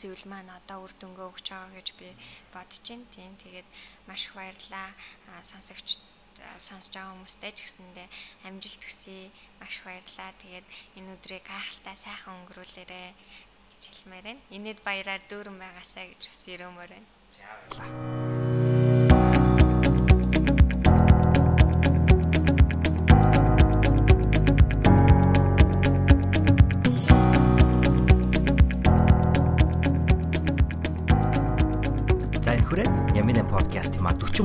зүйл 0.00 0.24
маань 0.32 0.48
одоо 0.48 0.88
үр 0.88 0.92
дүнгээ 0.96 1.26
өгч 1.28 1.46
байгаа 1.52 1.76
гэж 1.76 1.88
би 2.00 2.08
бодож 2.54 2.84
байна. 2.88 3.12
Тийм 3.14 3.32
тэгээд 3.42 3.68
маш 4.08 4.22
их 4.26 4.34
баярлалаа. 4.38 4.88
Сонсогч 5.44 6.00
сонсож 6.58 6.94
байгаа 6.94 7.12
хүмүүстээ 7.12 7.52
ч 7.52 7.58
гэсэндээ 7.64 8.08
амжилт 8.48 8.82
хүсье. 8.84 9.28
Маш 9.60 9.74
баярлалаа. 9.84 10.30
Тэгээд 10.40 10.66
энэ 10.96 11.12
өдрийг 11.14 11.44
гайхалтай 11.44 11.96
сайхан 11.96 12.32
өнгөрүүлээрэ 12.40 13.02
гэж 13.76 13.82
хэлмээр 13.84 14.24
байна. 14.24 14.42
Инээд 14.56 14.80
баяраар 14.80 15.22
дүүрэн 15.28 15.58
байгаасаа 15.60 16.04
гэж 16.08 16.22
бас 16.32 16.42
өрөөмөр 16.48 16.90
байна. 16.96 17.08
За 17.36 17.44
баярлалаа. 17.68 18.39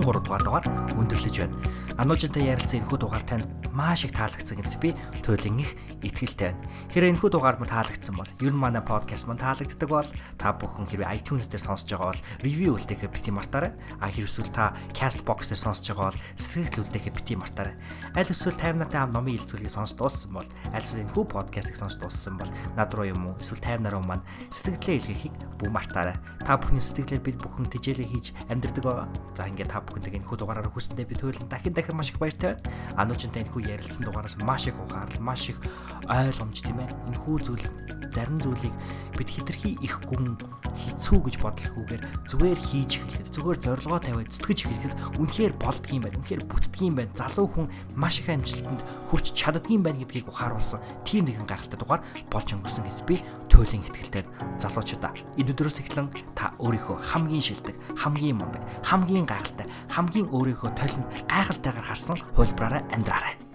13 0.05 0.23
дугаар 0.25 0.43
дугаар 0.45 0.65
өндөрлөж 0.93 1.35
байна. 1.41 1.55
Ануужтай 1.97 2.45
ярилцсан 2.53 2.85
энэхүү 2.85 2.99
дугаар 3.01 3.25
танд 3.25 3.64
маш 3.75 4.07
их 4.07 4.15
таалагдсан 4.15 4.57
гэдэгт 4.57 4.79
би 4.79 4.95
туйлын 5.19 5.59
их 5.59 5.75
итгэлтэй 5.99 6.55
байна. 6.55 6.63
Хэрэг 6.95 7.09
энэхүү 7.19 7.29
дугаар 7.29 7.59
мань 7.59 7.69
таалагдсан 7.69 8.15
бол 8.15 8.31
ер 8.39 8.53
нь 8.55 8.57
манай 8.57 8.79
подкаст 8.79 9.27
мань 9.27 9.41
таалагддаг 9.41 9.89
бол 9.89 10.07
та 10.39 10.55
бүхэн 10.55 10.87
хэрвээ 10.87 11.11
iTunes 11.19 11.51
дээр 11.51 11.59
сонсож 11.59 11.91
байгаа 11.91 12.15
бол 12.15 12.23
review 12.39 12.71
үлдээхээ 12.79 13.11
бити 13.11 13.31
мартаарай. 13.35 13.75
А 13.99 14.07
хэрвээ 14.07 14.55
та 14.55 14.71
Castbox 14.95 15.51
дээр 15.51 15.59
сонсож 15.59 15.85
байгаа 15.91 16.15
бол 16.15 16.23
сэтгэл 16.39 16.87
үлдээхээ 16.87 17.13
бити 17.19 17.35
мартаарай. 17.35 17.75
Аль 18.15 18.31
эсвэл 18.31 18.55
тайвнаатай 18.55 19.01
ам 19.03 19.11
номын 19.11 19.35
илзвэлгийг 19.35 19.73
сонсож 19.73 19.97
дууссан 19.99 20.31
бол 20.31 20.49
аль 20.71 20.85
эсвэл 20.85 21.03
энэхүү 21.03 21.23
подкастыг 21.27 21.75
сонсож 21.75 21.99
дууссан 21.99 22.39
бол 22.39 22.51
над 22.79 22.93
руу 22.95 23.11
юм 23.11 23.27
уу 23.27 23.35
эсвэл 23.43 23.59
тайвнараа 23.59 23.99
маань 23.99 24.23
сэтгэлээ 24.55 25.03
илгээхийг 25.03 25.35
бүү 25.59 25.69
мартаарай. 25.73 26.15
Та 26.45 26.55
бүхний 26.55 26.79
сэтгэлээр 26.79 27.23
бид 27.25 27.37
бүхэн 27.41 27.67
тижээлээ 27.73 28.07
хийж 28.07 28.31
амьдрдаг 28.47 28.83
байгаа. 28.85 29.07
За 29.35 29.49
ингээд 29.49 29.73
та 29.73 29.81
бүхэнтэйг 29.81 30.21
энэхүү 30.21 30.37
дугаараар 30.39 30.69
хүсэндээ 30.71 31.09
би 31.09 31.15
туйлан 31.17 31.49
дахин 31.49 31.73
дахин 31.73 31.97
маш 31.97 32.13
их 32.13 32.21
баяртай 32.21 32.55
байна. 32.55 32.63
Ануучинтай 32.95 33.43
энэхүү 33.43 33.64
ярилцсан 33.65 34.05
дугаараас 34.05 34.37
маш 34.37 34.67
их 34.67 34.77
ухаарал, 34.77 35.19
маш 35.19 35.49
их 35.49 35.59
ойлгомж 36.05 36.61
тийм 36.61 36.79
ээ. 36.79 36.89
Энэхүү 37.09 37.37
зүйл 37.41 37.65
зарим 38.13 38.39
зүйлийг 38.39 38.73
бид 39.17 39.29
хитрхи 39.29 39.75
их 39.81 39.99
гүн 40.07 40.37
хэцүү 40.75 41.19
гэж 41.23 41.35
бодлохгүйгээр 41.39 42.03
зүгээр 42.27 42.59
хийж 42.59 42.91
эхлэхэд 42.99 43.31
зүгээр 43.31 43.59
зорилгоо 43.63 43.99
тавиад 43.99 44.31
зүтгэж 44.31 44.59
эхлэхэд 44.67 44.93
үнэхээр 45.19 45.53
болдгийм 45.59 46.03
байна. 46.03 46.19
Үнэхээр 46.19 46.43
бүтдгийм 46.47 46.95
байна. 46.95 47.15
Залуу 47.15 47.47
хүн 47.47 47.67
маш 47.95 48.19
их 48.19 48.29
амжилтанд 48.29 48.81
хүрч 49.11 49.35
чаддгийм 49.35 49.83
байна 49.83 49.99
гэдгийг 50.03 50.27
ухааруулсан 50.27 50.83
тийм 51.07 51.27
нэгэн 51.31 51.47
гайхалтай 51.47 51.79
дугаар 51.79 52.03
болж 52.27 52.47
өнгөрсөн 52.51 52.83
гэж 52.87 52.99
би 53.07 53.15
туйлын 53.47 53.83
ихтгэлтэй 53.87 54.23
залуучуудаа 54.59 55.15
эд 55.39 55.51
өдрөөс 55.51 55.79
эхлэн 55.79 56.11
та 56.35 56.51
өөрийнхөө 56.59 56.97
хамгийн 56.99 57.43
шилдэг, 57.43 57.75
хамгийн 57.95 58.39
мундаг, 58.39 58.63
хамгийн 58.83 59.23
гайхалтай, 59.23 59.67
хамгийн 59.87 60.27
өөрийнхөө 60.27 60.71
толинд 60.75 61.07
гайхалтайгаар 61.31 61.87
харсан 61.87 62.19
хувилбараараа 62.35 62.83
амьдраарай. 62.91 63.54